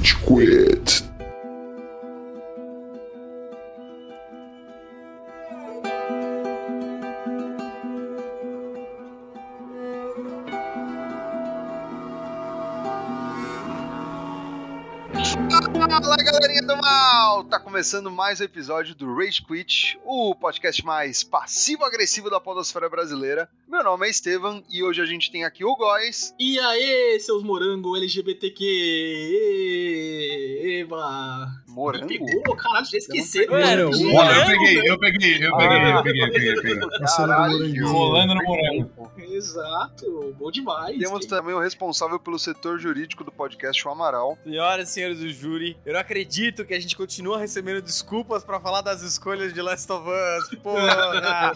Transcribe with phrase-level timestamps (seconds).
[0.00, 1.09] Rage Quit.
[17.30, 17.44] Mal!
[17.44, 23.48] Tá começando mais um episódio do Rage Quit, o podcast mais passivo-agressivo da podosfera brasileira.
[23.68, 26.34] Meu nome é Estevam e hoje a gente tem aqui o Góis.
[26.40, 28.64] E aí, seus morango LGBTQ?
[30.80, 31.46] Eba!
[31.68, 32.08] Morango?
[32.08, 33.52] Pegou, caralho, já esqueceram.
[33.54, 37.80] Mano, eu peguei, eu peguei, eu peguei, eu peguei, eu peguei, eu peguei.
[37.82, 38.99] Rolando no morango.
[39.40, 40.98] Exato, bom demais.
[40.98, 44.36] Temos também o responsável pelo setor jurídico do podcast, o Amaral.
[44.44, 48.60] Senhoras e senhores do júri, eu não acredito que a gente continua recebendo desculpas pra
[48.60, 50.58] falar das escolhas de Last of Us.
[50.58, 51.52] Porra!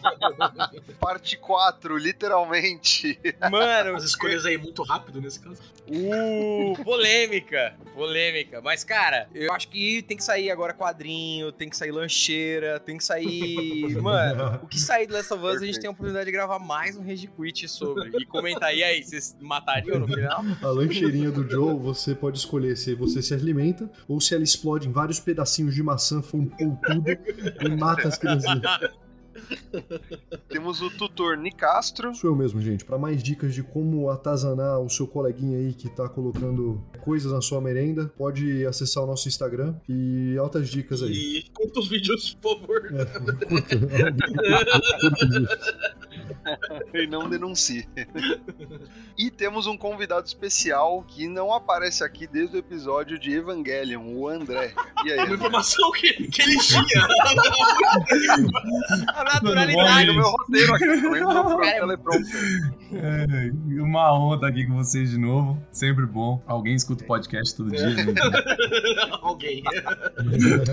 [0.99, 3.21] Parte 4, literalmente.
[3.51, 5.61] Mano, As escolhas aí muito rápido nesse caso.
[5.87, 8.63] Uh, polêmica, polêmica.
[8.63, 12.97] Mas, cara, eu acho que tem que sair agora quadrinho, tem que sair lancheira, tem
[12.97, 13.95] que sair.
[14.01, 15.81] Mano, o que sair do Last of Us, a gente Perfeito.
[15.81, 18.11] tem a oportunidade de gravar mais um Rage Quit sobre.
[18.19, 18.75] E comentar.
[18.75, 20.45] E aí, vocês matariam no final?
[20.63, 24.89] A lancheirinha do Joe, você pode escolher se você se alimenta ou se ela explode
[24.89, 27.05] em vários pedacinhos de maçã com tudo
[27.61, 28.63] e mata as criancinhas.
[30.49, 32.15] Temos o tutor Nicastro.
[32.15, 32.85] Sou eu mesmo, gente.
[32.85, 37.41] Para mais dicas de como atazanar o seu coleguinha aí que tá colocando coisas na
[37.41, 41.13] sua merenda, pode acessar o nosso Instagram e altas dicas aí.
[41.13, 42.83] E conta os vídeos, por favor.
[46.95, 47.87] e não denuncie.
[49.19, 54.29] e temos um convidado especial que não aparece aqui desde o episódio de Evangelion, o
[54.29, 54.73] André.
[55.05, 55.35] E aí, Uma André?
[55.35, 56.85] informação que, que ele tinha.
[59.27, 60.07] A naturalidade.
[60.09, 60.85] no meu roteiro aqui.
[62.97, 65.61] É, uma honra estar aqui com vocês de novo.
[65.73, 66.41] Sempre bom.
[66.47, 67.89] Alguém escuta o podcast todo dia.
[67.89, 68.05] né?
[69.21, 69.65] Alguém.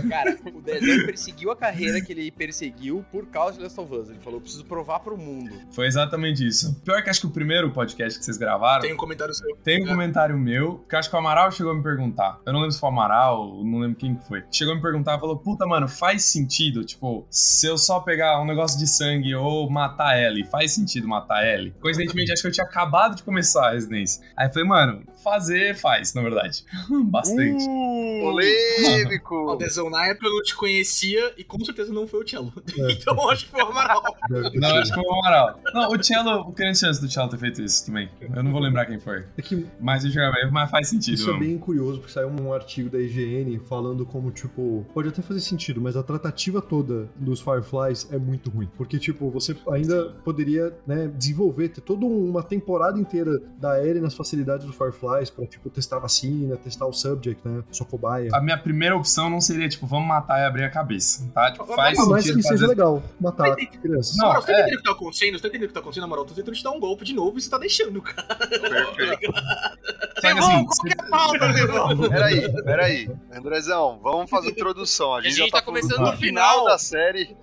[0.07, 4.09] Cara, o desenho perseguiu a carreira que ele perseguiu por causa de Last of Us.
[4.09, 5.51] Ele falou: eu preciso provar pro mundo.
[5.71, 6.75] Foi exatamente isso.
[6.83, 9.55] Pior que acho que o primeiro podcast que vocês gravaram Tem um comentário seu.
[9.63, 12.39] Tem um comentário meu, que eu acho que o Amaral chegou a me perguntar.
[12.45, 14.43] Eu não lembro se foi o Amaral, não lembro quem que foi.
[14.51, 18.39] Chegou a me perguntar e falou: Puta, mano, faz sentido, tipo, se eu só pegar
[18.41, 21.73] um negócio de sangue ou matar Ellie, faz sentido matar Ellie?
[21.79, 24.23] Coincidentemente, acho que eu tinha acabado de começar a residência.
[24.35, 26.63] Aí eu falei, mano, fazer faz, na verdade.
[27.05, 27.63] Bastante.
[27.63, 28.21] Uh!
[28.21, 29.51] Polêmico!
[29.51, 32.53] Ó, Dezão, na época eu não te conhecia e com certeza não foi o Cello.
[32.77, 32.91] É.
[33.01, 34.03] Então acho que foi o Amaral.
[34.53, 35.59] Não, acho que foi o Amaral.
[35.73, 38.09] Não, o Cello, o grande chance do Cello ter feito isso também.
[38.21, 39.25] Eu não vou lembrar quem foi.
[39.37, 41.15] É que Mas eu jogava, mas faz sentido.
[41.15, 41.45] Isso é mesmo.
[41.45, 45.81] bem curioso, porque saiu um artigo da IGN falando como, tipo, pode até fazer sentido,
[45.81, 48.69] mas a tratativa toda dos Fireflies é muito ruim.
[48.77, 54.13] Porque, tipo, você ainda poderia, né, desenvolver, ter toda uma temporada inteira da Ellie nas
[54.13, 54.75] facilidades dos
[55.11, 58.29] Fireflies pra, tipo, testar a vacina, testar o subject, né, sua cobaia.
[58.33, 61.51] A minha primeira opção não seria, tipo, vamos matar e abrir a cabeça, tá?
[61.51, 62.67] Tipo, faz mais sentido que seja fazer...
[62.67, 64.15] legal matar Mas tem- crianças.
[64.17, 64.61] Não, Amaral, você tá é.
[64.61, 65.33] entendendo o que tá acontecendo?
[65.37, 66.25] Você tá entendendo o que tá acontecendo, Amaral?
[66.25, 68.35] Tô tentando te dar um golpe de novo e você tá deixando, cara.
[68.35, 69.33] Perfeito.
[70.21, 71.97] Que assim, qual que é a pauta, Levão?
[72.09, 73.09] Peraí, peraí.
[73.33, 75.15] Andrezão, vamos fazer a introdução.
[75.15, 76.65] A gente, A já gente tá, tá começando no final.
[76.65, 77.35] da série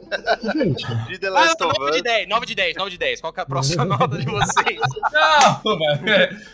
[0.55, 2.03] Gente, de The Ah, Last não, of 9 de Us.
[2.05, 3.21] 10, 9 de 10, 9 de 10.
[3.21, 4.81] Qual que é a próxima nota de vocês?
[5.13, 5.61] Não.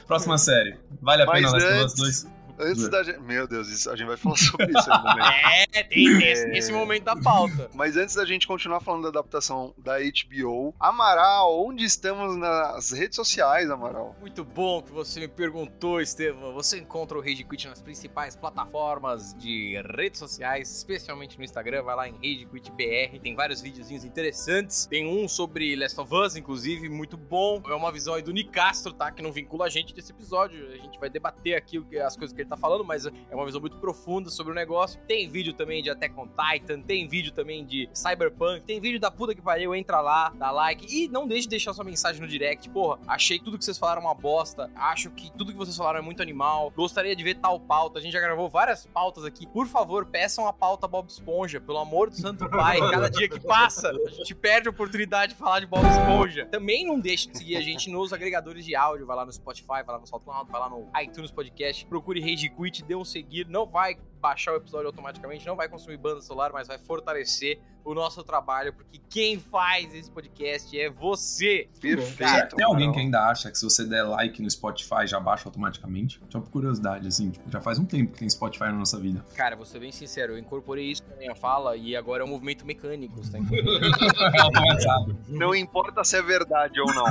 [0.06, 0.76] Próxima série.
[1.04, 2.33] Vale a Mas pena Us antes- 2?
[2.58, 3.20] Antes da gente.
[3.20, 5.24] Meu Deus, isso- a gente vai falar sobre isso ainda, né?
[5.74, 7.68] É, tem esse, esse momento da pauta.
[7.74, 13.16] Mas antes da gente continuar falando da adaptação da HBO, Amaral, onde estamos nas redes
[13.16, 14.14] sociais, Amaral?
[14.20, 16.52] Muito bom que você me perguntou, Estevam.
[16.54, 21.82] Você encontra o Rage Quit nas principais plataformas de redes sociais, especialmente no Instagram.
[21.82, 23.18] Vai lá em Rage Quit BR.
[23.20, 24.86] Tem vários videozinhos interessantes.
[24.86, 27.60] Tem um sobre Last of Us, inclusive, muito bom.
[27.66, 29.10] É uma visão aí do Nicastro, tá?
[29.10, 30.68] Que não vincula a gente desse episódio.
[30.72, 33.34] A gente vai debater aqui o que- as coisas que ele tá falando, mas é
[33.34, 35.00] uma visão muito profunda sobre o negócio.
[35.06, 39.10] Tem vídeo também de Attack on Titan, tem vídeo também de Cyberpunk, tem vídeo da
[39.10, 39.74] puta que pariu.
[39.74, 42.68] Entra lá, dá like e não deixe de deixar sua mensagem no direct.
[42.70, 44.70] Porra, achei tudo que vocês falaram uma bosta.
[44.76, 46.72] Acho que tudo que vocês falaram é muito animal.
[46.76, 47.98] Gostaria de ver tal pauta.
[47.98, 49.46] A gente já gravou várias pautas aqui.
[49.46, 51.60] Por favor, peçam a pauta Bob Esponja.
[51.60, 52.78] Pelo amor do santo pai.
[52.90, 56.46] Cada dia que passa, a gente perde a oportunidade de falar de Bob Esponja.
[56.46, 59.06] Também não deixe de seguir a gente nos agregadores de áudio.
[59.06, 61.86] Vai lá no Spotify, vai lá no SoundCloud, vai lá no iTunes Podcast.
[61.86, 63.46] Procure Rage Quit, dê um seguir.
[63.48, 67.92] Não vai baixar o episódio automaticamente, não vai consumir banda celular, mas vai fortalecer o
[67.94, 71.68] nosso trabalho, porque quem faz esse podcast é você.
[71.78, 72.56] Perfeito.
[72.56, 76.18] Tem alguém que ainda acha que se você der like no Spotify já baixa automaticamente?
[76.30, 79.22] Só por curiosidade, assim, tipo, já faz um tempo que tem Spotify na nossa vida.
[79.34, 82.30] Cara, vou ser bem sincero, eu incorporei isso na minha fala e agora é um
[82.30, 83.80] movimento mecânico, você tá entendendo?
[85.28, 87.04] Não importa se é verdade ou não.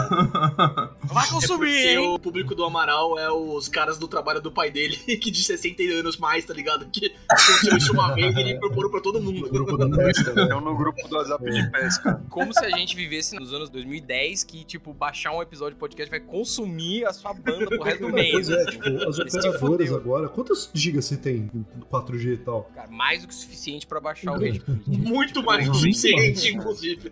[1.06, 2.08] Vai consumir, Porque hein?
[2.08, 5.84] o público do Amaral é os caras do trabalho do pai dele geek de 60
[5.84, 6.88] anos mais, tá ligado?
[6.88, 9.46] Que aconteceu isso uma vez e ele propôs pra todo mundo.
[9.46, 10.44] O grupo da pesca, né?
[10.44, 12.22] Então no grupo do WhatsApp de pesca.
[12.30, 16.10] Como se a gente vivesse nos anos 2010, que, tipo, baixar um episódio de podcast
[16.10, 18.32] vai consumir a sua banda pro resto do mês.
[18.32, 22.64] Pois é, tipo, as Esse operadoras agora, quantos gigas você tem no 4G e tal?
[22.76, 24.64] Cara, mais do que o suficiente pra baixar o Quit.
[24.88, 27.10] Muito mais do que o suficiente, inclusive.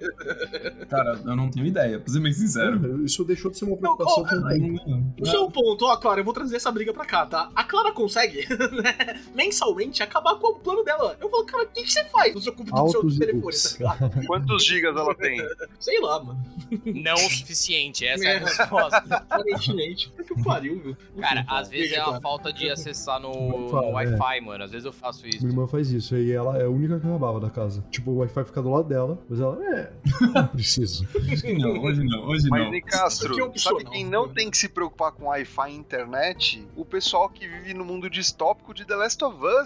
[0.89, 3.03] Cara, eu não tenho ideia, pra ser bem sincero.
[3.03, 4.79] Isso deixou de ser uma preocupação também.
[5.19, 7.49] O seu ponto, ó, Clara, eu vou trazer essa briga pra cá, tá?
[7.55, 11.17] A Clara consegue, né, mensalmente, acabar com o plano dela.
[11.19, 13.55] Eu falo, cara, o que, que você faz no seu, no seu Altos e telefone,
[13.55, 14.25] tá ligado?
[14.27, 15.37] Quantos gigas ela tem?
[15.79, 16.39] Sei lá, mano.
[16.85, 18.37] Não o suficiente, essa é a É.
[18.39, 18.97] resposta.
[19.29, 20.09] Aparentemente.
[20.09, 20.97] Puta que pariu, viu?
[21.19, 22.21] Cara, Enfim, às vezes é uma Clara.
[22.21, 23.91] falta de acessar no, Não no é.
[23.93, 24.63] Wi-Fi, mano.
[24.63, 25.39] Às vezes eu faço isso.
[25.41, 27.83] Minha irmã faz isso, e ela é a única que acabava da casa.
[27.91, 29.91] Tipo, o Wi-Fi fica do lado dela, mas ela, é,
[30.33, 31.07] não preciso.
[31.15, 32.71] Hoje não, hoje não, hoje Mas, não.
[32.71, 33.79] Nicastro, aqui é opcional.
[33.79, 36.67] sabe quem não tem que se preocupar com Wi-Fi e internet?
[36.75, 39.60] O pessoal que vive no mundo distópico de The Last of Us,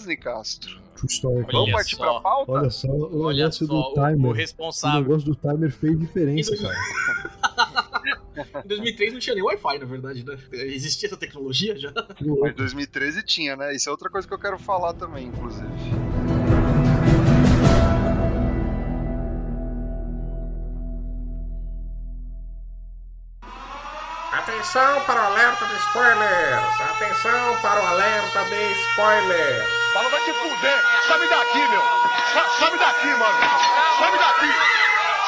[1.09, 1.43] Story.
[1.43, 2.11] Olha Vamos partir só.
[2.13, 2.51] pra pauta?
[2.51, 4.25] Olha só, o Olha negócio só, do o, timer.
[4.25, 5.01] o O responsável.
[5.01, 6.75] negócio do timer fez diferença, cara.
[8.63, 10.37] Em 2003 não tinha nem Wi-Fi, na verdade, né?
[10.51, 11.93] Existia essa tecnologia já?
[12.41, 13.73] Mas 2013 tinha, né?
[13.73, 15.65] Isso é outra coisa que eu quero falar também, inclusive.
[24.31, 26.81] Atenção para o alerta de spoilers!
[26.81, 29.84] Atenção para o alerta de spoilers!
[29.95, 30.81] Fala, vai te fuder!
[31.07, 31.81] Sabe daqui, meu!
[32.33, 33.39] Sa- Sabe daqui, mano!
[33.97, 34.51] Sabe daqui!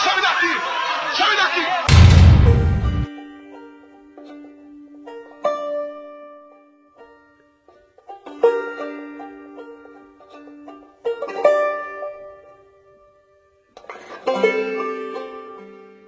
[0.04, 1.16] Sabe daqui!
[1.18, 2.78] Sabe daqui!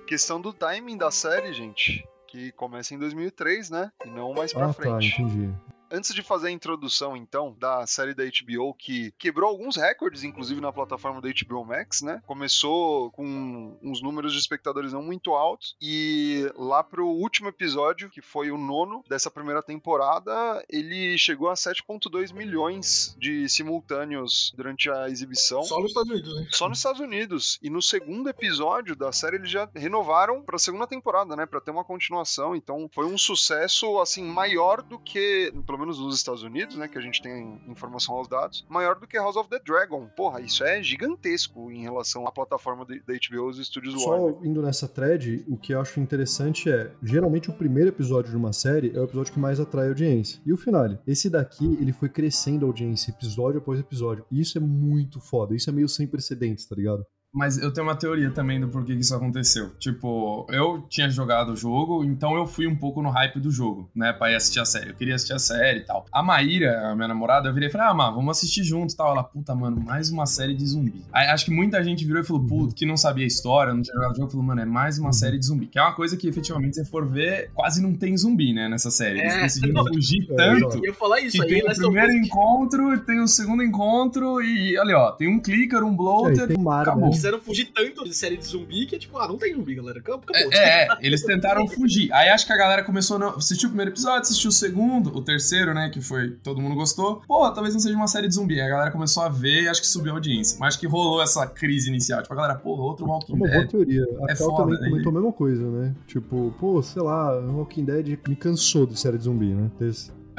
[0.08, 2.04] Questão do timing da série, gente.
[2.28, 3.92] Que começa em 2003, né?
[4.06, 5.22] E não mais pra Ah, tá, frente.
[5.22, 5.54] entendi.
[5.92, 10.62] Antes de fazer a introdução, então, da série da HBO, que quebrou alguns recordes, inclusive
[10.62, 12.22] na plataforma da HBO Max, né?
[12.26, 18.22] Começou com uns números de espectadores não muito altos, e lá pro último episódio, que
[18.22, 25.10] foi o nono dessa primeira temporada, ele chegou a 7,2 milhões de simultâneos durante a
[25.10, 25.64] exibição.
[25.64, 26.48] Só nos Estados Unidos, né?
[26.52, 27.60] Só nos Estados Unidos.
[27.62, 31.46] E no segundo episódio da série eles já renovaram pra segunda temporada, né?
[31.46, 32.56] Pra ter uma continuação.
[32.56, 36.88] Então foi um sucesso, assim, maior do que, pelo menos nos Estados Unidos, né?
[36.88, 40.08] Que a gente tem informação aos dados, maior do que House of the Dragon.
[40.16, 44.34] Porra, isso é gigantesco em relação à plataforma da HBO e os estúdios Warner.
[44.34, 48.38] Só indo nessa thread, o que eu acho interessante é, geralmente o primeiro episódio de
[48.38, 50.42] uma série é o episódio que mais atrai audiência.
[50.46, 50.80] E o final.
[51.06, 54.26] Esse daqui, ele foi crescendo a audiência, episódio após episódio.
[54.32, 55.56] E isso é muito foda.
[55.56, 57.06] Isso é meio sem precedentes, tá ligado?
[57.34, 59.70] Mas eu tenho uma teoria também do porquê que isso aconteceu.
[59.78, 63.90] Tipo, eu tinha jogado o jogo, então eu fui um pouco no hype do jogo,
[63.96, 64.12] né?
[64.12, 64.90] Pra ir assistir a série.
[64.90, 66.06] Eu queria assistir a série e tal.
[66.12, 68.98] A Maíra, a minha namorada, eu virei e falei, ah, Má, vamos assistir junto e
[68.98, 69.12] tal.
[69.12, 71.06] Ela, puta, mano, mais uma série de zumbi.
[71.14, 73.82] Aí acho que muita gente virou e falou, puta, que não sabia a história, não
[73.84, 75.68] tinha jogado o jogo, falou, mano, é mais uma série de zumbi.
[75.68, 78.68] Que é uma coisa que efetivamente, se você for ver, quase não tem zumbi, né,
[78.68, 79.20] nessa série.
[79.20, 79.42] Eles É.
[79.44, 80.78] decidiram fugir É, tanto.
[80.78, 84.78] Eu ia falar isso Que aí, tem o primeiro encontro, tem o segundo encontro e,
[84.80, 87.19] olha, ó, tem um clicker, um É, bloater, tem Mara, acabou.
[87.20, 90.00] Quiseram fugir tanto de série de zumbi que é tipo, ah, não tem zumbi, galera.
[90.00, 90.24] Acabou.
[90.28, 90.54] acabou.
[90.54, 92.12] É, é, eles tentaram fugir.
[92.14, 93.30] Aí acho que a galera começou a não...
[93.36, 97.22] assistir o primeiro episódio, assistiu o segundo, o terceiro, né, que foi todo mundo gostou.
[97.28, 98.56] Pô, talvez não seja uma série de zumbi.
[98.56, 100.58] Aí a galera começou a ver e acho que subiu a audiência.
[100.60, 102.22] Mas acho que rolou essa crise inicial.
[102.22, 103.70] Tipo, a galera, pô, outro É Walking uma boa Dead.
[103.70, 104.06] teoria.
[104.28, 104.90] A É Cal também né?
[104.90, 105.96] comentou a mesma coisa, né?
[106.08, 109.70] Tipo, pô, sei lá, Walking Dead me cansou de série de zumbi, né?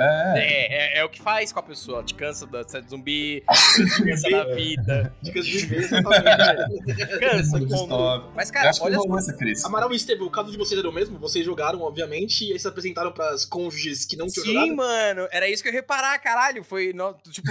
[0.01, 2.03] É, É, é, é o que faz com a pessoa.
[2.03, 3.43] Te cansa da série de zumbi,
[3.97, 5.13] te cansa da vida.
[5.23, 6.81] De exatamente.
[7.21, 7.81] Cansa, mundo quando...
[7.81, 8.33] distópico.
[8.35, 9.03] Mas, cara, olha só.
[9.03, 9.67] rolou essa crise.
[9.67, 11.19] Amaral e Estevão, o caso de vocês era o mesmo?
[11.19, 14.77] Vocês jogaram, obviamente, e aí se apresentaram pras cônjuges que não tinham Sim, jogado?
[14.77, 16.65] mano, era isso que eu ia reparar, caralho.
[16.65, 17.49] Foi, no- tipo,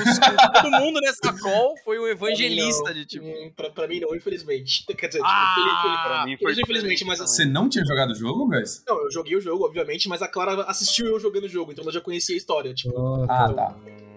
[0.54, 3.26] todo mundo nessa call foi um evangelista de tipo.
[3.26, 4.86] Hum, pra, pra mim não, infelizmente.
[4.96, 7.34] Quer dizer, Ah, tipo, feliz, Pra mim foi feliz, infelizmente, mas também.
[7.34, 8.84] Você não tinha jogado o jogo, guys?
[8.88, 11.84] Não, eu joguei o jogo, obviamente, mas a Clara assistiu eu jogando o jogo, então
[11.84, 13.24] ela já conhecia história, tipo.
[13.30, 13.76] Ah, Ah, tá.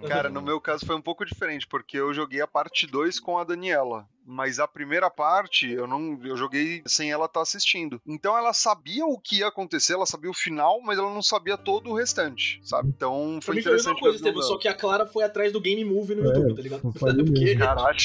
[0.08, 3.38] Cara, no meu caso foi um pouco diferente, porque eu joguei a parte 2 com
[3.38, 4.08] a Daniela.
[4.24, 8.00] Mas a primeira parte eu não eu joguei sem ela estar assistindo.
[8.06, 11.56] Então ela sabia o que ia acontecer, ela sabia o final, mas ela não sabia
[11.58, 12.88] todo o restante, sabe?
[12.88, 14.32] Então foi mim foi a mesma interessante.
[14.32, 16.82] coisa, só que a Clara foi atrás do Game Movie no É, YouTube, tá ligado?
[16.92, 17.56] Porque.
[17.56, 17.98] Caralho.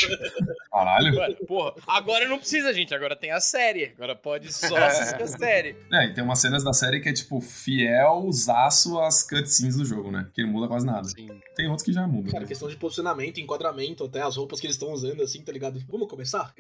[0.72, 1.16] Caralho.
[1.16, 2.94] Mano, porra, agora não precisa, gente.
[2.94, 3.94] Agora tem a série.
[3.96, 4.88] Agora pode só É.
[4.88, 5.76] assistir a série.
[5.92, 9.86] É, e tem umas cenas da série que é, tipo, fiel, zaço às cutscenes do
[9.86, 10.28] jogo, né?
[10.34, 11.08] Que não muda quase nada.
[11.08, 11.28] Sim.
[11.56, 12.32] Tem outros que já mudam.
[12.32, 12.48] Cara, né?
[12.48, 15.80] questão de posicionamento, enquadramento, até as roupas que eles estão usando, assim, tá ligado?
[15.88, 16.54] Como vamos começar?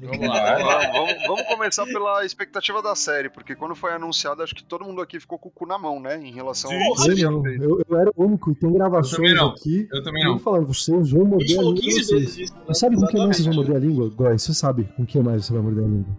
[0.00, 0.54] Vamos lá.
[0.58, 4.84] Vamos, vamos- vamos começar pela expectativa da série, porque quando foi anunciado, acho que todo
[4.84, 6.20] mundo aqui ficou com o cu na mão, né?
[6.24, 6.76] Em relação Sim.
[6.76, 9.48] ao Eu, não, eu, eu era o único e tem gravações não.
[9.48, 9.88] aqui.
[9.92, 10.38] Eu também Eu não.
[10.38, 12.36] falando, vocês vão morder a língua de 15 vocês.
[12.36, 12.74] vezes né?
[12.74, 14.08] Sabe com que mais vocês vão morder a língua?
[14.10, 16.16] Góis, você sabe com que mais você vai morder a língua?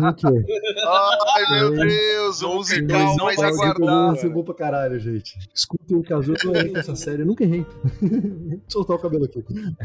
[0.00, 1.70] Ai, meu.
[1.70, 4.16] Deus, o musical mais Vai, aguardado.
[4.16, 5.36] Você é bom pra caralho, gente.
[5.54, 7.64] Escutem o caso, eu não errei com essa série, eu nunca errei.
[8.00, 9.42] Vou soltar o cabelo aqui.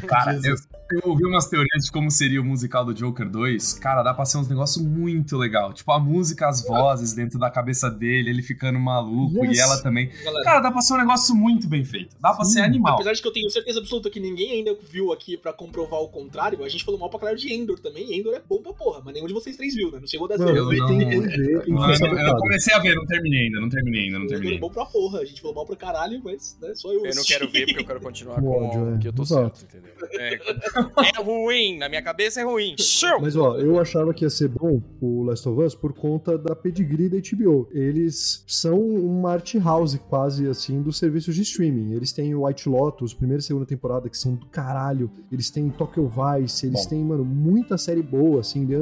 [0.07, 0.55] Cara, eu,
[0.91, 3.73] eu ouvi umas teorias de como seria o musical do Joker 2.
[3.73, 5.73] Cara, dá pra ser uns negócios muito legal.
[5.73, 9.57] Tipo, a música, as vozes dentro da cabeça dele, ele ficando maluco Yes.
[9.57, 10.09] e ela também.
[10.23, 12.15] Galera, Cara, dá pra ser um negócio muito bem feito.
[12.19, 12.53] Dá pra Sim.
[12.53, 12.95] ser animal.
[12.95, 16.07] Apesar de que eu tenho certeza absoluta que ninguém ainda viu aqui pra comprovar o
[16.09, 18.17] contrário, a gente falou mal pra caralho de Endor também.
[18.17, 19.99] Endor é bom pra porra, mas nenhum de vocês três viu, né?
[19.99, 20.73] Não dar Mano, zero.
[20.73, 24.27] eu não- tem tem Eu, comecei a ver, não terminei ainda, não terminei ainda, não
[24.27, 24.59] terminei.
[24.59, 25.19] bom pra porra.
[25.19, 27.81] A gente falou mal pra caralho, mas né, só eu Eu não quero ver porque
[27.81, 28.97] eu quero continuar Com ódio, o é.
[28.97, 29.57] que eu tô Exato.
[29.57, 29.95] certo, entendeu?
[30.19, 32.75] É, é ruim, na minha cabeça é ruim.
[32.79, 33.19] Show!
[33.21, 36.55] Mas ó, eu achava que ia ser bom o Last of Us por conta da
[36.55, 37.67] pedigree da HBO.
[37.71, 41.93] Eles são uma art house quase assim dos serviços de streaming.
[41.93, 45.09] Eles têm o White Lotus, primeira e segunda temporada, que são do caralho.
[45.31, 46.89] Eles têm Tokyo Vice, eles Bom.
[46.89, 48.75] têm, mano, muita série boa, assim, The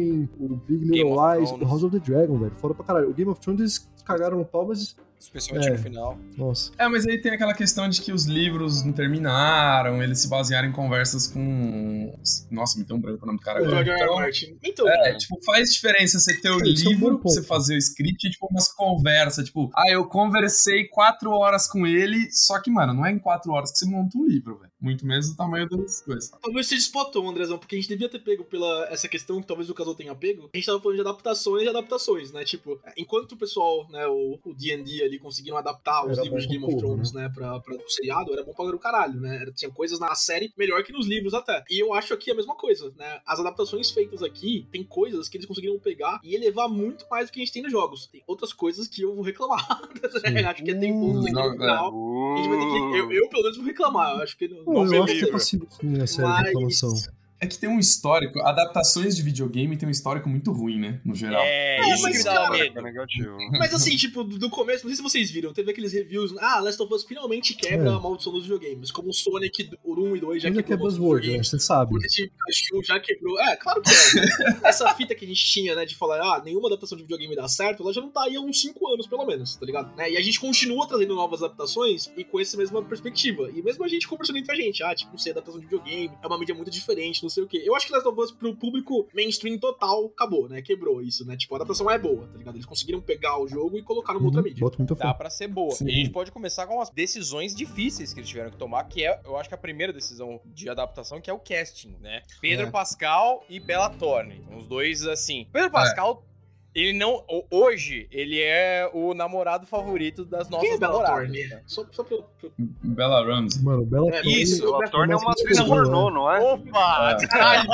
[0.00, 1.58] Undoing, o Big Little Lies, o.
[1.64, 2.54] House of the Dragon, velho.
[2.56, 3.10] Foda pra caralho.
[3.10, 4.96] O Game of Thrones eles cagaram no pau, mas.
[5.18, 5.72] Especialmente É.
[5.72, 6.18] no final.
[6.34, 6.72] Nossa.
[6.78, 10.66] É, mas aí tem aquela questão de que os livros não terminaram, eles se basearam
[10.66, 12.18] em conversas com.
[12.50, 13.60] Nossa, me deu um branco o nome do cara.
[13.62, 13.90] R.
[13.90, 14.56] Então, Martin.
[14.64, 18.30] Então, É, tipo, faz diferença você ter o é livro, você fazer o script e,
[18.30, 19.44] tipo, umas conversas.
[19.44, 23.52] Tipo, ah, eu conversei quatro horas com ele, só que, mano, não é em quatro
[23.52, 24.69] horas que você monta um livro, velho.
[24.80, 26.30] Muito menos do tamanho das coisas.
[26.40, 29.68] Talvez você despotou, Andrezão, porque a gente devia ter pego pela essa questão que talvez
[29.68, 30.48] o casal tenha pego.
[30.52, 32.44] A gente tava falando de adaptações e adaptações, né?
[32.44, 36.48] Tipo, enquanto o pessoal, né, o o D&D ali conseguiram adaptar os Era livros de
[36.48, 39.36] Game of Thrones, né, pra, pra o seriado, era bom pra o caralho, né?
[39.42, 41.62] Era- Tinha coisas na série melhor que nos livros até.
[41.70, 43.20] E eu acho aqui a mesma coisa, né?
[43.26, 47.32] As adaptações feitas aqui, tem coisas que eles conseguiram pegar e elevar muito mais do
[47.32, 48.06] que a gente tem nos jogos.
[48.06, 49.66] Tem outras coisas que eu vou reclamar,
[50.32, 50.42] né?
[50.44, 51.92] Acho que tem pontos aqui no final.
[52.32, 52.98] A gente vai ter que...
[52.98, 54.16] Eu, eu, pelo menos, vou reclamar.
[54.16, 56.46] Eu acho que não, não eu acho que é possível sim a série de Mas-
[56.46, 56.94] reclamação.
[57.40, 61.00] É que tem um histórico, adaptações de videogame tem um histórico muito ruim, né?
[61.04, 61.42] No geral.
[61.42, 62.78] É, É, isso mas, que cara, medo.
[62.78, 63.36] É negativo.
[63.52, 66.60] Mas assim, tipo, do do começo, não sei se vocês viram, teve aqueles reviews, ah,
[66.60, 67.94] Last of Us finalmente quebra É.
[67.94, 70.88] a maldição dos videogames, como o Sonic o 1 e 2 já Ainda que quebrou
[70.88, 71.42] a maldição dos buzzword, né?
[71.42, 71.94] Você sabe.
[71.94, 73.40] O Detective Pikachu já quebrou.
[73.40, 74.20] É, claro que é.
[74.20, 74.60] né?
[74.64, 77.48] Essa fita que a gente tinha, né, de falar, ah, nenhuma adaptação de videogame dá
[77.48, 79.96] certo, ela já não tá aí há uns 5 anos, pelo menos, tá ligado?
[79.96, 80.10] Né?
[80.10, 83.50] E a gente continua trazendo novas adaptações e com essa mesma perspectiva.
[83.50, 86.10] E mesmo a gente conversando entre a gente, ah, tipo, não sei, adaptação de videogame,
[86.22, 87.62] é uma mídia muito diferente, não sei o quê.
[87.64, 90.60] Eu acho que Last of Us, pro público mainstream total, acabou, né?
[90.62, 91.36] Quebrou isso, né?
[91.36, 92.54] Tipo, a adaptação é boa, tá ligado?
[92.56, 94.60] Eles conseguiram pegar o jogo e colocar numa outra Uhum, mídia.
[94.60, 95.70] Boto muita Dá pra ser boa.
[95.72, 95.86] Sim.
[95.86, 99.04] E a gente pode começar com as decisões difíceis que eles tiveram que tomar, que
[99.04, 102.22] é, eu acho que a primeira decisão de adaptação, que é o casting, né?
[102.40, 102.70] Pedro É.
[102.70, 104.44] Pascal e Bella Thorne.
[104.56, 105.46] Os dois, assim.
[105.52, 106.24] Pedro Pascal,
[106.74, 107.14] ele não.
[107.28, 111.26] ho- Hoje, ele é o namorado favorito das nossas Quem é Bella namoradas.
[111.26, 111.46] Thorne?
[111.48, 111.62] né?
[111.66, 112.50] Só, só pra, pra...
[112.58, 113.62] Bela Ramsey.
[113.62, 116.38] Mano, Bela É, Thorne- isso, Ela torna uma Nossa, atriz que boa, pornô, não é?
[116.40, 117.16] Opa!
[117.22, 117.26] É.
[117.26, 117.68] Caralho!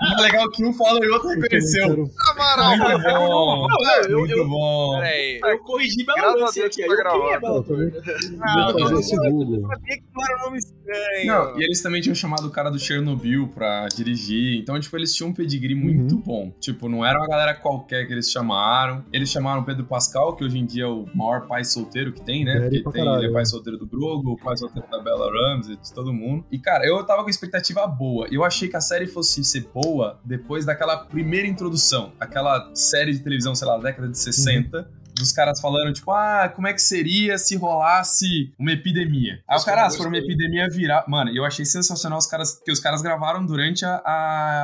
[0.00, 2.08] É legal que um fala e o outro reconheceu.
[2.30, 3.66] Amaral, Muito bom.
[3.68, 5.00] Não, eu, eu, Muito eu, bom.
[5.00, 5.40] Peraí.
[5.42, 6.82] eu corrigi Bela Graças a Ramsey aqui.
[6.82, 7.90] eu, quem é Não, Thorne?
[7.92, 9.68] Fazer esse Google.
[9.68, 11.26] sabia que não era um nome estranho.
[11.26, 14.58] Não, e eles também tinham chamado o cara do Chernobyl pra dirigir.
[14.58, 16.20] Então, tipo, eles tinham um pedigree muito Uhum.
[16.20, 16.52] bom.
[16.60, 19.04] Tipo, não era uma galera qualquer que eles chamaram.
[19.12, 22.44] Eles chamaram Pedro Pascal, que hoje em dia é o maior pai solteiro que tem,
[22.44, 22.60] né?
[22.60, 23.44] Porque tem, caralho, ele é pai é.
[23.46, 26.44] solteiro do Grogu, pai solteiro da Bella Ramsey, de todo mundo.
[26.50, 28.26] E, cara, eu tava com expectativa boa.
[28.30, 32.12] Eu achei que a série fosse ser boa depois daquela primeira introdução.
[32.18, 34.90] Aquela série de televisão, sei lá, da década de 60.
[35.20, 39.42] Dos caras falando, tipo, ah, como é que seria se rolasse uma epidemia?
[39.46, 41.04] Aí o cara, ah, se for uma epidemia virar.
[41.06, 43.96] Mano, eu achei sensacional os caras que os caras gravaram durante a,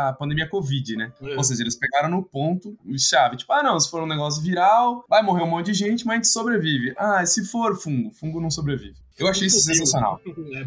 [0.09, 1.13] a pandemia Covid, né?
[1.23, 1.37] É.
[1.37, 3.37] Ou seja, eles pegaram no ponto chave.
[3.37, 6.15] Tipo, ah, não, se for um negócio viral, vai morrer um monte de gente, mas
[6.15, 6.95] a gente sobrevive.
[6.97, 9.06] Ah, se for fungo, fungo não sobrevive.
[9.19, 10.21] Eu achei isso sensacional.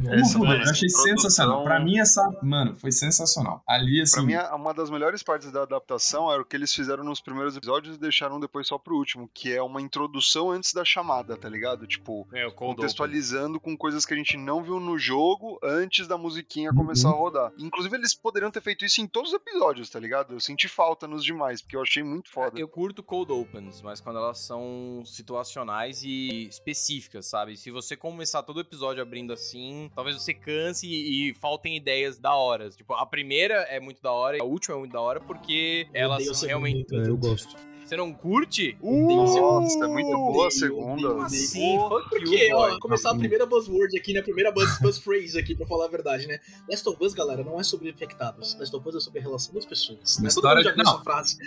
[0.10, 1.64] É, Essa fudeu, mais eu achei produção- sensacional.
[1.64, 2.22] Pra mim, essa.
[2.42, 3.64] Mano, foi sensacional.
[3.68, 4.14] Ali, assim.
[4.16, 7.22] Pra mim, a- uma das melhores partes da adaptação era o que eles fizeram nos
[7.22, 11.38] primeiros episódios e deixaram depois só pro último, que é uma introdução antes da chamada,
[11.38, 11.86] tá ligado?
[11.88, 16.72] Tipo, É, contextualizando com coisas que a gente não viu no jogo antes da musiquinha
[16.72, 16.78] Uhum.
[16.78, 17.52] começar a rodar.
[17.58, 20.34] Inclusive, eles poderiam ter feito isso em todos os episódios, tá ligado?
[20.34, 22.60] Eu senti falta nos demais, porque eu achei muito foda.
[22.60, 27.56] Eu curto cold opens, mas quando elas são situacionais e específicas, sabe?
[27.58, 32.34] Se você começar todo episódio abrindo assim, talvez você canse e, e faltem ideias da
[32.36, 32.70] hora.
[32.70, 35.88] Tipo, a primeira é muito da hora e a última é muito da hora porque
[35.94, 36.96] Eu elas são realmente.
[36.96, 37.56] É, eu gosto.
[37.90, 38.78] Você não curte?
[38.84, 41.10] Nossa, é muito boa a segunda.
[41.28, 44.20] fuck Porque, you, ó, começar a primeira buzzword aqui, né?
[44.20, 46.40] A primeira buzz, buzz phrase aqui, pra falar a verdade, né?
[46.70, 48.56] Last of Us, galera, não é sobre infectados.
[48.60, 50.20] Last of Us é sobre a relação das pessoas.
[50.20, 50.30] Né?
[50.30, 50.94] Todo História mundo já de- viu não.
[50.94, 51.38] essa frase.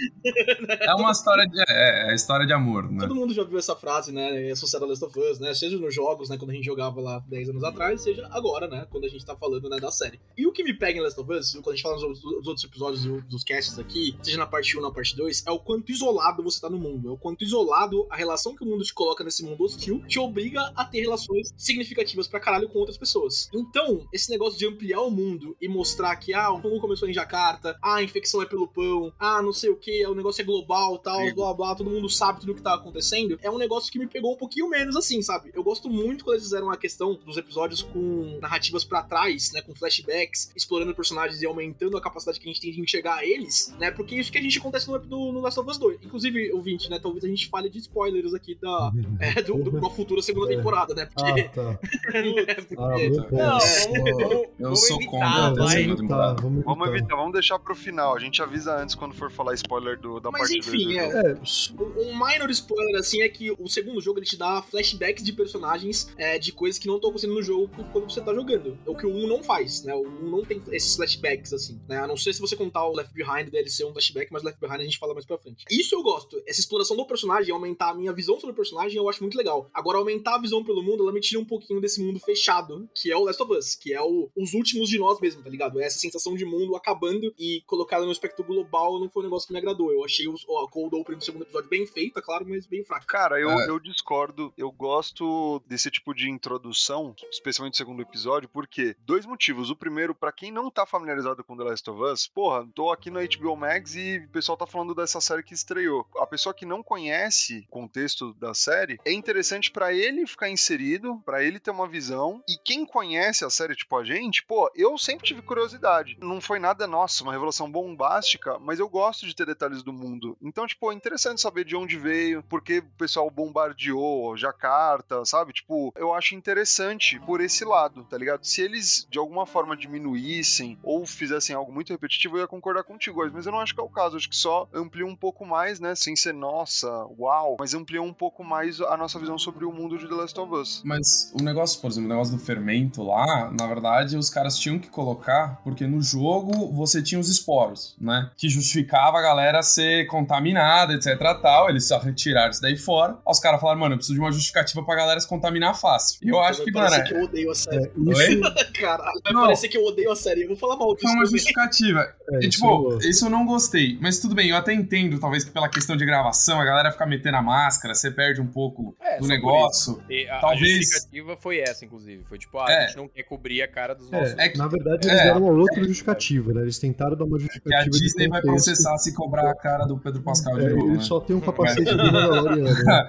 [0.80, 1.60] É uma história de.
[1.68, 2.98] É, é história de amor, né?
[2.98, 4.50] Todo mundo já viu essa frase, né?
[4.50, 5.54] Associada a Last of Us, né?
[5.54, 6.36] Seja nos jogos, né?
[6.36, 8.84] Quando a gente jogava lá 10 anos atrás, seja agora, né?
[8.90, 10.18] Quando a gente tá falando né, da série.
[10.36, 12.64] E o que me pega em Last of Us, quando a gente fala nos outros-
[12.64, 15.58] episódios do- dos casts aqui, seja na parte 1 ou na parte 2, é o
[15.60, 17.08] quanto isolado você tá no mundo.
[17.08, 20.18] É o quanto isolado a relação que o mundo te coloca nesse mundo hostil te
[20.18, 23.50] obriga a ter relações significativas pra caralho com outras pessoas.
[23.52, 27.12] Então, esse negócio de ampliar o mundo e mostrar que, ah, o fungo começou em
[27.12, 30.44] Jacarta, ah, a infecção é pelo pão, ah, não sei o que, o negócio é
[30.44, 31.34] global, tal, Sim.
[31.34, 34.06] blá blá, todo mundo sabe tudo o que tá acontecendo, é um negócio que me
[34.06, 35.50] pegou um pouquinho menos assim, sabe?
[35.54, 39.62] Eu gosto muito quando eles fizeram a questão dos episódios com narrativas pra trás, né,
[39.62, 43.74] com flashbacks, explorando personagens e aumentando a capacidade que a gente tem de enxergar eles,
[43.78, 43.90] né?
[43.90, 46.00] Porque isso que a gente acontece no, no, no Last of Us 2.
[46.04, 46.21] Inclusive,
[46.54, 50.22] ouvinte, né, talvez a gente fale de spoilers aqui da é, do, de uma futura
[50.22, 50.56] segunda É.
[50.56, 51.08] temporada, né?
[51.16, 51.78] Ah, Porque tá.
[52.14, 53.36] é, porque- Ah, muito bom.
[53.36, 56.42] Não, vamos, Ó, vamos, Eu vamos sou evitar, contra é, a vamos segunda evitar, temporada.
[56.42, 57.16] vamos Vamos evitar.
[57.16, 58.14] vamos deixar pro final.
[58.16, 60.98] A gente avisa antes quando for falar spoiler do, da Mas parte 2 enfim, do
[60.98, 61.32] é.
[61.32, 65.32] É, Um minor spoiler, assim, é que o segundo jogo ele te dá flashbacks de
[65.32, 68.78] personagens é, de coisas que não estão acontecendo no jogo quando você tá jogando.
[68.86, 69.94] O que o 1 não faz, né?
[69.94, 71.98] O 1 não tem esses flashbacks, assim, né?
[71.98, 74.60] A não ser se você contar o Left Behind dele ser um flashback, mas Left
[74.60, 75.64] Behind a gente fala mais pra frente.
[75.70, 76.11] Isso eu gosto.
[76.46, 79.68] Essa exploração do personagem, aumentar a minha visão sobre o personagem, eu acho muito legal.
[79.72, 83.10] Agora, aumentar a visão pelo mundo, ela me tira um pouquinho desse mundo fechado, que
[83.10, 85.80] é o Last of Us, que é o- os últimos de nós mesmo, tá ligado?
[85.80, 89.46] É essa sensação de mundo acabando e colocada no aspecto global não foi um negócio
[89.46, 89.92] que me agradou.
[89.92, 92.84] Eu achei o, o Cold Open do segundo episódio bem feito, é claro, mas bem
[92.84, 93.06] fraco.
[93.06, 93.68] Cara, eu, É.
[93.68, 94.52] eu discordo.
[94.56, 99.70] Eu gosto desse tipo de introdução, especialmente no segundo episódio, porque dois motivos.
[99.70, 103.10] O primeiro, pra quem não tá familiarizado com The Last of Us, porra, tô aqui
[103.10, 106.01] no HBO Max e o pessoal tá falando dessa série que estreou.
[106.18, 111.20] A pessoa que não conhece o contexto da série, é interessante pra ele ficar inserido,
[111.24, 112.42] pra ele ter uma visão.
[112.48, 116.16] E quem conhece a série, tipo a gente, pô, eu sempre tive curiosidade.
[116.20, 120.36] Não foi nada, nossa, uma revelação bombástica, mas eu gosto de ter detalhes do mundo.
[120.40, 125.52] Então, tipo, é interessante saber de onde veio, porque o pessoal bombardeou Jacarta, sabe?
[125.52, 128.44] Tipo, eu acho interessante por esse lado, tá ligado?
[128.44, 133.22] Se eles de alguma forma diminuíssem ou fizessem algo muito repetitivo, eu ia concordar contigo,
[133.32, 134.16] mas eu não acho que é o caso.
[134.16, 135.94] Acho que só amplia um pouco mais, né?
[135.94, 139.98] Sem ser nossa, uau, mas amplia um pouco mais a nossa visão sobre o mundo
[139.98, 140.82] de The Last of Us.
[140.84, 144.78] Mas o negócio, por exemplo, o negócio do fermento lá, na verdade, os caras tinham
[144.78, 148.30] que colocar, porque no jogo você tinha os esporos, né?
[148.36, 151.68] Que justificava a galera ser contaminada, etc tal.
[151.68, 153.12] Eles só retiraram isso daí fora.
[153.14, 156.18] Aí os caras falaram, mano, eu preciso de uma justificativa pra galera se contaminar fácil.
[156.22, 157.84] E eu acho que, mano, que eu odeio a série.
[157.86, 157.90] é,
[158.32, 158.40] isso,
[158.80, 159.42] Caralho, vai Não.
[159.42, 160.42] parecer que eu odeio a série.
[160.42, 161.08] Eu vou falar mal disso.
[161.08, 162.14] é uma justificativa.
[162.30, 163.98] é, E, isso tipo, eu- isso eu não gostei.
[164.00, 167.06] Mas tudo bem, eu até entendo, talvez que pela questão de gravação, a galera ficar
[167.06, 170.02] metendo a máscara, você perde um pouco É, do negócio.
[170.08, 172.24] E a, a Talvez- justificativa foi essa, inclusive.
[172.24, 172.76] Foi tipo, ah, É.
[172.84, 174.38] a gente não quer cobrir a cara dos nossos.
[174.38, 175.24] É, É que- na verdade, eles é.
[175.24, 176.62] deram uma outra justificativa, né?
[176.62, 179.98] Eles tentaram dar uma Que a justificativa Disney vai processar se cobrar a cara do
[179.98, 181.02] Pedro Pascal de É, novo, ele né?
[181.02, 182.84] só tem um capacete de Mandaloriano.
[182.84, 183.08] Né?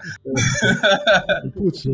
[1.45, 1.49] É.
[1.49, 1.89] Putz, é.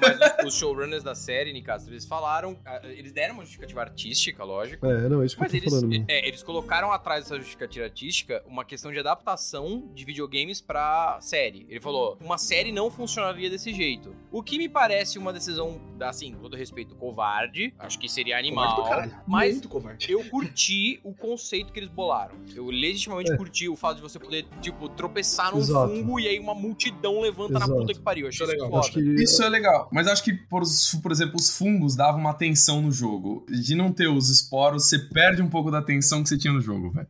[0.00, 2.58] Mas os, showrunners da série, Nicastro, eles falaram.
[2.64, 4.86] ah, Eles deram uma justificativa artística, lógico.
[4.86, 5.88] É, não, é isso que eu tô eles, falando.
[5.88, 6.04] mesmo.
[6.08, 11.66] é, eles colocaram atrás dessa justificativa artística uma questão de adaptação de videogames pra série.
[11.68, 14.14] Ele falou: uma série não funcionaria desse jeito.
[14.32, 17.74] O que me parece uma decisão, assim, com todo respeito, covarde.
[17.78, 18.76] Acho que seria Covarde animal.
[18.76, 19.16] do caralho.
[19.26, 20.10] Mas Muito covarde.
[20.12, 22.36] eu curti o conceito que eles bolaram.
[22.54, 23.36] Eu legitimamente É.
[23.36, 25.92] curti o fato de você poder, tipo, tropeçar num Exato.
[25.94, 27.80] fungo e aí uma multidão levanta na Exato.
[27.80, 28.26] puta que pariu.
[28.26, 28.70] Eu achei Isso é isso legal.
[28.70, 28.80] foda.
[28.80, 30.62] Acho que Isso é legal, mas acho que, por,
[31.02, 33.44] por exemplo, os fungos davam uma tensão no jogo.
[33.48, 36.60] De não ter os esporos, você perde um pouco da tensão que você tinha no
[36.60, 37.08] jogo, velho.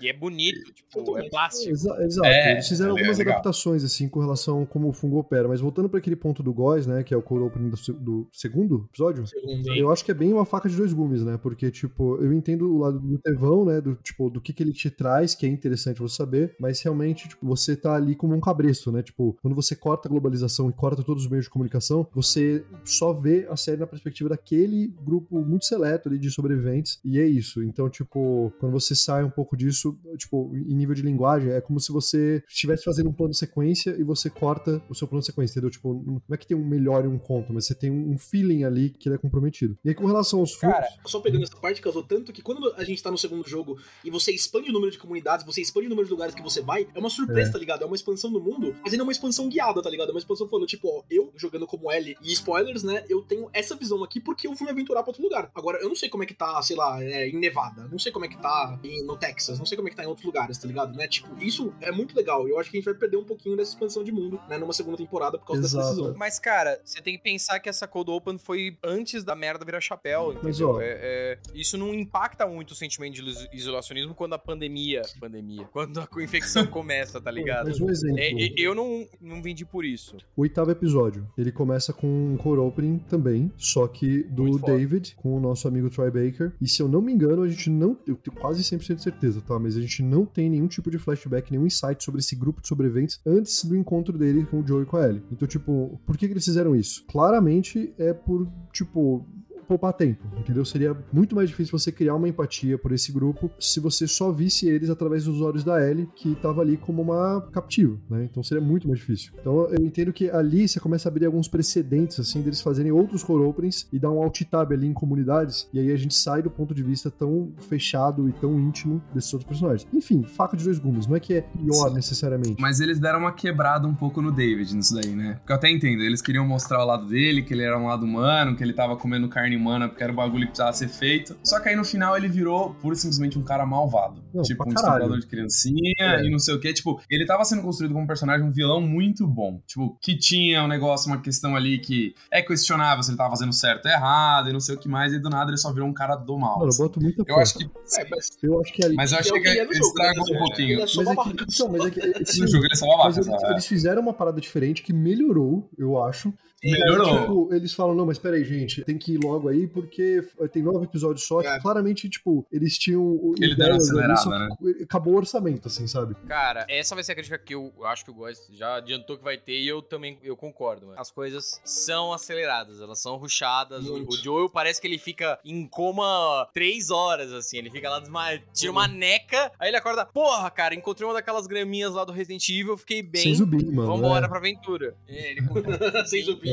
[0.00, 1.70] E é bonito, tipo, é plástico.
[1.70, 2.26] Exa- exato.
[2.26, 3.34] É, Eles fizeram é algumas legal.
[3.34, 5.48] adaptações, assim, com relação a como o fungo opera.
[5.48, 7.02] Mas voltando para aquele ponto do Góis, né?
[7.02, 9.26] Que é o core opening do, do segundo episódio.
[9.26, 11.38] Segundo, Eu acho que é bem uma faca de dois gumes, né?
[11.42, 13.80] Porque, tipo, eu entendo o lado do Tevão, né?
[13.80, 17.28] Do, tipo, do que, que ele te traz, que é interessante você saber, mas realmente,
[17.28, 19.02] tipo, você tá ali como um cabresto, né?
[19.02, 23.12] Tipo, quando você corta a globalização e corta todos os meios de comunicação, você só
[23.12, 27.62] vê a série na perspectiva daquele grupo muito seleto ali de sobreviventes, e é isso.
[27.62, 29.83] Então, tipo, quando você sai um pouco disso,
[30.16, 34.02] tipo, em nível de linguagem, é como se você estivesse fazendo um plano sequência e
[34.02, 35.70] você corta o seu plano sequência, entendeu?
[35.70, 38.64] Tipo, não é que tem um melhor e um conto, mas você tem um feeling
[38.64, 39.76] ali que ele é comprometido.
[39.84, 42.72] E aí, com relação aos fungos, Cara, Só pegando essa parte, causou tanto que quando
[42.76, 45.86] a gente tá no segundo jogo e você expande o número de comunidades, você expande
[45.86, 47.52] o número de lugares que você vai, é uma surpresa, É.
[47.52, 47.82] tá ligado?
[47.82, 50.08] É uma expansão do mundo, mas ainda é uma expansão guiada, tá ligado?
[50.08, 53.04] É uma expansão falando, tipo, ó, eu jogando como L e spoilers, né?
[53.08, 55.50] Eu tenho essa visão aqui porque eu fui me aventurar pra outro lugar.
[55.54, 58.10] Agora, eu não sei como é que tá, sei lá, é, em Nevada, não sei
[58.12, 60.06] como é que tá em- no Texas, não sei sei como é que tá em
[60.06, 60.96] outros lugares, tá ligado?
[60.96, 61.06] Né?
[61.08, 62.46] Tipo, isso é muito legal.
[62.48, 64.56] Eu acho que a gente vai perder um pouquinho dessa expansão de mundo, né?
[64.58, 65.94] Numa segunda temporada por causa dessa Exato.
[65.96, 66.14] decisão.
[66.16, 69.80] Mas, cara, você tem que pensar que essa Cold Open foi antes da merda virar
[69.80, 70.70] chapéu, Mas, entendeu?
[70.76, 75.02] ó- É- é- isso não impacta muito o sentimento de iso- isolacionismo quando a pandemia...
[75.20, 75.64] Pandemia.
[75.72, 77.66] Quando a infecção começa, tá ligado?
[77.66, 78.18] Mas um exemplo.
[78.18, 80.16] É, é, eu não, não vendi por isso.
[80.36, 84.58] O oitavo episódio, ele começa com um core opening também, só que do.
[84.58, 86.52] David, com o nosso amigo Troy Baker.
[86.60, 87.98] E se eu não me engano, a gente não.
[88.06, 89.58] Eu tenho quase 100% de certeza, tá?
[89.64, 92.68] Mas a gente não tem nenhum tipo de flashback, nenhum insight sobre esse grupo de
[92.68, 95.22] sobreviventes antes do encontro dele com o Joe e com a Ellie.
[95.32, 97.02] Então, tipo, por que, que eles fizeram isso?
[97.06, 99.26] Claramente é por, tipo.
[99.66, 100.64] Poupar tempo, entendeu?
[100.64, 104.68] Seria muito mais difícil você criar uma empatia por esse grupo se você só visse
[104.68, 108.28] eles através dos olhos da Ellie, que tava ali como uma captiva, né?
[108.30, 109.32] Então seria muito mais difícil.
[109.40, 113.22] Então eu entendo que ali você começa a abrir alguns precedentes, assim, deles fazerem outros
[113.22, 116.42] core openings e dar um alt tab ali em comunidades, e aí a gente sai
[116.42, 119.88] do ponto de vista tão fechado e tão íntimo desses outros personagens.
[119.92, 121.94] Enfim, faca de dois gumes, não é que é pior Sim.
[121.94, 122.60] necessariamente.
[122.60, 125.34] Mas eles deram uma quebrada um pouco no David nisso daí, né?
[125.34, 128.04] Porque eu até entendo, eles queriam mostrar o lado dele, que ele era um lado
[128.04, 131.36] humano, que ele tava comendo carne humana porque era o bagulho que precisava ser feito.
[131.42, 134.22] Só que aí no final ele virou pura e simplesmente um cara malvado.
[134.32, 136.24] Não, tipo, um estuprador de criancinha É.
[136.24, 136.72] e não sei o que.
[136.72, 139.60] Tipo, ele tava sendo construído como um personagem, um vilão muito bom.
[139.66, 143.52] Tipo, que tinha um negócio, uma questão ali que é questionável se ele tava fazendo
[143.52, 145.12] certo ou errado e não sei o que mais.
[145.12, 146.54] E do nada ele só virou um cara do mal.
[146.58, 146.82] Mano, eu assim.
[146.82, 147.64] boto muita Eu acho que.
[147.64, 148.94] É, mas Eu acho que ali.
[148.94, 150.36] Mas eu é achei o que jogo, estragou né?
[150.36, 150.72] um pouquinho.
[150.72, 152.76] Ele é só Mas é, que, então, mas é que esse No jogo ele é
[152.76, 153.52] só babaca, Mas eles, sabe?
[153.52, 156.32] eles fizeram uma parada diferente que melhorou, eu acho.
[156.62, 157.20] Melhorou.
[157.20, 160.20] Tipo, eles falam, não, mas peraí, gente, tem que ir logo aí, porque
[160.52, 161.60] tem nove episódios só, que É.
[161.60, 164.48] claramente, tipo, eles tinham o- Ele ali, acelerada, né?
[164.82, 166.14] acabou o orçamento, assim, sabe?
[166.26, 169.24] Cara, essa vai ser a crítica que eu acho que o Góis já adiantou que
[169.24, 171.00] vai ter e eu também eu concordo, mano.
[171.00, 173.86] As coisas são aceleradas, elas são ruchadas.
[173.86, 177.58] O, o Joel parece que ele fica em coma três horas, assim.
[177.58, 180.06] Ele fica lá desmaiado, tira uma neca, aí ele acorda.
[180.06, 183.22] Porra, cara, encontrei uma daquelas graminhas lá do Resident Evil, fiquei bem.
[183.22, 183.88] Sem zumbi, mano.
[183.96, 184.28] Vambora é.
[184.28, 184.94] pra aventura.
[185.08, 185.40] É, ele
[186.06, 186.50] Sem zumbi.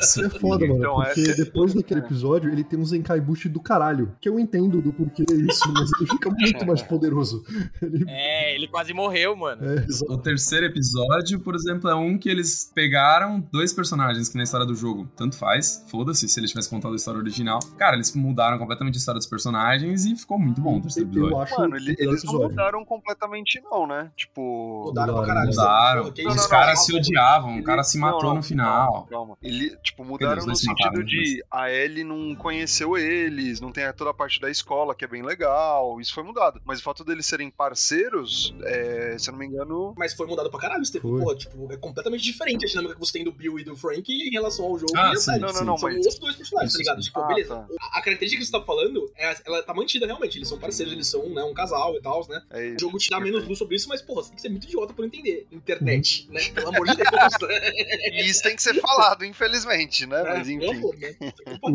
[0.00, 0.78] Isso é foda, mano.
[0.78, 4.14] Então, porque é- depois daquele episódio, ele tem um Zenkaibushi do caralho.
[4.20, 7.44] Que eu entendo do porquê é isso, mas ele fica muito mais poderoso.
[7.80, 8.04] Ele...
[8.08, 9.62] É, ele quase morreu, mano.
[9.64, 9.86] É.
[10.08, 14.66] O terceiro episódio, por exemplo, é um que eles pegaram dois personagens que na história
[14.66, 17.58] do jogo tanto faz, foda-se se eles tivessem contado a história original.
[17.78, 21.26] Cara, eles mudaram completamente a história dos personagens e ficou muito bom o terceiro Eu
[21.26, 21.42] episódio.
[21.42, 24.10] acho Mano, ele- melhor eles não mudaram completamente, não, né?
[24.16, 24.84] Tipo.
[24.86, 25.48] Mudaram pra caralho.
[25.50, 26.04] Mudaram.
[26.04, 28.42] Pô, que Não, Os não, caras não, se odiavam, o cara se matou não, no
[28.42, 28.92] final.
[28.92, 29.38] Calma, calma.
[29.42, 34.10] Ele, tipo, mudaram no sentido mataram, de a Ellie não conheceu eles, não tem toda
[34.10, 36.00] a parte da escola, que é bem legal.
[36.00, 36.60] Isso foi mudado.
[36.64, 39.94] Mas o fato deles serem parceiros, é, se eu não me engano.
[39.98, 41.02] Mas foi mudado pra caralho, Steve.
[41.02, 41.20] Foi.
[41.20, 44.04] Porra, tipo, é completamente diferente a dinâmica que você tem do Bill e do Frank
[44.12, 45.40] em relação ao jogo Ah, e a sim, série.
[45.40, 46.96] Não, não, não, São mas- outros dois personagens, tá ligado?
[47.02, 47.06] sim.
[47.08, 47.54] Tipo, Ah, beleza.
[47.56, 47.66] tá.
[47.80, 50.38] A, a característica que você tá falando, é, ela tá mantida realmente.
[50.38, 52.42] Eles são parceiros, eles são né, um casal e tal, né?
[52.50, 52.76] É O isso.
[52.80, 54.94] jogo te dá menos luz sobre isso, mas, porra, você tem que ser muito idiota
[54.94, 55.46] por entender.
[55.50, 56.34] Internet, Uhum.
[56.34, 56.40] né?
[56.54, 57.02] Pelo amor de Deus.
[58.12, 60.22] E isso tem que ser falado, infelizmente, né?
[60.22, 60.80] Mas É, enfim.
[60.80, 61.14] pô, né?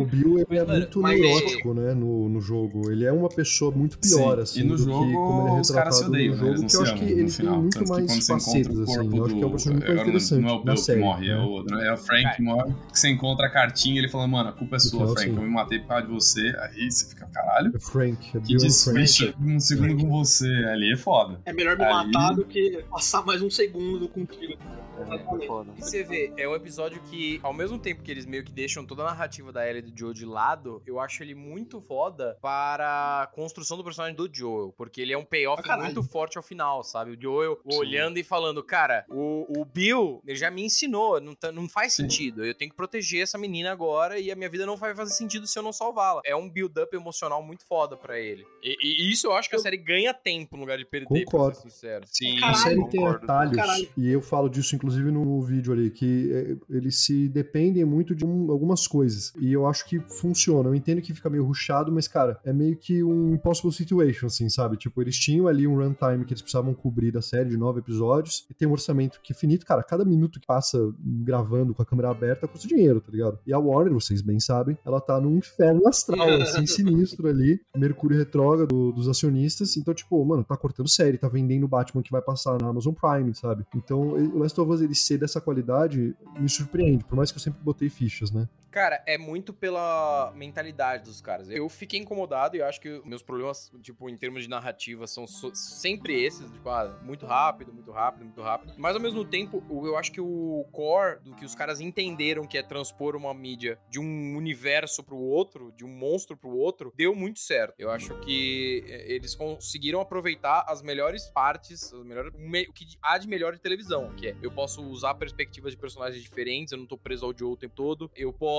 [0.07, 2.89] O Bill ele é muito mas- neurótico, né, no, no jogo.
[2.91, 5.57] Ele é uma pessoa muito pior, Sim, assim, e no do jogo, que como ele
[5.57, 6.47] é os caras se retratado odeiam, no né?
[6.57, 7.53] Jogo, que eu acho que ele final.
[7.53, 9.09] tem muito Tanto que mais quando você encontra facetas, o assim.
[9.09, 9.51] corpo Eu acho que é um do...
[9.51, 10.99] personagem muito mais agora não- interessante Não é o Bill série.
[10.99, 11.41] que morre, é né?
[11.41, 11.77] o outro.
[11.77, 12.73] É o Frank que morre.
[12.91, 15.29] Que você encontra a cartinha e ele fala, mano, a culpa é sua, final, Frank.
[15.29, 15.35] sim.
[15.35, 16.55] Eu me matei por causa de você.
[16.61, 17.71] Aí você fica, caralho.
[17.75, 18.67] É Frank, é Que Bill Frank.
[19.03, 20.47] desfecho um segundo com você.
[20.47, 21.39] Ali é foda.
[21.45, 24.53] É melhor me matar do que passar mais um segundo contigo.
[24.99, 25.71] É, foda.
[25.77, 28.85] E você vê, é um episódio que, ao mesmo tempo que eles meio que deixam
[28.85, 32.37] toda a narrativa da Ellie e do Joe de lado, eu acho ele muito foda
[32.41, 34.73] para a construção do personagem do Joel.
[34.77, 35.83] Porque ele é um payoff caralho.
[35.85, 37.11] muito forte ao final, sabe?
[37.11, 37.77] O Joel Sim.
[37.77, 41.93] olhando e falando, cara, o, o Bill, ele já me ensinou, não, tá- não faz
[41.93, 42.03] Sim.
[42.03, 42.43] sentido.
[42.45, 45.45] Eu tenho que proteger essa menina agora e a minha vida não vai fazer sentido
[45.45, 46.21] se eu não salvá-la.
[46.25, 48.45] É um build-up emocional muito foda pra ele.
[48.63, 51.51] E, e isso eu acho que a série ganha tempo no lugar de perder, Concordo.
[51.53, 52.05] pra ser sincero.
[52.07, 53.89] Sim, A Caralho, série tem atalhos, Caralho.
[53.97, 58.25] e eu falo disso inclusive no vídeo ali, que é, eles se dependem muito de
[58.25, 59.33] um- algumas coisas.
[59.39, 60.69] E eu acho que funciona.
[60.69, 64.49] Eu entendo que fica meio ruchado, mas, cara, é meio que um impossible situation, assim,
[64.49, 64.77] sabe?
[64.77, 68.45] Tipo, eles tinham ali um runtime que eles precisavam cobrir da série de nove episódios,
[68.49, 69.65] e tem um orçamento que é finito.
[69.65, 73.39] Cara, cada minuto que passa gravando com a câmera aberta custa dinheiro, tá ligado?
[73.45, 77.59] E a Warner, vocês bem sabem, ela tá num inferno astral, assim, sinistro ali.
[77.75, 79.77] Mercúrio retrógrado dos acionistas.
[79.77, 82.93] Então, tipo, mano, tá cortando série, tá vendendo o Batman que vai passar na Amazon
[82.93, 83.65] Prime, sabe?
[83.75, 87.03] Então, o Last of Us, ele ser dessa qualidade, me surpreende.
[87.03, 88.47] Por mais que eu sempre botei fichas, né?
[88.69, 91.49] Cara, é muito pela mentalidade dos caras.
[91.49, 95.55] Eu fiquei incomodado e acho que meus problemas, tipo, em termos de narrativa, são so-
[95.55, 98.73] sempre esses, tipo, ah, muito rápido, muito rápido, muito rápido.
[98.77, 102.57] Mas ao mesmo tempo, eu acho que o core do que os caras entenderam que
[102.57, 107.15] é transpor uma mídia de um universo pro outro, de um monstro pro outro, deu
[107.15, 107.73] muito certo.
[107.79, 112.73] Eu acho que eh, eles conseguiram aproveitar as melhores partes, as melhores, o me- o
[112.73, 116.73] que há de melhor de televisão, que é eu posso usar perspectivas de personagens diferentes,
[116.73, 118.56] eu não tô preso ao Joe o tempo todo, eu posso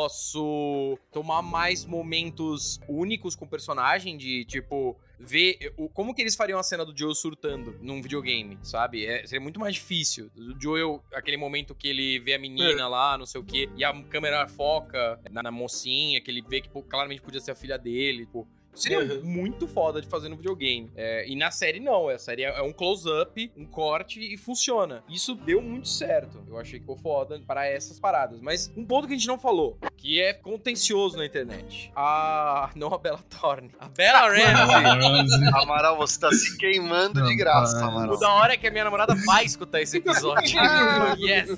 [1.10, 6.58] tomar mais momentos únicos com o personagem, de tipo, ver o, como que eles fariam
[6.58, 9.06] a cena do Joe surtando num videogame, sabe?
[9.06, 10.30] É, seria muito mais difícil.
[10.36, 13.84] O Joel, aquele momento que ele vê a menina lá, não sei o quê, e
[13.84, 17.56] a câmera foca na, na mocinha, que ele vê que pô, claramente podia ser a
[17.56, 18.46] filha dele, pô.
[18.74, 19.24] Seria Uhum.
[19.24, 20.88] muito foda de fazer no videogame.
[20.94, 25.02] É, e na série não, a série é um close-up, um corte e funciona.
[25.08, 26.40] Isso deu muito certo.
[26.48, 28.40] Eu achei que ficou foda para essas paradas.
[28.40, 31.90] Mas um ponto que a gente não falou, que é contencioso na internet.
[31.96, 32.70] A.
[32.76, 33.70] Não a Bella Thorne.
[33.80, 35.48] A Bella Ramsey.
[35.60, 37.84] Amaral, você tá se queimando de graça.
[37.84, 38.14] Amaral.
[38.14, 40.56] O da hora é que a minha namorada vai escutar esse episódio.
[41.18, 41.48] yes.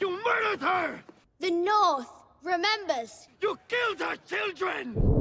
[0.00, 1.04] You murdered her!
[1.40, 2.08] The North
[2.42, 3.28] remembers.
[3.40, 5.19] You killed her children!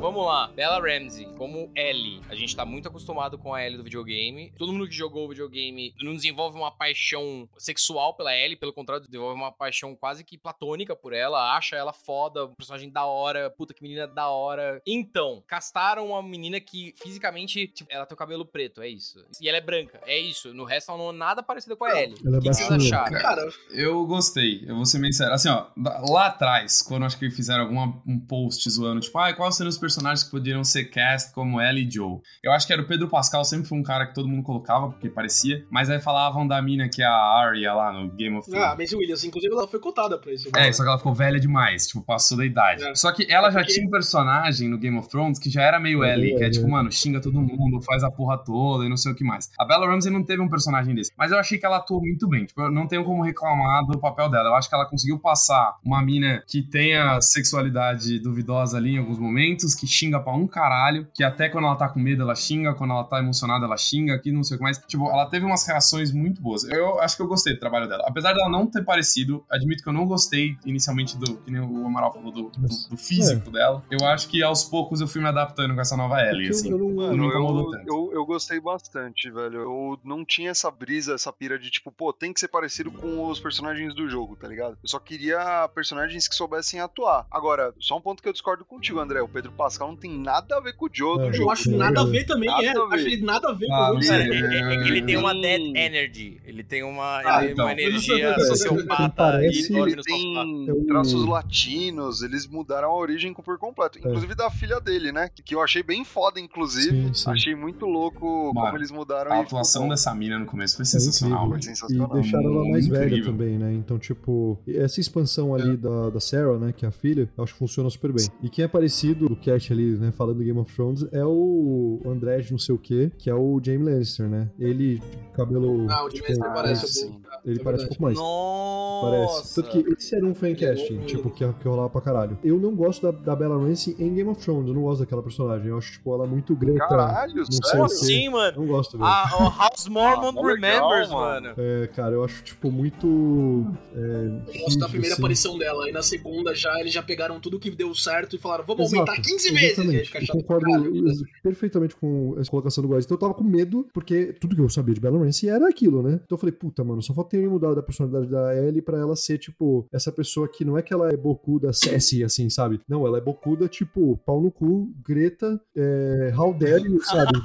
[0.00, 2.20] Vamos lá, Bella Ramsey, como Ellie.
[2.28, 4.52] A gente tá muito acostumado com a Ellie do videogame.
[4.56, 9.04] Todo mundo que jogou o videogame não desenvolve uma paixão sexual pela Ellie, pelo contrário,
[9.04, 13.50] desenvolve uma paixão quase que platônica por ela, acha ela foda, um personagem da hora,
[13.50, 14.80] puta que menina da hora.
[14.86, 19.18] Então, castaram uma menina que fisicamente, tipo, ela tem o cabelo preto, é isso.
[19.40, 20.54] E ela é branca, é isso.
[20.54, 22.16] No resto, ela não é nada parecida com a Ellie.
[22.24, 23.20] Ela é o que, que vocês acharam?
[23.20, 25.34] Cara, Eu gostei, eu vou ser bem sério.
[25.34, 25.66] Assim, ó,
[26.08, 29.74] lá atrás, quando acho que fizeram algum um post zoando, tipo, ah, quais seriam os
[29.76, 32.18] personagens que poderiam ser cast como Ellie e Joe?
[32.42, 34.88] Eu acho que era o Pedro Pascal, sempre foi um cara que todo mundo colocava,
[34.90, 38.48] porque parecia, mas aí falavam da mina que é a Arya lá no Game of
[38.50, 38.66] Thrones.
[38.68, 40.48] ah, Maisie Williams, inclusive, ela foi cotada pra isso.
[40.56, 42.84] É, só que ela ficou velha demais, tipo, passou da idade.
[42.84, 42.94] É.
[42.94, 45.62] Só que ela É já porque- tinha um personagem no Game of Thrones que já
[45.62, 48.84] era meio É, Ellie, que é tipo, mano, xinga todo mundo, faz a porra toda
[48.84, 49.50] e não sei o que mais.
[49.58, 52.28] A Bella Ramsey não teve um personagem desse, mas eu achei que ela atuou muito
[52.28, 52.44] bem.
[52.44, 54.48] Tipo, eu não tenho como reclamar do papel dela.
[54.50, 59.18] Eu acho que ela conseguiu passar uma mina que tenha sexualidade duvidosa ali em alguns
[59.18, 62.74] momentos, que xinga pra um caralho, que até quando ela tá com medo ela xinga,
[62.74, 64.78] quando ela tá emocionada ela xinga, que não sei o que mais.
[64.78, 66.64] Tipo, ela teve umas reações muito boas.
[66.64, 68.04] Eu acho que eu gostei do trabalho dela.
[68.06, 71.86] Apesar dela não ter parecido, admito que eu não gostei inicialmente do, que nem o
[71.86, 73.82] Amaral falou, do, do- do físico dela.
[73.90, 76.70] Eu acho que aos poucos eu fui me adaptando com essa nova Ellie, Porque assim.
[76.70, 77.84] eu não- não eu, tanto.
[77.88, 79.60] eu, eu gostei bastante, velho.
[79.60, 83.26] Eu não tinha essa brisa, essa pira de tipo, pô, tem que ser parecido com
[83.28, 84.78] os personagens do jogo, tá ligado?
[84.82, 87.26] Eu só queria personagens que soubessem atuar.
[87.30, 89.20] Agora, só um ponto que eu discordo contigo, André.
[89.20, 91.50] O Pedro Pascal não tem nada a ver com o Joe É, do Eu jogo.
[91.50, 92.76] acho É nada a ver também, Nada é.
[92.76, 93.12] Eu Acho ver.
[93.12, 94.06] ele nada a ver Ah, com o jogo.
[94.06, 96.40] Cara, ele, tem uma dead energy.
[96.46, 97.66] Ele tem uma, Ah, ele então.
[97.66, 102.96] uma energia É, sociopata ele parece- Ele tem É o- traços latinos, eles mudaram a
[102.96, 103.98] origem por completo.
[103.98, 105.28] Inclusive da filha dele, né?
[105.44, 107.08] Que eu achei bem foda, inclusive.
[107.08, 107.30] Sim, sim.
[107.30, 110.82] Achei muito louco Mano, como eles mudaram A atuação ficou dessa mina no começo foi
[110.82, 111.46] É sensacional.
[111.46, 111.50] incrível.
[111.50, 112.08] Foi E sensacional.
[112.14, 113.32] deixaram ela mais velha Incrível.
[113.32, 113.72] também, né?
[113.74, 116.72] Então, tipo, essa expansão ali da, da Sarah, né?
[116.76, 118.26] Que é a filha, eu acho que funciona super bem.
[118.42, 120.12] E quem é parecido do cast ali, né?
[120.12, 123.34] Falando do Game of Thrones, é o André de não sei o quê, que é
[123.34, 124.48] o Jaime Lannister, né?
[124.58, 125.86] Ele, tipo, cabelo.
[125.90, 127.12] Ah, o Jimmy tipo, ah, parece um sim.
[127.12, 127.28] pouco.
[127.44, 128.16] Ele é parece um pouco mais.
[128.16, 129.10] Nossa!
[129.10, 129.54] Parece.
[129.54, 132.38] Tanto que esse era um fancasting, é tipo, que, que rolava pra caralho.
[132.42, 135.22] Eu não gosto da, da Bella Ramsey em Game of Thrones, eu não gosto daquela
[135.22, 135.68] personagem.
[135.68, 136.78] Eu acho, tipo, ela muito greta.
[136.86, 137.84] Caralho, sério?
[137.84, 137.94] o quê.
[137.94, 138.60] Sim, mano.
[138.60, 139.08] Não gosto, velho.
[139.08, 141.54] A, o House Mormon Ah, Remembers, mano.
[141.56, 143.66] É, cara, eu acho, tipo, muito.
[143.94, 145.22] É, Eu gosto da primeira assim.
[145.22, 148.64] aparição dela, aí na segunda já eles já pegaram tudo que deu certo e falaram,
[148.66, 149.78] vamos Exato, aumentar 15 vezes.
[149.78, 150.06] E aí exatamente.
[150.06, 153.04] fica Eu concordo perfeitamente com essa colocação do Góis.
[153.04, 156.02] Então eu tava com medo, porque tudo que eu sabia de Bella Ramsey era aquilo,
[156.02, 156.20] né?
[156.24, 159.16] Então eu falei, puta, mano, só falta ter mudado a personalidade da Ellie pra ela
[159.16, 162.80] ser, tipo, essa pessoa que não é que ela é bocuda, sassy, assim, sabe?
[162.88, 167.40] Não, ela é bocuda, tipo, pau no cu, Greta, é, how dare you, sabe?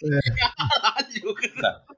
[0.00, 1.34] Caralho,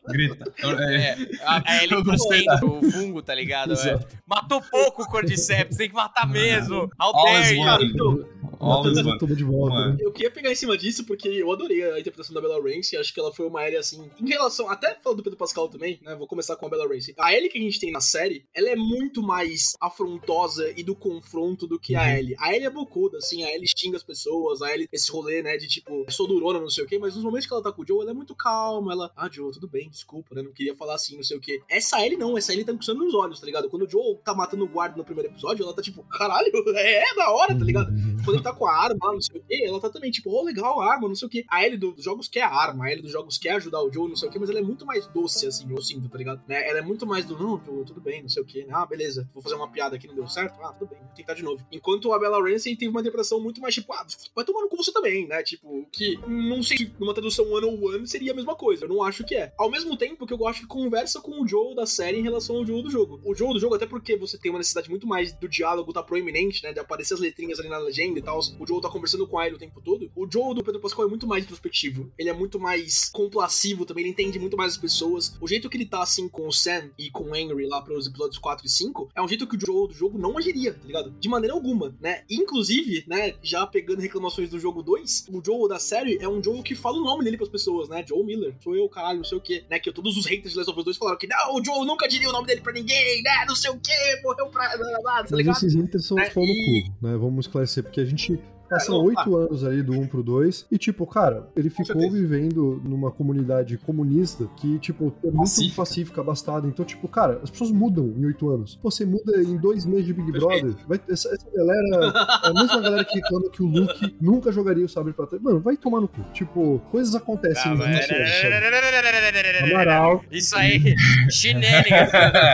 [0.09, 0.53] Grita.
[0.59, 3.75] É, É, a, Ellie Eu gostei comendo o fungo, tá ligado?
[3.75, 3.99] É.
[4.27, 6.91] Matou pouco o Cordyceps, tem que matar mesmo.
[6.99, 7.93] One.
[7.93, 8.25] então,
[8.61, 9.19] Always one.
[9.19, 9.93] tudo de volta, Mano.
[9.93, 9.99] né?
[10.01, 12.99] Eu queria pegar em cima disso porque eu adorei a interpretação da Bella Ramsey.
[12.99, 14.11] Acho que ela foi uma Ellie assim.
[14.21, 14.69] Em relação.
[14.69, 16.15] Até falando do Pedro Pascal também, né?
[16.17, 17.15] Vou começar com a Bella Ramsey.
[17.19, 20.95] A Ellie que a gente tem na série, ela é muito mais afrontosa e do
[20.95, 22.09] confronto do que a Uhum.
[22.09, 22.37] Ellie.
[22.39, 23.43] A Ellie é bocuda, assim.
[23.45, 24.63] A Ellie xinga as pessoas.
[24.63, 25.57] A Ellie, esse rolê, né?
[25.57, 26.99] De tipo, sou durona, não sei o quê.
[26.99, 28.93] Mas nos momentos que ela tá com o Joe, ela é muito calma.
[28.93, 30.43] Ela, ah, Joe, tudo bem, desculpa, né?
[30.43, 31.61] Não queria falar assim, não sei o quê.
[31.69, 32.37] Essa Ellie não.
[32.39, 33.69] Essa Ellie tá sangue nos olhos, tá ligado?
[33.69, 37.11] Quando o Joe tá matando o guarda no primeiro episódio, ela tá tipo, caralho, é,
[37.11, 37.91] é da hora, tá ligado?
[37.91, 38.17] Uhum.
[38.25, 40.43] Quando ele tá com a arma não sei o quê, ela tá também, tipo, oh,
[40.43, 41.45] legal, a arma, não sei o quê.
[41.49, 44.09] A Ellie dos jogos quer a arma, a Ellie dos jogos quer ajudar o Joe,
[44.09, 46.43] não sei o quê, mas ela é muito mais doce, assim, eu sinto, tá ligado?
[46.47, 46.69] Né?
[46.69, 48.67] Ela é muito mais do, não, tudo bem, não sei o quê.
[48.71, 50.61] Ah, beleza, vou fazer uma piada aqui, não deu certo?
[50.63, 51.65] Ah, tudo bem, vou tentar de novo.
[51.71, 54.77] Enquanto a Bella Ramsey teve uma interpretação muito mais, tipo, ah, vai tomar no cu
[54.77, 55.43] você também, né?
[55.43, 58.85] Tipo, que não sei se numa tradução one-on-one seria a mesma coisa.
[58.85, 59.53] Eu não acho que é.
[59.59, 62.57] Ao mesmo tempo que eu acho que conversa com o Joe da série em relação
[62.57, 63.21] ao Joe do jogo.
[63.25, 66.03] O Joe do jogo, até porque você tem uma necessidade muito mais do diálogo tá
[66.03, 66.73] proeminente, né?
[66.73, 68.38] De aparecer as letrinhas ali na legenda e tal.
[68.59, 70.11] O Joe tá conversando com a Ellie o tempo todo.
[70.15, 72.11] O Joe do Pedro Pascal é muito mais introspectivo.
[72.19, 74.05] Ele é muito mais complacivo também.
[74.05, 75.37] Ele entende muito mais as pessoas.
[75.41, 78.07] O jeito que ele tá assim com o Sam e com o Henry lá pros
[78.07, 80.87] episódios 4 e 5 é um jeito que o Joe do jogo não agiria, tá
[80.87, 81.11] ligado?
[81.19, 82.23] De maneira alguma, né?
[82.31, 83.35] Inclusive, né?
[83.43, 86.99] Já pegando reclamações do jogo 2, o Joe da série é um Joe que fala
[86.99, 88.05] o nome dele pras pessoas, né?
[88.07, 88.55] Joe Miller.
[88.63, 89.79] Sou eu, caralho, não sei o que, né?
[89.79, 92.09] Que todos os haters de Last of Us 2 falaram que não, o Joe nunca
[92.09, 93.45] diria o nome dele pra ninguém, né?
[93.47, 94.77] Não sei o que, morreu pra.
[94.77, 95.57] Blá, blá, tá Mas ligado?
[95.57, 96.31] esses haters são os Né?
[96.31, 97.17] pau no cu, né?
[97.17, 98.58] Vamos esclarecer, porque a gente passa
[98.89, 103.11] não, oito anos ali do 1 pro 2 e, tipo, cara, ele ficou vivendo numa
[103.11, 105.77] comunidade comunista que, tipo, é muito Pacífica.
[105.77, 106.67] pacífica, abastada.
[106.67, 108.77] Então, tipo, cara, as pessoas mudam em oito anos.
[108.77, 110.67] Pô, Você muda em dois meses de Big Perfeito.
[110.67, 110.87] Brother.
[110.87, 112.13] Vai, essa, essa galera
[112.45, 115.43] é a mesma galera que reclama que o Luke nunca jogaria o sabre pra trás.
[115.43, 116.23] Mano, vai tomar no cu.
[116.33, 119.69] Tipo, coisas acontecem Ah, no mas- 20 anos, sabe?
[119.73, 120.25] Amaral.
[120.31, 120.95] Isso aí,
[121.31, 122.11] shenanigans.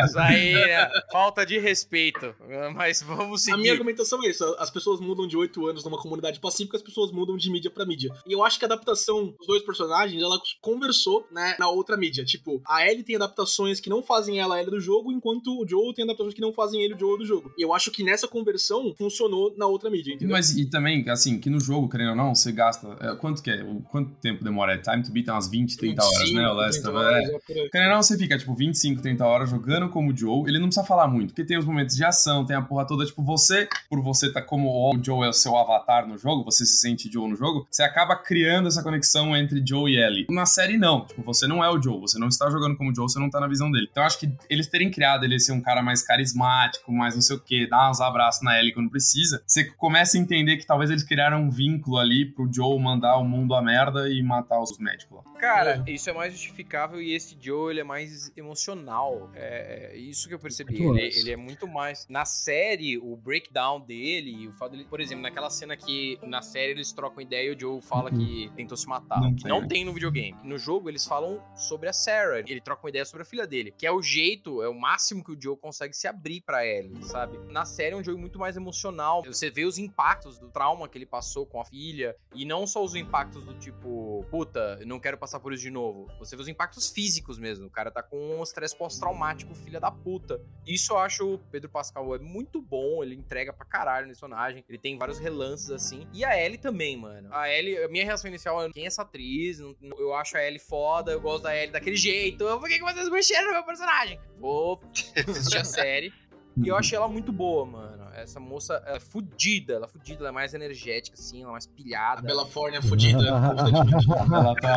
[0.09, 0.88] Isso aí, né?
[1.12, 2.35] falta de respeito.
[2.74, 3.70] Mas vamos A minha seguir.
[3.70, 7.36] argumentação é isso: as pessoas mudam de 8 anos numa comunidade pacífica, as pessoas mudam
[7.36, 8.10] de mídia pra mídia.
[8.26, 12.24] E eu acho que a adaptação dos dois personagens, ela conversou, né, na outra mídia.
[12.24, 15.66] Tipo, a Ellie tem adaptações que não fazem ela a Ellie do jogo, enquanto o
[15.68, 17.52] Joe tem adaptações que não fazem ele o Joe do jogo.
[17.58, 20.32] E eu acho que nessa conversão funcionou na outra mídia, entendeu?
[20.34, 22.96] Mas e também, assim, que no jogo, querendo ou não, você gasta.
[23.00, 23.62] é, quanto que é?
[23.62, 24.74] O- Quanto tempo demora?
[24.74, 26.48] É Time to beat é umas 20, 30 horas, né?
[26.48, 27.58] O Last 30 of Us, horas, é.
[27.64, 27.68] é.
[27.68, 30.48] Querendo ou não, você fica, tipo, 25, 30 horas jogando como Joe.
[30.48, 33.04] Ele não precisa falar muito, porque tem os momentos de ação, tem a porra toda.
[33.06, 36.66] Tipo, você, por você tá como o Joe é o seu avatar no jogo, você
[36.66, 40.26] se sente Joe no jogo, você acaba criando essa conexão entre Joe e Ellie.
[40.28, 41.07] Na série, não.
[41.07, 43.40] Tipo, você não é o Joe, você não está jogando como Joe, você não tá
[43.40, 43.88] na visão dele.
[43.90, 47.22] Então, eu acho que eles terem criado ele ser um cara mais carismático, mais não
[47.22, 50.66] sei o quê, dar uns abraços na Ellie quando precisa, você começa a entender que
[50.66, 54.61] talvez eles criaram um vínculo ali pro Joe mandar o mundo a merda e matar
[54.61, 55.24] os médicos lá.
[55.40, 59.30] Cara, isso é mais justificável e esse Joe, ele é mais emocional.
[59.35, 60.83] É, é isso que eu percebi.
[60.83, 62.07] Ele, ele é muito mais...
[62.09, 64.87] Na série, o breakdown dele, o fato dele...
[64.88, 65.84] Por exemplo, naquela cena que
[66.23, 68.18] na série eles trocam ideia e o Joe fala Uhum.
[68.18, 69.20] que tentou se matar.
[69.20, 69.51] Não que tem.
[69.53, 70.37] não tem no videogame.
[70.42, 72.40] No jogo, eles falam sobre a Sarah.
[72.40, 73.73] Ele troca uma ideia sobre a filha dele.
[73.77, 77.03] Que é o jeito, é o máximo que o Joe consegue se abrir pra Ellie,
[77.05, 77.38] sabe?
[77.53, 79.23] Na série é um jogo muito mais emocional.
[79.25, 82.16] Você vê os impactos do trauma que ele passou com a filha.
[82.35, 85.70] E não só os impactos do tipo, puta, eu não quero passar por isso de
[85.70, 86.09] novo.
[86.18, 87.66] Você vê os impactos físicos mesmo.
[87.66, 90.40] O cara tá com um estresse pós-traumático, filha da puta.
[90.66, 93.03] Isso eu acho o Pedro Pascal é muito bom.
[93.03, 94.64] Ele entrega pra caralho no personagem.
[94.68, 96.06] Ele tem vários relances assim.
[96.12, 97.28] E a Ellie também, mano.
[97.32, 99.60] A Ellie, a minha reação inicial é: quem é essa atriz?
[99.98, 101.12] Eu acho a Ellie foda.
[101.12, 102.44] Eu gosto da Ellie daquele jeito.
[102.44, 104.18] Por que, que vocês mexeram no meu personagem?
[104.38, 104.80] Vou
[105.28, 106.12] assistir a série.
[106.56, 108.04] E eu achei ela muito boa, mano.
[108.14, 111.52] Essa moça ela é fudida, ela é fudida, ela é mais energética, assim, ela é
[111.52, 112.22] mais A pilhada.
[112.22, 113.18] Bela Forne é fodida,
[113.50, 114.06] constantemente.
[114.32, 114.76] Ela tá.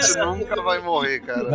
[0.00, 1.50] Isso nunca vai morrer, cara.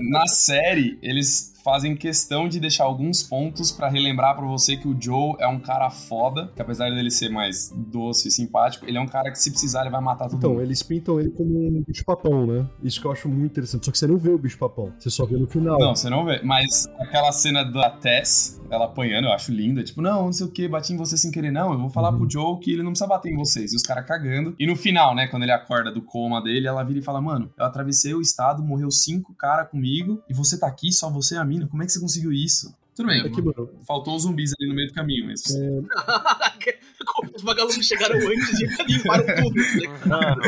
[0.00, 4.94] Na série, eles fazem questão de deixar alguns pontos pra relembrar pra você que o
[5.00, 9.00] Joe é um cara foda, que apesar dele ser mais doce e simpático, ele é
[9.00, 10.62] um cara que se precisar ele vai matar todo Então, mundo.
[10.62, 12.66] eles pintam ele como um bicho-papão, né?
[12.82, 13.86] Isso que eu acho muito interessante.
[13.86, 14.92] Só que você não vê o bicho-papão.
[14.98, 15.78] Você só vê no final.
[15.78, 16.42] Não, você não vê.
[16.42, 19.82] Mas aquela cena da Tess, ela apanhando, eu acho linda.
[19.84, 21.50] Tipo, não, não sei o que, bati em você sem querer.
[21.50, 22.18] Não, eu vou falar Uhum.
[22.18, 23.72] pro Joe que ele não precisa bater em vocês.
[23.72, 24.54] E os caras cagando.
[24.58, 27.52] E no final, né, quando ele acorda do coma dele, ela vira e fala, mano,
[27.58, 31.38] eu atravessei o estado, morreu cinco caras comigo, e você tá aqui, só você e
[31.38, 31.66] a mina.
[31.66, 32.74] Como é que você conseguiu isso?
[32.96, 35.42] Tudo bem, É que, mano, faltou os zumbis ali no meio do caminho, mas...
[37.34, 40.08] Os vagalumes chegaram antes e limparam tudo.
[40.08, 40.42] Mano,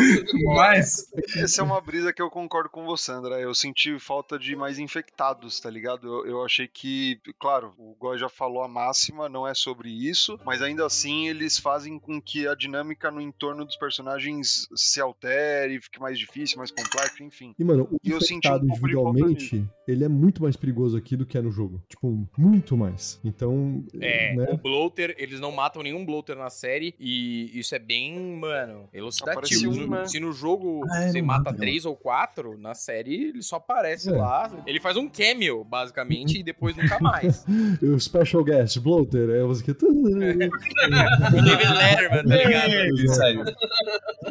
[0.55, 3.45] Mas, essa é uma brisa que eu concordo com você, André.
[3.45, 6.07] Eu senti falta de mais infectados, tá ligado?
[6.07, 10.39] Eu, eu achei que, claro, o Goy já falou a máxima, não é sobre isso,
[10.45, 15.81] mas ainda assim eles fazem com que a dinâmica no entorno dos personagens se altere,
[15.81, 17.55] fique mais difícil, mais complexo, enfim.
[17.59, 20.97] E, mano, o E eu senti infectado um pouco individualmente, ele é muito mais perigoso
[20.97, 21.83] aqui do que é no jogo.
[21.89, 23.21] Tipo, muito mais.
[23.25, 24.47] Então, É, né?
[24.53, 29.39] o bloater, eles não matam nenhum bloater na série e isso é bem, mano, elucidativo.
[29.39, 30.07] Aparece um, Se no- né?
[30.07, 31.59] Se no jogo Ah, é, você mata não.
[31.59, 34.13] três ou quatro, na série ele só aparece É.
[34.17, 34.51] lá.
[34.67, 37.45] Ele faz um cameo, basicamente, e depois nunca mais.
[37.83, 39.71] O special guest, bloater, é você que.
[39.87, 42.95] o David Letterman, tá ligado?
[43.01, 43.37] isso aí.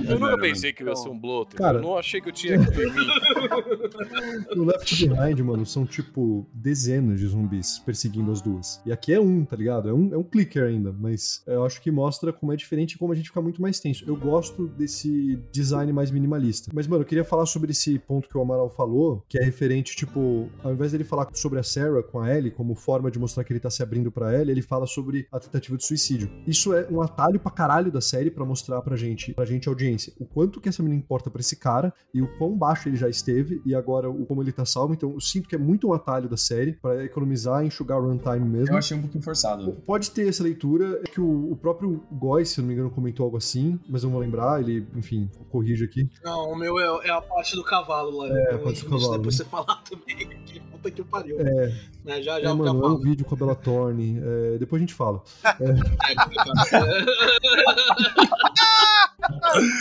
[0.08, 1.58] Eu nunca pensei que eu ia ser um bloater.
[1.58, 3.06] Cara- eu não achei que eu tinha que dormir.
[4.56, 8.82] No Left Behind, mano, são tipo dezenas de zumbis perseguindo as duas.
[8.86, 9.90] E aqui é um, tá ligado?
[9.90, 12.98] É um, é um clicker ainda, mas eu acho que mostra como é diferente e
[12.98, 14.06] como a gente fica muito mais tenso.
[14.08, 16.72] Eu gosto desse design mais minimalista.
[16.74, 19.96] Mas, mano, eu queria falar sobre esse ponto que o Amaral falou, que é referente,
[19.96, 23.44] tipo, ao invés dele falar sobre a Sarah com a Ellie, como forma de mostrar
[23.44, 26.30] que ele tá se abrindo pra Ellie, ele fala sobre a tentativa de suicídio.
[26.46, 30.14] Isso é um atalho pra caralho da série pra mostrar pra gente, pra gente audiência,
[30.20, 33.10] o quanto que essa menina importa pra esse cara e o quão baixo ele já
[33.10, 34.94] esteve e agora o como ele tá salvo.
[34.94, 38.48] Então, eu sinto que é muito um atalho da série pra economizar e enxugar runtime
[38.48, 38.74] mesmo.
[38.74, 39.72] Eu achei um pouquinho forçado.
[39.86, 43.24] Pode ter essa leitura, é que o, o próprio Goy, se não me engano, comentou
[43.26, 46.10] algo assim, mas eu não vou lembrar, ele, enfim, corrige aqui.
[46.24, 48.28] Não, o meu é, é a parte do cavalo lá.
[48.28, 49.18] É, então, a parte do deixa cavalo.
[49.18, 50.30] Depois você falar também.
[50.46, 51.38] Que puta que pariu.
[51.40, 51.74] É,
[52.06, 54.80] Né, já, é, já, já mano, é um vídeo com a Bella Thorne, é, depois
[54.82, 55.22] a gente fala.
[55.44, 57.06] É complicado.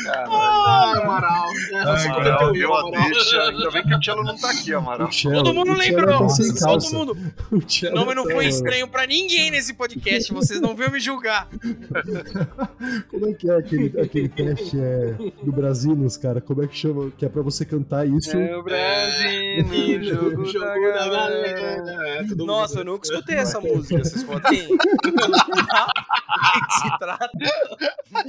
[0.05, 1.53] Cara, Ah, Amaral.
[1.53, 3.43] né, Ai, cometeu Amaral, a deixa.
[3.43, 5.13] Ainda bem que o Cello não tá aqui, Amaral.
[5.13, 6.27] Cello- Todo mundo lembrou.
[6.27, 6.95] tá Todo calça.
[6.97, 7.17] mundo.
[7.53, 8.49] O Cello nome não tá, foi mano.
[8.49, 10.33] estranho pra ninguém nesse podcast.
[10.33, 11.49] Vocês não viram me julgar.
[13.11, 15.13] Como é que é aquele, aquele teste é,
[15.43, 16.41] do Brasinos, cara?
[16.41, 17.11] Como é que chama?
[17.13, 18.37] Que é pra você cantar isso.
[18.37, 21.83] É o Brasil no jogo, Jogo da da galera.
[21.83, 22.27] galera.
[22.31, 23.99] É, Nossa, eu nunca escutei essa música.
[24.05, 24.69] Vocês podem.
[26.67, 27.31] Que se trata?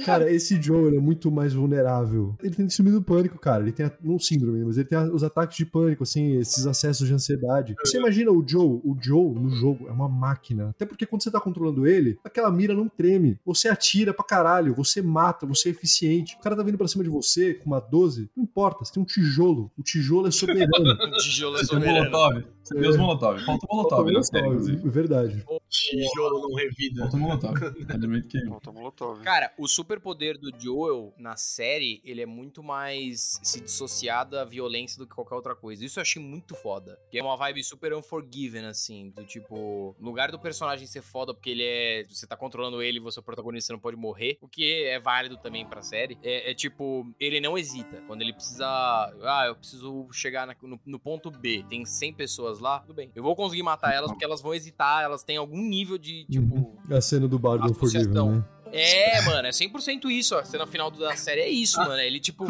[0.04, 2.34] Cara, esse Joe é muito mais vulnerável.
[2.42, 3.62] Ele tem síndrome do pânico, cara.
[3.62, 6.66] Ele tem, a- não síndrome, mas ele tem a- os ataques de pânico, assim, esses
[6.66, 7.74] acessos de ansiedade.
[7.84, 10.70] Você imagina o Joe, o Joe no jogo é uma máquina.
[10.70, 13.38] Até porque quando você tá controlando ele, aquela mira não treme.
[13.44, 16.36] Você atira pra caralho, você mata, você é eficiente.
[16.36, 19.02] O cara tá vindo pra cima de você com uma 12, não importa, você tem
[19.02, 19.70] um tijolo.
[19.76, 20.66] O tijolo é soberano.
[21.06, 22.55] Um tijolo é soberano.
[22.74, 23.38] Viu os Molotov.
[23.44, 24.88] Falta o Molotov série, inclusive.
[24.88, 25.44] Verdade.
[25.68, 27.02] Tijolo não revida.
[27.02, 27.54] Falta o Molotov.
[27.94, 28.44] Elemento que.
[28.46, 29.22] Falta Molotov.
[29.22, 34.98] Cara, o superpoder do Joel na série, ele é muito mais se dissociar da violência
[34.98, 35.84] do que qualquer outra coisa.
[35.84, 36.98] Isso eu achei muito foda.
[37.10, 39.10] Que é uma vibe super unforgiven, assim.
[39.10, 42.04] Do tipo, no lugar do personagem ser foda porque ele é.
[42.08, 44.38] Você tá controlando ele e você é o protagonista, você não pode morrer.
[44.40, 46.18] O que é válido também pra série.
[46.22, 48.02] É, é tipo, ele não hesita.
[48.06, 48.66] Quando ele precisa.
[48.66, 51.64] Ah, eu preciso chegar na- no, no ponto B.
[51.68, 53.10] Tem 100 pessoas lá, tudo bem.
[53.14, 56.76] Eu vou conseguir matar elas porque elas vão hesitar, elas têm algum nível de, tipo.
[56.90, 58.28] A cena do bar do Associação.
[58.28, 58.55] Unforgiven, né?
[58.72, 60.34] É, mano, é 100% isso.
[60.36, 62.00] A cena final da série é isso, mano.
[62.00, 62.44] Ele, tipo.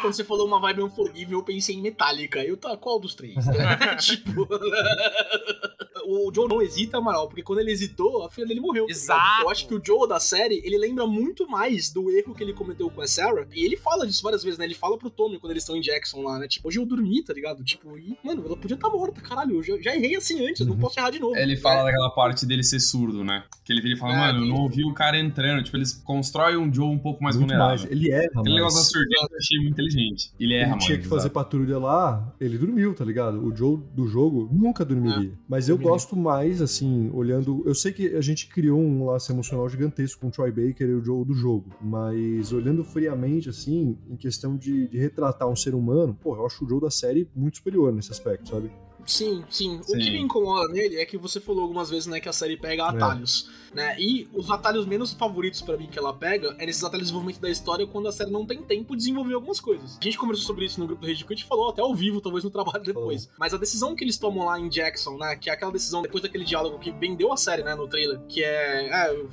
[0.00, 2.42] Quando você falou uma vibe unforgível, eu pensei em Metallica.
[2.42, 3.34] Eu tá, qual dos três?
[4.04, 4.46] tipo.
[6.04, 8.86] o Joe não hesita, Amaral, porque quando ele hesitou, a filha dele morreu.
[8.86, 8.90] tá?
[8.90, 9.42] Exato.
[9.42, 12.52] Eu acho que o Joe da série, ele lembra muito mais do erro que ele
[12.52, 13.46] cometeu com a Sarah.
[13.54, 14.64] E ele fala disso várias vezes, né?
[14.64, 16.48] Ele fala pro Tommy quando eles estão em Jackson lá, né?
[16.48, 17.62] Tipo, hoje eu dormi, tá ligado?
[17.64, 19.56] Tipo, e, mano, ela podia estar morta, caralho.
[19.56, 20.80] Eu já, já errei assim antes, não Uhum.
[20.80, 21.36] posso errar de novo.
[21.36, 23.44] Ele fala daquela parte dele ser surdo, né?
[23.64, 25.51] Que ele vira e fala, É, mano, eu não ouvi o cara entrando.
[25.62, 27.78] Tipo, eles constroem um Joe um pouco mais Muito vulnerável.
[27.80, 27.90] mais.
[27.90, 30.30] Ele erra Aquele negócio da surdez eu achei muito inteligente.
[30.38, 30.82] Ele erra, ele mano.
[30.82, 31.34] tinha que fazer exato.
[31.34, 33.44] patrulha lá, ele dormiu, tá ligado?
[33.44, 35.32] O Joe do jogo nunca dormiria.
[35.48, 35.92] Mas eu Dormiria.
[35.92, 37.62] gosto mais, assim, olhando.
[37.66, 40.94] Eu sei que a gente criou um laço emocional gigantesco com o Troy Baker e
[40.94, 41.66] o Joe do jogo.
[41.80, 46.64] Mas olhando friamente, assim, em questão de, de retratar um ser humano, pô, eu acho
[46.64, 48.70] o Joe da série muito superior nesse aspecto, sabe?
[49.06, 49.78] Sim, sim.
[49.80, 49.98] O Sim.
[49.98, 52.86] que me incomoda nele é que você falou algumas vezes, né, que a série pega
[52.86, 53.96] atalhos, né?
[53.98, 57.40] E os atalhos menos favoritos pra mim que ela pega é nesses atalhos de desenvolvimento
[57.40, 59.98] da história quando a série não tem tempo de desenvolver algumas coisas.
[60.00, 62.20] A gente conversou sobre isso no grupo do Rage Quit e falou até ao vivo,
[62.20, 63.28] talvez no trabalho depois.
[63.38, 66.22] Mas a decisão que eles tomam lá em Jackson, né, que é aquela decisão depois
[66.22, 68.88] daquele diálogo que vendeu a série, né, no trailer, que é,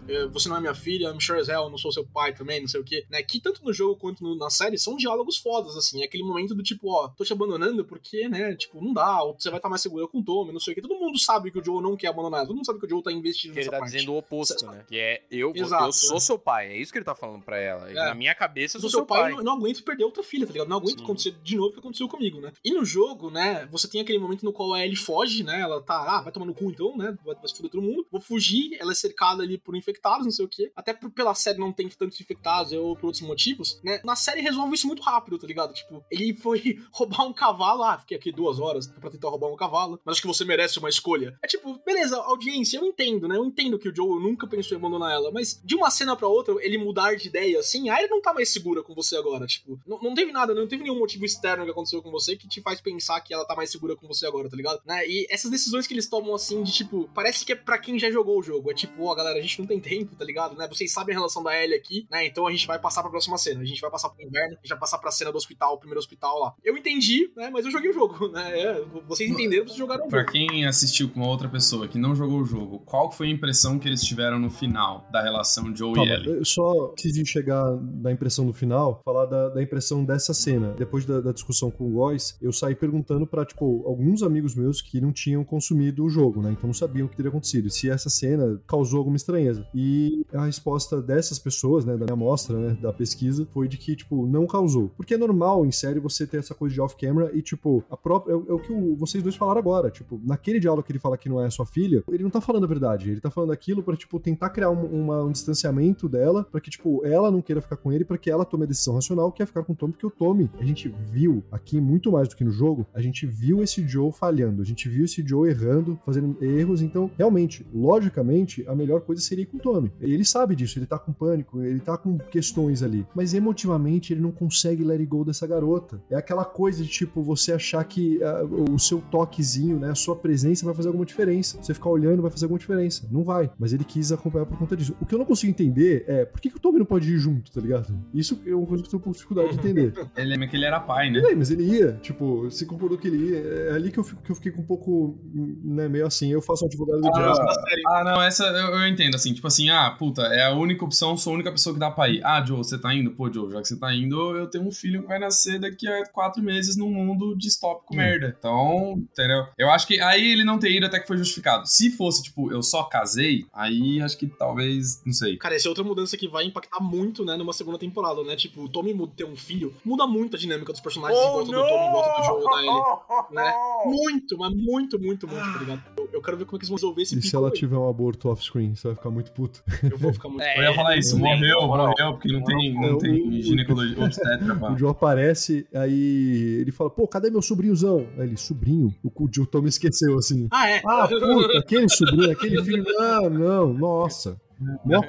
[0.07, 2.61] é, você não é minha filha, I'm sure as hell, não sou seu pai também,
[2.61, 3.22] não sei o quê, né?
[3.22, 6.55] Que tanto no jogo quanto no- na série são diálogos fodas, assim, é aquele momento
[6.55, 9.70] do tipo, ó, tô te abandonando porque, né, tipo, não dá, ou você vai estar
[9.70, 10.82] mais segura com o Tommy, não sei o que.
[10.82, 13.03] Todo mundo sabe que o Joe não quer abandonar, todo mundo sabe que o Joe
[13.03, 13.91] tá investindo Que ele nessa tá parte.
[13.93, 14.86] dizendo o oposto, né?
[14.88, 15.86] Que é eu, Exato.
[15.86, 16.68] eu sou seu pai.
[16.74, 17.89] É isso que ele tá falando pra ela.
[17.89, 17.93] É.
[17.93, 19.32] Na minha cabeça, eu sou seu pai, pai.
[19.32, 20.68] eu não, não aguento perder outra filha, tá ligado?
[20.68, 21.03] Não aguento Sim.
[21.03, 22.51] acontecer de novo o que aconteceu comigo, né?
[22.64, 25.62] E no jogo, né, você tem aquele momento no qual a Ellie foge, né?
[25.62, 27.18] Ela tá, ah, vai tomar no cu então, né?
[27.24, 28.05] Vai, vai se fuder todo mundo.
[28.12, 30.72] Vou fugir, ela é cercada ali por infectados, não sei o quê.
[30.76, 33.99] Até por, pela série não tem tantos infectados ou por outros motivos, né?
[34.03, 35.74] Na série resolve isso muito rápido, tá ligado?
[35.74, 39.58] Tipo, ele foi roubar um cavalo, ah, fiquei aqui duas horas pra tentar roubar um
[39.58, 41.38] cavalo, mas acho que você merece uma escolha.
[41.43, 43.38] É tipo, beleza, audiência, eu entendo, né?
[43.38, 46.28] Eu entendo que o Joe nunca pensou em abandonar ela, mas de uma cena pra
[46.28, 49.45] outra, ele mudar de ideia, assim, a Ellie não tá mais segura com você agora,
[49.45, 52.47] tipo, não, não teve nada, não teve nenhum motivo externo que aconteceu com você que
[52.47, 54.82] te faz pensar que ela tá mais segura com você agora, tá ligado?
[54.86, 55.08] Né?
[55.08, 58.10] E essas decisões que eles tomam, assim, de tipo, parece que é pra quem já
[58.12, 60.56] jogou o jogo, é tipo, ó, galera, a gente não tem tempo, tá ligado?
[60.56, 60.68] Né?
[60.68, 62.26] Vocês sabem a relação da Ellie aqui, né?
[62.26, 64.62] Então a gente vai passar pra próxima cena, a gente vai passar pro inverno, a
[64.62, 66.56] gente vai passar pra cena do hospital, o primeiro hospital lá.
[66.64, 67.50] Eu entendi, né?
[67.50, 68.60] Mas eu joguei o jogo, né?
[68.60, 70.31] É, vocês Não, entenderam, vocês jogaram o Pra jogo.
[70.31, 73.79] quem assistiu com uma outra pessoa que não jogou o jogo, qual foi a impressão
[73.79, 76.29] que eles tiveram no final da relação Joe e Ellie?
[76.37, 80.73] eu só antes de chegar da impressão no final, falar da, da impressão dessa cena.
[80.77, 84.81] Depois da, da discussão com o Góis, eu saí perguntando pra, tipo, alguns amigos meus
[84.81, 86.51] que não tinham consumido o jogo, né?
[86.51, 87.69] Então não sabiam o que teria acontecido.
[87.69, 89.65] Se essa cena causou alguma estranheza.
[89.73, 93.95] E a resposta dessas pessoas, né, da minha amostra, né, da pesquisa, foi de que,
[93.95, 94.89] tipo, não causou.
[94.97, 98.33] Porque é normal em série você ter essa coisa de off-camera e, tipo, a própria.
[98.33, 99.89] É, o- é o que o- vocês dois falaram agora.
[99.89, 102.63] Tipo, naquele diálogo que ele fala que não é sua filha, ele não tá falando
[102.63, 103.09] a verdade.
[103.11, 106.69] Ele tá falando aquilo pra, tipo, tentar criar um, uma- um distanciamento dela, pra que,
[106.69, 109.41] tipo, ela não queira ficar com ele, pra que ela tome a decisão racional, que
[109.41, 112.36] é ficar com o Tommy, porque o Tommy, a gente viu aqui muito mais do
[112.36, 115.99] que no jogo, a gente viu esse Joe falhando, a gente viu esse Joe errando,
[116.05, 119.91] fazendo erros, então, realmente, logicamente, a melhor coisa seria ir com o Tommy.
[119.99, 124.21] Ele sabe disso, ele tá com pânico, ele tá com questões ali, mas emotivamente ele
[124.21, 126.01] não consegue let it go dessa garota.
[126.09, 130.15] É aquela coisa de, tipo, você achar que ah, o seu toquezinho, né, a sua
[130.15, 131.61] presença vai fazer alguma diferença.
[131.61, 133.07] Você ficar olhando vai fazer alguma diferença.
[133.11, 133.49] Não vai.
[133.59, 134.95] Mas ele quis acompanhar por conta disso.
[135.01, 137.17] O que eu não consigo entender é por que, que o Tommy não pode ir
[137.17, 137.93] junto, tá ligado?
[138.13, 139.93] Isso é uma coisa que eu tenho um pouco de dificuldade de entender.
[140.15, 141.22] Ele lembra que ele era pai, né?
[141.36, 143.38] Mas ele ia, tipo, você concordou que ele ia.
[143.39, 145.17] É ali que eu, fico, que eu fiquei com um pouco,
[145.63, 147.39] né, meio assim, eu faço um advogado do Ah, diabo.
[147.88, 151.15] Ah, não, essa eu, eu entendo, assim, tipo assim, ah, puta, é a única opção,
[151.17, 152.22] sou a única pessoa que dá pra ir.
[152.24, 153.11] Ah, Joe, você tá indo?
[153.11, 155.88] Pô, Joe, já que você tá indo, eu tenho um filho que vai nascer daqui
[155.88, 157.97] a quatro meses num mundo distópico Hum.
[157.97, 158.36] merda.
[158.38, 159.45] Então, entendeu?
[159.57, 161.68] Eu acho que aí ele não ter ido até que foi justificado.
[161.68, 165.38] Se fosse, tipo, eu só casei, aí acho que talvez, não sei.
[165.38, 168.36] Cara, essa é outra mudança que vai impactar muito, né, numa segunda temporada, né?
[168.36, 171.32] Tipo, o Tommy muda ter um filho, muda muito a dinâmica dos personagens em Oh,
[171.32, 172.70] volta do Tommy, em volta do Joe e da Ellie.
[172.70, 173.26] não!
[173.32, 173.53] né?
[173.86, 175.84] Muito, mas muito, muito, muito, tá ligado?
[175.97, 177.53] Eu, eu quero ver como é que eles vão resolver esse E se ela aí.
[177.53, 179.64] tiver um aborto off-screen, você vai ficar muito puto.
[179.84, 180.39] Eu vou ficar muito...
[180.49, 184.72] É, Eu ia falar isso, morreu, morreu, porque não tem, não tem ginecologia obstetra pra...
[184.74, 188.07] O Joe aparece, aí ele fala, pô, cadê meu sobrinhozão?
[188.18, 188.88] Aí ele, sobrinho?
[189.03, 190.47] O, o Joe Tommy esqueceu, assim.
[190.51, 190.81] Ah, é?
[190.85, 192.83] Ah, puta, aquele sobrinho, aquele filho.
[192.85, 194.39] Não, não, nossa.
[194.59, 195.01] Mó, mó,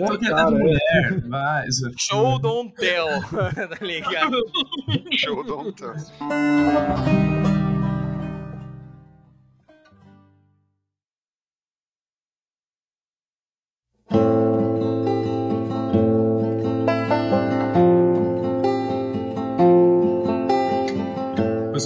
[0.00, 0.58] mó Porque é cara, é.
[0.58, 4.36] mulher, vai, isso- Show don't tell, tá ligado?
[5.16, 5.94] Show don't tell.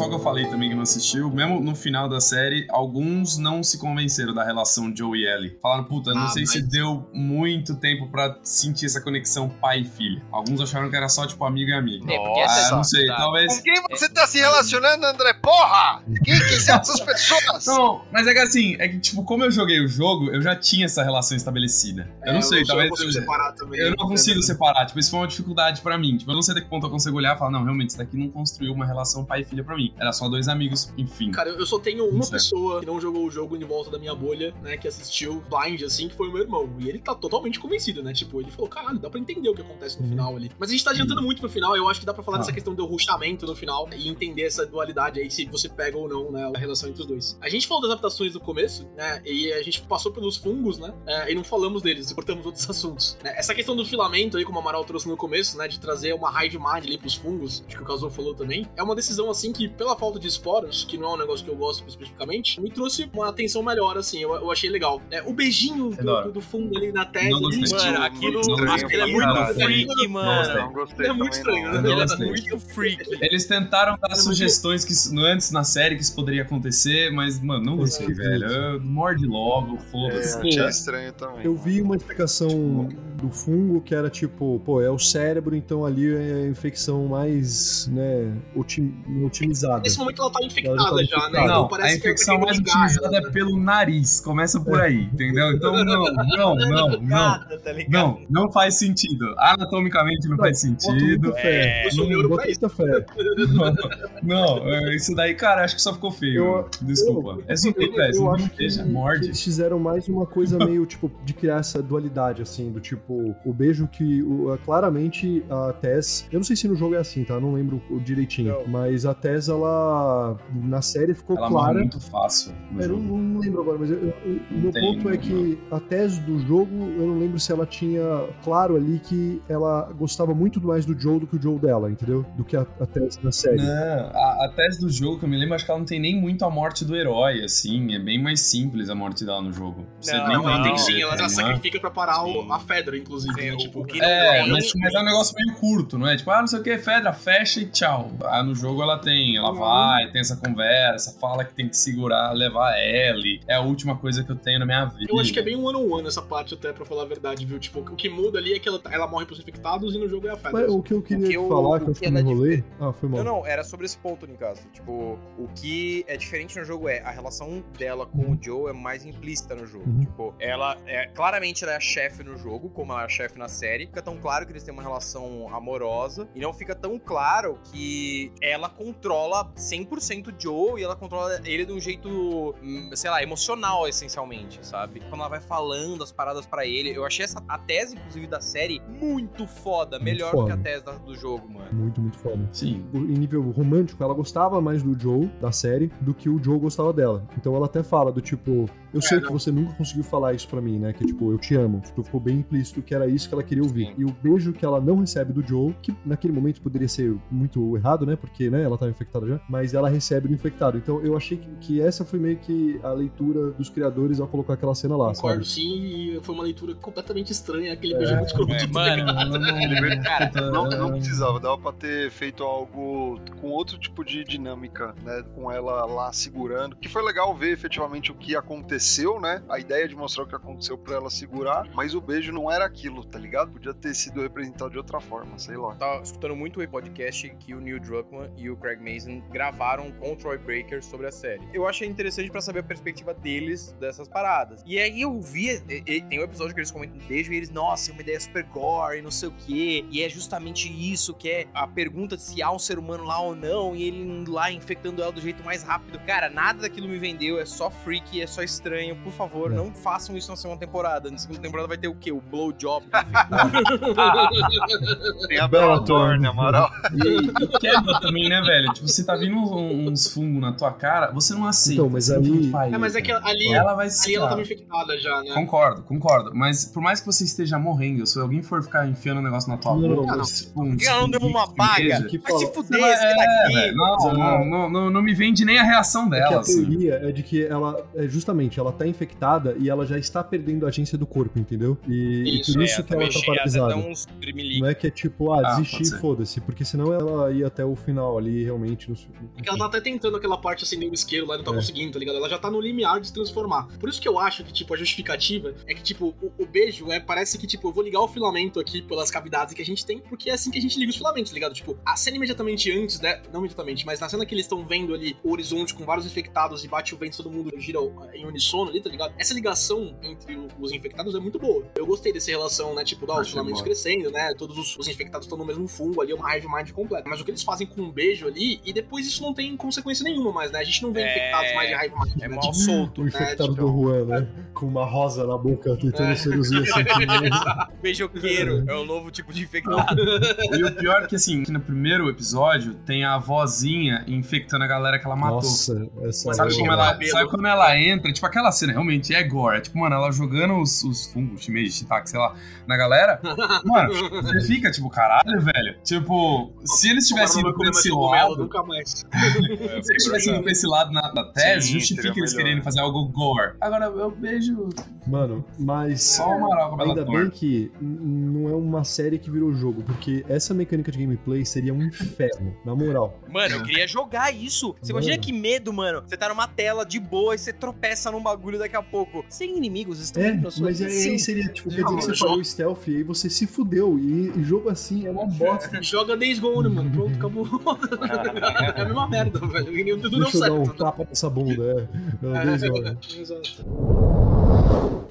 [0.01, 3.63] Pessoal que eu falei também que não assistiu, mesmo no final da série, alguns não
[3.63, 5.59] se convenceram da relação Joe e Ellie.
[5.61, 9.81] Falaram, puta, não Ah, sei se mas- deu muito tempo pra sentir essa conexão pai
[9.81, 10.23] e filha.
[10.33, 12.11] Alguns acharam que era só, tipo, amigo e amigo.
[12.11, 13.17] É, porque essa Ah, é não sei, tá.
[13.17, 13.57] talvez...
[13.57, 15.35] Com quem você tá se relacionando, André?
[15.35, 16.03] Porra!
[16.25, 17.67] Quem, quem são essas pessoas?
[17.67, 20.57] Não, mas é que assim, é que, tipo, como eu joguei o jogo, eu já
[20.57, 22.11] tinha essa relação estabelecida.
[22.25, 22.91] Eu É, não sei, sou- talvez...
[22.91, 23.81] Eu consigo separar também.
[23.81, 26.17] Eu não consigo separar, tipo, isso foi uma dificuldade pra mim.
[26.17, 27.99] Tipo, eu não sei até que ponto eu consigo olhar e falar, não, realmente, isso
[27.99, 29.90] daqui não construiu uma relação pai e filha pra mim.
[29.99, 31.31] Era só dois amigos, enfim.
[31.31, 32.33] Cara, eu só tenho uma Certo.
[32.33, 35.83] pessoa que não jogou o jogo em volta da minha bolha, né, que assistiu blind,
[35.83, 36.69] assim, que foi o meu irmão.
[36.79, 38.13] E ele tá totalmente convencido, né?
[38.13, 40.11] Tipo, ele falou, caralho, dá pra entender o que acontece no Uhum.
[40.11, 40.51] final ali.
[40.59, 42.41] Mas a gente tá adiantando muito pro final, eu acho que dá pra falar Ah.
[42.41, 46.09] dessa questão do ruxamento no final e entender essa dualidade aí, se você pega ou
[46.09, 47.39] não, né, a relação entre os dois.
[47.41, 50.93] A gente falou das adaptações no começo, né, e a gente passou pelos fungos, né,
[51.07, 53.17] é, e não falamos deles, cortamos outros assuntos.
[53.23, 53.35] né.
[53.37, 56.31] Essa questão do filamento aí, como o Amaral trouxe no começo, né, de trazer uma
[56.45, 59.53] hive mind ali pros fungos, acho que o Kazuo falou também, é uma decisão, assim,
[59.53, 62.71] que pela falta de esporos, que não é um negócio que eu gosto especificamente, me
[62.71, 65.01] trouxe uma atenção melhor, assim, eu, eu achei legal.
[65.11, 67.63] É, o beijinho do, do, do fungo ali na tese, Não gostei.
[67.79, 70.55] ali, Mano, aquilo Estranho acho que ele é muito freak, mano.
[70.61, 71.83] Não gostei Ele é muito estranho, não.
[71.83, 71.91] né?
[71.91, 73.03] Ele é muito freak.
[73.21, 77.65] Eles tentaram dar muito- sugestões que, antes na série que isso poderia acontecer, mas, mano,
[77.65, 78.11] não gostei, É.
[78.13, 78.47] velho.
[78.47, 80.39] Eu- Morde logo, É, foda-se.
[80.49, 81.45] achei estranho também.
[81.45, 82.89] Eu vi uma explicação
[83.21, 87.87] do fungo que era tipo, pô, é o cérebro, então ali é a infecção mais,
[87.89, 88.95] né, otim-
[89.25, 89.60] otimizada.
[89.83, 91.05] Nesse momento ela tá Ela infectada já tá já, né?
[91.05, 91.29] infectada.
[91.45, 94.21] Então Não, parece a infecção que é mais aquele lugar, utilizada é pelo nariz.
[94.21, 95.53] Começa por aí, entendeu?
[95.53, 97.01] Então, não, não, não, não.
[97.03, 97.71] Nada, tá?
[97.89, 99.35] Não, não faz sentido.
[99.39, 101.33] Anatomicamente não faz Boto sentido.
[101.35, 101.87] fé.
[101.87, 103.05] Eu sou Não, muita fé.
[104.23, 106.45] Não, é, isso daí, cara, acho que só ficou feio.
[106.45, 107.31] Eu- Desculpa.
[107.31, 108.09] Eu- é eu- velho.
[108.11, 109.25] Eu Zumbi acho não que, deixa, que morde.
[109.27, 113.53] eles fizeram mais uma coisa meio, tipo, de criar essa dualidade, assim, do tipo, o
[113.53, 117.39] beijo que, o- claramente, a Tess, eu não sei se no jogo é assim, tá?
[117.41, 118.67] Não lembro o direitinho, Não.
[118.67, 121.79] mas a Tess, ela, na série ficou Ela morre clara.
[121.81, 122.53] muito fácil.
[122.71, 125.17] no É, Eu não, não lembro agora, mas eu- eu- o meu Tem, ponto é
[125.17, 128.03] que a tese do jogo, eu não lembro se ela tinha
[128.43, 132.25] claro ali que ela gostava muito mais do Joe do que o Joe dela, entendeu?
[132.37, 133.57] Do que a, a tese da série.
[133.59, 136.01] Não, a, a tese do jogo que eu me lembro, acho que ela não tem
[136.01, 137.95] nem muito a morte do herói, assim.
[137.95, 139.87] É bem mais simples a morte dela no jogo.
[140.01, 141.29] Você Não, nem Não, ela tem sim, ela, ela né?
[141.29, 143.57] sacrifica pra parar o- a Fedra, inclusive, Sim, né?
[143.57, 146.17] Tipo, o que É, não- mas, mas é um negócio meio curto, não é?
[146.17, 148.11] Tipo, ah, não sei o que, Fedra, fecha e tchau.
[148.25, 152.33] Ah, no jogo ela tem, ela vai, tem essa conversa, fala que tem que segurar,
[152.33, 153.41] levar a Ellie.
[153.49, 155.07] É a última coisa que eu tenho na minha vida.
[155.13, 157.45] Eu acho que é bem um on one essa parte, até, pra falar a verdade,
[157.45, 157.59] viu?
[157.59, 160.27] Tipo, o que muda ali é que ela, ela morre pros infectados e no jogo
[160.29, 160.73] é a Mas Feathers.
[160.73, 162.65] o que eu queria que eu- falar, que eu acho que eu me é enrolei.
[162.81, 163.25] Ah, foi mal.
[163.25, 164.63] Não, não, era sobre esse ponto, Nicasso.
[164.73, 168.73] Tipo, o que é diferente no jogo é a relação dela com o Joe é
[168.73, 169.89] mais implícita no jogo.
[169.89, 170.01] Uhum.
[170.01, 171.07] Tipo, ela é.
[171.09, 173.87] Claramente ela é a chefe no jogo, como ela é a chefe na série.
[173.87, 176.29] Fica tão claro que eles têm uma relação amorosa.
[176.35, 181.65] E não fica tão claro que ela controla 100% o Joe e ela controla ele
[181.65, 185.01] de um jeito, hum, sei lá, emocional, essencialmente, sabe?
[185.09, 186.91] Quando ela vai falando as paradas pra ele.
[186.97, 189.99] Eu achei essa, a tese, inclusive, da série muito foda.
[189.99, 190.63] Muito melhor do que a foda.
[190.63, 191.67] tese da- do jogo, mano.
[191.73, 192.49] Muito, muito foda.
[192.53, 192.85] Sim.
[192.95, 196.93] em nível romântico, ela gostava mais do Joe, da série, do que o Joe gostava
[196.93, 197.27] dela.
[197.37, 199.33] Então ela até fala do tipo, eu sei que não.
[199.33, 200.93] você nunca conseguiu falar isso pra mim, né?
[200.93, 201.81] Que tipo, eu te amo.
[201.81, 203.87] Tipo, ficou bem implícito que era isso que ela queria ouvir.
[203.87, 203.95] Sim.
[203.99, 207.77] E o beijo que ela não recebe do Joe, que naquele momento poderia ser muito
[207.77, 208.17] errado, né?
[208.17, 210.79] Porque, né, ela tava infectada já, mas ela recebe do infectado.
[210.79, 214.55] Então eu achei que, que essa foi meio que a leitura dos criadores ao colocar
[214.55, 215.49] aquela cena lá, Concordo sabe?
[215.61, 218.53] sim, e foi uma leitura completamente estranha, aquele beijo muito escroto.
[218.53, 218.97] É, tá mano,
[219.39, 220.03] ligado?
[220.03, 220.77] cara, Não, É.
[220.77, 225.23] não precisava, dava pra ter feito algo com outro tipo de dinâmica, né?
[225.35, 226.77] Com ela lá segurando.
[226.77, 229.43] Que foi legal ver efetivamente o que aconteceu, né?
[229.49, 232.65] A ideia de mostrar o que aconteceu pra ela segurar, mas o beijo não era
[232.65, 233.51] aquilo, tá ligado?
[233.53, 235.75] Podia ter sido representado de outra forma, sei lá.
[235.75, 240.13] tava escutando muito o podcast que o Neil Druckmann e o Craig Mazin gravaram com
[240.13, 241.43] o Troy Breaker sobre a série.
[241.53, 244.63] Eu achei interessante pra saber a perspectiva deles dessas paradas.
[244.65, 247.51] E aí eu vi, e- e- tem um episódio que eles comentam beijo e eles,
[247.51, 249.85] nossa, é uma ideia super gore, e não sei o quê.
[249.91, 253.21] E é justamente isso que é a pergunta de se há um ser humano lá
[253.21, 255.99] ou não, e ele lá infectando ela do jeito mais rápido.
[256.07, 258.97] Cara, nada daquilo me vendeu, é só freak, é só estranho.
[259.03, 259.55] Por favor, É.
[259.55, 261.11] não façam isso na segunda temporada.
[261.11, 262.13] Na segunda temporada vai ter o quê?
[262.13, 262.87] O blowjob.
[265.29, 266.27] Tem a Bela Bela Thorne, Thorne.
[266.27, 266.71] Amaral.
[266.95, 268.73] E, e quebra também, né, velho?
[268.73, 271.81] Tipo, você tá vindo uns, fungos na tua cara, você não aceita.
[271.83, 274.15] Então, mas faz pai, É, mas é que ali, Ela vai ali se.
[274.15, 275.35] ela tava infectada já, né?
[275.35, 276.31] Concordo, concordo.
[276.35, 279.57] Mas por mais que você esteja morrendo, se alguém for ficar enfiando um negócio na
[279.57, 280.25] tua Não, boca, não.
[280.25, 282.01] tipo, um Por que ela não deu uma baga?
[282.01, 286.37] Vai se fuder, É, não, não, não, me vende nem a reação É dela.
[286.37, 286.65] a assim.
[286.65, 290.67] teoria é de que ela, é justamente, ela tá infectada e ela já está perdendo
[290.67, 291.77] a agência do corpo, entendeu?
[291.89, 293.75] E, e Isso, por É, isso que ela tá paralisada.
[293.77, 297.65] Não é que é tipo, ah, Ah, desistir e foda-se, porque senão ela ia até
[297.65, 298.90] o final ali, realmente.
[298.91, 299.29] No...
[299.35, 301.55] Porque ela tá até tentando aquela parte acender o isqueiro lá e não tá É.
[301.55, 302.17] conseguindo, tá ligado?
[302.17, 303.67] Ela já tá no limiar de se transformar.
[303.79, 306.91] Por isso que eu acho que, tipo, a justificativa é que, tipo, o, o beijo
[306.91, 309.85] é, parece que, tipo, eu vou ligar o filamento aqui pelas cavidades que a gente
[309.85, 311.55] tem, porque é assim que a gente liga os filamentos, tá ligado?
[311.55, 313.23] Tipo, a cena imediatamente antes, né?
[313.33, 316.65] Não imediatamente, mas na cena que eles estão vendo ali o horizonte com vários infectados
[316.65, 317.79] e bate o vento, todo mundo gira
[318.15, 319.15] em unissono ali, tá ligado?
[319.19, 321.65] Essa ligação entre os infectados é muito boa.
[321.77, 322.85] Eu gostei dessa relação, né?
[322.85, 324.35] Tipo, os filamentos crescendo, né?
[324.35, 327.09] Todos os, os infectados estão no mesmo fungo ali, é uma hive mind completa.
[327.09, 330.03] Mas o que eles fazem com um beijo ali, e depois isso não tem consequência
[330.05, 330.61] nenhuma mais, né?
[330.61, 331.93] A gente não vê É, infectados mais de mind.
[332.23, 332.35] É né?
[332.35, 333.03] mal Tipo, solto.
[333.03, 334.29] O infectado tipo- do Juan, né?
[334.55, 336.17] Com uma rosa na boca, tentando É.
[336.17, 336.71] seduzir assim.
[337.83, 340.01] Beijoqueiro é o novo tipo de infectado.
[340.53, 344.67] E o pior é que, assim, que no primeiro episódio tem a vozinha infectando a
[344.67, 345.37] galera que ela matou.
[345.37, 348.13] Nossa, essa Sabe, Mas como ela, sabe quando ela entra?
[348.13, 349.59] Tipo, aquela cena realmente é gore.
[349.59, 352.35] É tipo, mano, ela jogando os, os fungos, shimeji, shiitake, sei lá,
[352.67, 353.21] na galera.
[353.65, 353.93] Mano,
[354.23, 355.79] você fica tipo, caralho, velho.
[355.83, 358.49] Tipo, se eles tivessem ido mais esse lado.
[358.63, 358.91] Nunca mais.
[359.85, 362.45] Se eles tivessem ido por esse lado na, na tese, Sim, justifica eles melhor.
[362.47, 363.53] querendo fazer algo gore.
[363.61, 364.69] Agora, eu vejo
[365.07, 366.03] Mano, mas.
[366.03, 369.83] só o Amaral com a Ainda bem que não é uma série que virou jogo,
[369.83, 373.19] porque essa mecânica de gameplay seria um inferno, na moral.
[373.29, 374.75] Mano, eu queria jogar isso.
[374.81, 375.05] Você Mano.
[375.05, 376.03] imagina que medo, mano.
[376.07, 379.25] Você tá numa tela de boa e você tropeça num bagulho daqui a pouco.
[379.29, 381.19] Sem inimigos, estão É, mas aí Sim.
[381.19, 383.99] seria, tipo, quer dizer que você jogo- falou stealth e aí você se fudeu.
[383.99, 385.81] E, e jogo assim é uma bosta.
[385.83, 386.91] Joga Days Gone, mano.
[386.91, 387.47] Pronto, acabou.
[388.51, 389.79] é a mesma merda, velho.
[389.79, 390.79] E Tudo Deixa eu dar um certo.
[390.85, 391.89] tapa nessa bunda, é.
[392.23, 392.99] Não, Days Gone.
[393.19, 393.65] Exato.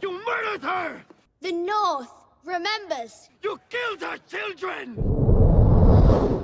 [0.01, 1.05] You murdered her!
[1.41, 2.09] The North
[2.45, 3.29] remembers.
[3.43, 4.95] You killed her children!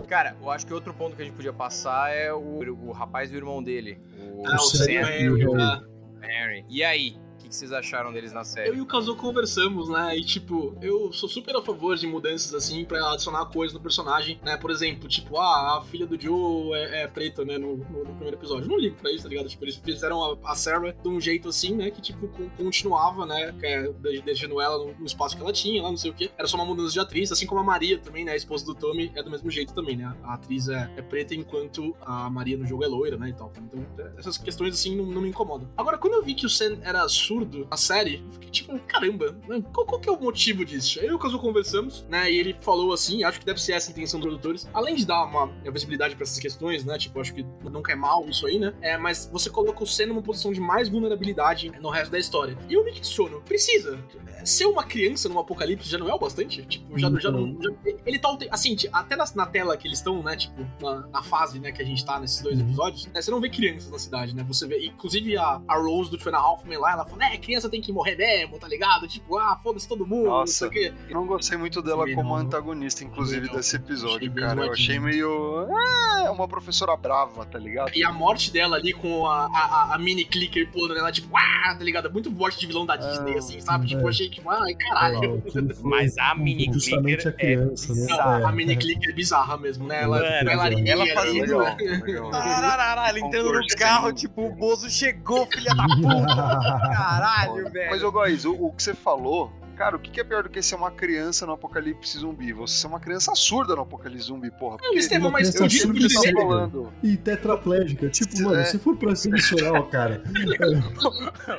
[0.07, 3.31] Cara, eu acho que outro ponto que a gente podia passar é o, o rapaz
[3.31, 3.99] e o irmão dele.
[4.19, 5.85] O, Ah, o Sam Sam e o Harry?
[6.21, 6.65] Harry.
[6.69, 7.17] E aí?
[7.45, 8.77] Que, que vocês acharam deles na Eu série?
[8.77, 10.17] e o Kazu conversamos, né?
[10.17, 14.39] E tipo, eu sou super a favor de mudanças assim pra adicionar coisas no personagem,
[14.43, 14.57] né?
[14.57, 17.57] Por exemplo, tipo, ah, a filha do Joe é, é preta, né?
[17.57, 18.65] No, no- no primeiro episódio.
[18.65, 19.47] Eu não ligo pra isso, tá ligado?
[19.47, 21.91] Tipo, eles fizeram a, a Sarah de um jeito assim, né?
[21.91, 23.53] Que tipo, con- continuava, né?
[23.61, 26.31] É, de- deixando ela no, no espaço que ela tinha, lá, não sei o quê.
[26.37, 28.31] Era só uma mudança de atriz, assim como a Maria também, né?
[28.31, 30.15] A esposa do Tommy é do mesmo jeito também, né?
[30.23, 33.29] A atriz é, é preta enquanto a Maria no jogo é loira, né?
[33.29, 33.51] E tal.
[33.57, 35.69] Então, é, essas questões assim não, não me incomodam.
[35.77, 38.79] Agora, quando eu vi que o Sam era surdo surdo na série, eu fiquei tipo,
[38.87, 40.99] caramba, né, qual, qual que é o motivo disso?
[40.99, 43.73] Aí eu e o Kazu conversamos, né, e ele falou assim, acho que deve ser
[43.73, 47.19] essa a intenção dos produtores, além de dar uma visibilidade pra essas questões, né, tipo,
[47.19, 50.21] acho que nunca é mal isso aí, né, é, mas você coloca o Senna numa
[50.21, 52.57] posição de mais vulnerabilidade no resto da história.
[52.69, 53.99] E eu me questiono, precisa?
[54.43, 56.63] Ser uma criança num apocalipse já não é o bastante?
[56.65, 57.57] Tipo, já, já não...
[57.61, 57.71] Já,
[58.05, 61.59] ele tá, assim, até na, na tela que eles estão, né, tipo, na, na, fase,
[61.59, 62.67] né, que a gente tá nesses dois Uhum.
[62.67, 66.09] episódios, né, você não vê crianças na cidade, né, você vê, inclusive a, a Rose
[66.09, 69.07] do Two and a lá, ela fala, né, criança tem que morrer mesmo, tá ligado?
[69.07, 70.93] Tipo, ah, foda-se todo mundo, não sei Nossa, o quê.
[71.09, 72.35] eu não gostei muito dela como não.
[72.37, 74.65] antagonista, inclusive, desse episódio, Achei cara.
[74.65, 75.67] Eu achei meio.
[75.71, 77.91] Ah, uma professora brava, tá ligado?
[77.95, 79.49] E a morte dela ali com a, a,
[79.91, 82.11] a- a mini clicker pulando nela, tipo, ah, tá ligado?
[82.11, 83.87] Muito morte de vilão da Disney, assim, sabe?
[83.87, 84.09] Tipo, é.
[84.09, 85.43] achei que, ai, caralho.
[85.47, 88.05] Ah, foi Mas a mini clicker a criança, é né?
[88.07, 88.41] bizarra.
[88.41, 88.75] É, a mini é.
[88.75, 90.01] clicker é bizarra mesmo, né?
[90.03, 91.75] Ela, Mano, bailarininha ela ali, fazendo- né?
[91.85, 92.31] Legal, legal.
[92.31, 96.25] Tararara, ela entrando no carro, tipo, o Bozo chegou, filha da puta.
[97.19, 97.89] Caralho, velho.
[97.91, 100.49] Mas, ô Góis, o, o que você falou, cara, o que, que é pior do
[100.49, 102.53] que ser uma criança no apocalipse zumbi?
[102.53, 104.77] Você ser uma criança surda no apocalipse zumbi, porra.
[104.81, 106.93] Não, Estevão, mas criança eu surda por de tá falando.
[107.03, 108.09] E tetraplégica.
[108.09, 108.41] Tipo, É.
[108.43, 110.23] mano, se for pra ser visceral, cara.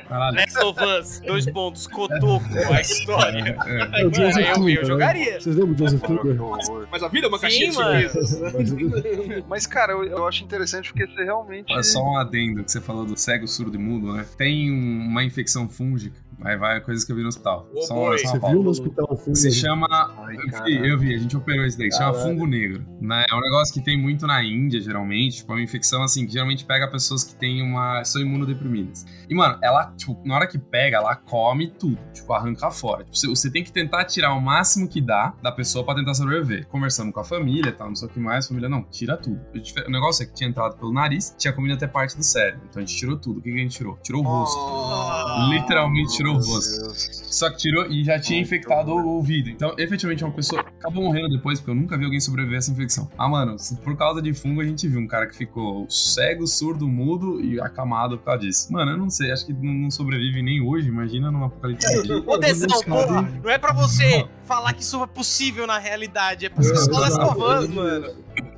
[0.07, 0.35] Caralho.
[0.37, 3.57] Last of Us, dois pontos, Cotoco, a história.
[3.65, 4.85] É, É Joseph eu- eu né?
[4.85, 5.39] jogaria.
[5.41, 6.87] Vocês lembram do Joseph que horror.
[6.91, 8.39] Mas a vida é uma Sim, caixinha de surpresas.
[9.47, 11.71] Mas- cara, eu, eu acho interessante porque você realmente.
[11.73, 14.25] É só um adendo que você falou do cego, surdo e mudo, né?
[14.37, 17.67] Tem um- uma infecção fúngica, aí vai coisas que eu vi no hospital.
[17.73, 19.35] Ô, só, só Você viu no hospital o fungo?
[19.35, 19.87] Se chama.
[20.17, 20.85] Ai, eu, vi, caralho.
[20.85, 21.91] eu vi, a gente operou isso daí.
[21.91, 22.29] Chama Caralho.
[22.29, 22.85] fungo negro.
[23.01, 23.25] Né?
[23.29, 25.37] É um negócio que tem muito na Índia, geralmente.
[25.37, 28.03] Tipo, é uma infecção assim, que geralmente pega pessoas que têm uma.
[28.03, 29.05] são imunodeprimidas.
[29.29, 31.97] E, mano, ela, tipo, na hora que pega, ela come tudo.
[32.13, 33.03] Tipo, arranca fora.
[33.03, 36.67] Tipo, você- tem que tentar tirar o máximo que dá da pessoa pra tentar sobreviver.
[36.67, 38.45] Conversando com a família e tal, não sei o que mais.
[38.45, 39.39] A família, não, tira tudo.
[39.87, 42.61] O negócio é que tinha entrado pelo nariz, tinha comido até parte do cérebro.
[42.69, 43.39] Então a gente tirou tudo.
[43.39, 43.97] O que, que a gente tirou?
[44.03, 44.57] Tirou o rosto.
[44.59, 45.49] Oh.
[45.53, 46.81] Literalmente tirou o Meu rosto.
[46.81, 47.27] Deus.
[47.29, 49.49] Só que tirou e já tinha Ai, infectado o ouvido.
[49.49, 52.71] Então, efetivamente, uma pessoa acabou morrendo depois, porque eu nunca vi alguém sobreviver a essa
[52.71, 53.09] infecção.
[53.17, 56.87] Ah, mano, por causa de fungo, a gente viu um cara que ficou cego, surdo,
[56.87, 58.71] mudo e acamado por causa disso.
[58.71, 61.87] Mano, eu não sei, acho que não sobrevive nem hoje, imagina num apocalipse.
[62.25, 66.45] Ô, Tesão, Não porra, não é pra você falar que isso é possível na realidade,
[66.45, 68.07] é pra você só Us, mano.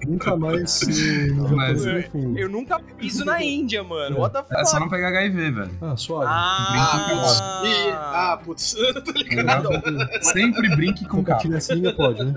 [0.07, 2.37] Nunca mais se Mas- se fungo.
[2.37, 4.19] Eu nunca piso na Índia, mano.
[4.19, 4.55] What the fuck?
[4.61, 5.71] É só não pegar HIV, velho.
[5.81, 6.25] Ah, suave.
[6.27, 8.75] Ah, E, ah, putz,
[9.05, 9.69] tá ligado?
[10.21, 11.41] Sempre brinque com capa.
[11.43, 12.35] Compartilhar língua pode, né?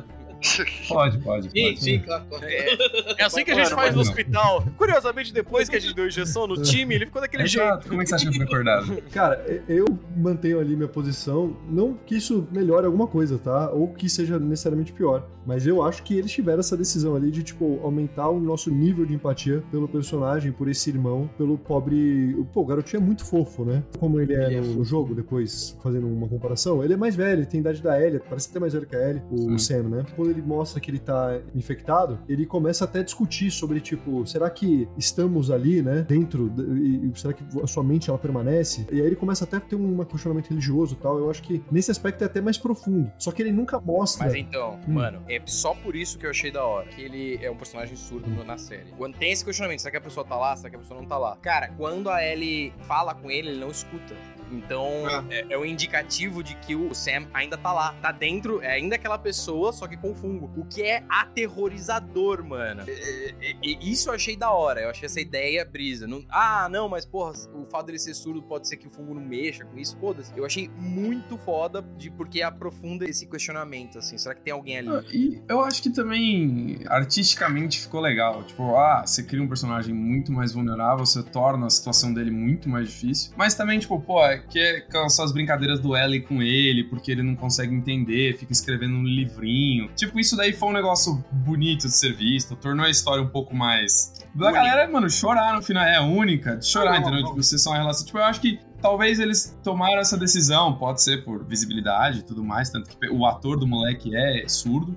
[0.88, 1.80] Pode, pode, Sim, pode.
[1.80, 2.24] sim, claro.
[2.28, 2.44] claro.
[2.44, 4.02] É, é assim que a gente faz no não.
[4.02, 4.64] hospital.
[4.76, 7.64] Curiosamente, depois que a gente deu injeção no time, ele ficou daquele jeito.
[7.64, 9.02] Exato, como é que você acha que eu acordado?
[9.12, 9.84] Cara, eu
[10.16, 11.56] mantenho ali minha posição.
[11.68, 13.70] Não que isso melhore alguma coisa, tá?
[13.70, 15.26] Ou que seja necessariamente pior.
[15.44, 19.04] Mas eu acho que eles tiveram essa decisão ali de, tipo, aumentar o nosso nível
[19.04, 22.36] de empatia pelo personagem, por esse irmão, pelo pobre.
[22.52, 23.82] Pô, o garotinho é muito fofo, né?
[23.98, 24.78] Como ele é Ele é no, fofo.
[24.78, 26.82] no jogo, depois, fazendo uma comparação.
[26.84, 29.10] Ele é mais velho, ele tem idade da Ellie, parece até mais velho que a
[29.10, 29.58] Ellie, o Sim.
[29.58, 30.06] Sam, né?
[30.14, 34.48] Quando ele mostra que ele tá infectado, ele começa até a discutir sobre, tipo, será
[34.50, 36.02] que estamos ali, né?
[36.08, 38.86] Dentro, e, e será que a sua mente ela permanece?
[38.90, 41.18] E aí ele começa até a ter um questionamento religioso e tal.
[41.18, 43.10] Eu acho que nesse aspecto é até mais profundo.
[43.18, 44.24] Só que ele nunca mostra.
[44.26, 44.92] Mas então, Hum.
[44.94, 46.88] mano, é só por isso que eu achei da hora.
[46.88, 48.90] Que ele é um personagem surdo no- na série.
[48.98, 50.56] Quando tem esse questionamento, será que a pessoa tá lá?
[50.56, 51.36] Será que a pessoa não tá lá?
[51.42, 54.14] Cara, quando a Ellie fala com ele, ele não escuta.
[54.50, 55.24] Então, Ah.
[55.30, 57.94] é, é um indicativo de que o Sam ainda tá lá.
[58.02, 60.50] Tá dentro, é ainda aquela pessoa, só que com fungo.
[60.56, 62.82] O que é aterrorizador, mano.
[62.86, 64.80] É, é, é, isso eu achei da hora.
[64.80, 66.06] Eu achei essa ideia brisa.
[66.06, 69.14] Não- ah, não, mas porra, o fato dele ser surdo pode ser que o fungo
[69.14, 69.96] não mexa com isso.
[69.98, 70.32] Foda-se.
[70.36, 74.16] Eu achei muito foda de porque aprofunda esse questionamento, assim.
[74.16, 74.88] Será que tem alguém ali?
[74.88, 78.42] Ah, E eu acho que também artisticamente ficou legal.
[78.44, 82.68] Tipo, ah, você cria um personagem muito mais vulnerável, você torna a situação dele muito
[82.68, 83.32] mais difícil.
[83.36, 87.10] Mas também, tipo, pô, é que é só as brincadeiras do Ellie com ele, porque
[87.10, 89.90] ele não consegue entender, fica escrevendo um livrinho.
[89.96, 93.54] Tipo, isso daí foi um negócio bonito de ser visto, tornou a história um pouco
[93.54, 94.12] mais.
[94.34, 94.62] Da Única.
[94.62, 95.84] galera, mano, chorar no final.
[95.84, 97.20] É única, de chorar, Não, entendeu?
[97.20, 97.28] não.
[97.30, 98.06] Tipo, vocês são uma relação.
[98.06, 102.44] Tipo, eu acho que talvez eles tomaram essa decisão, pode ser por visibilidade e tudo
[102.44, 104.96] mais, tanto que o ator do moleque é surdo,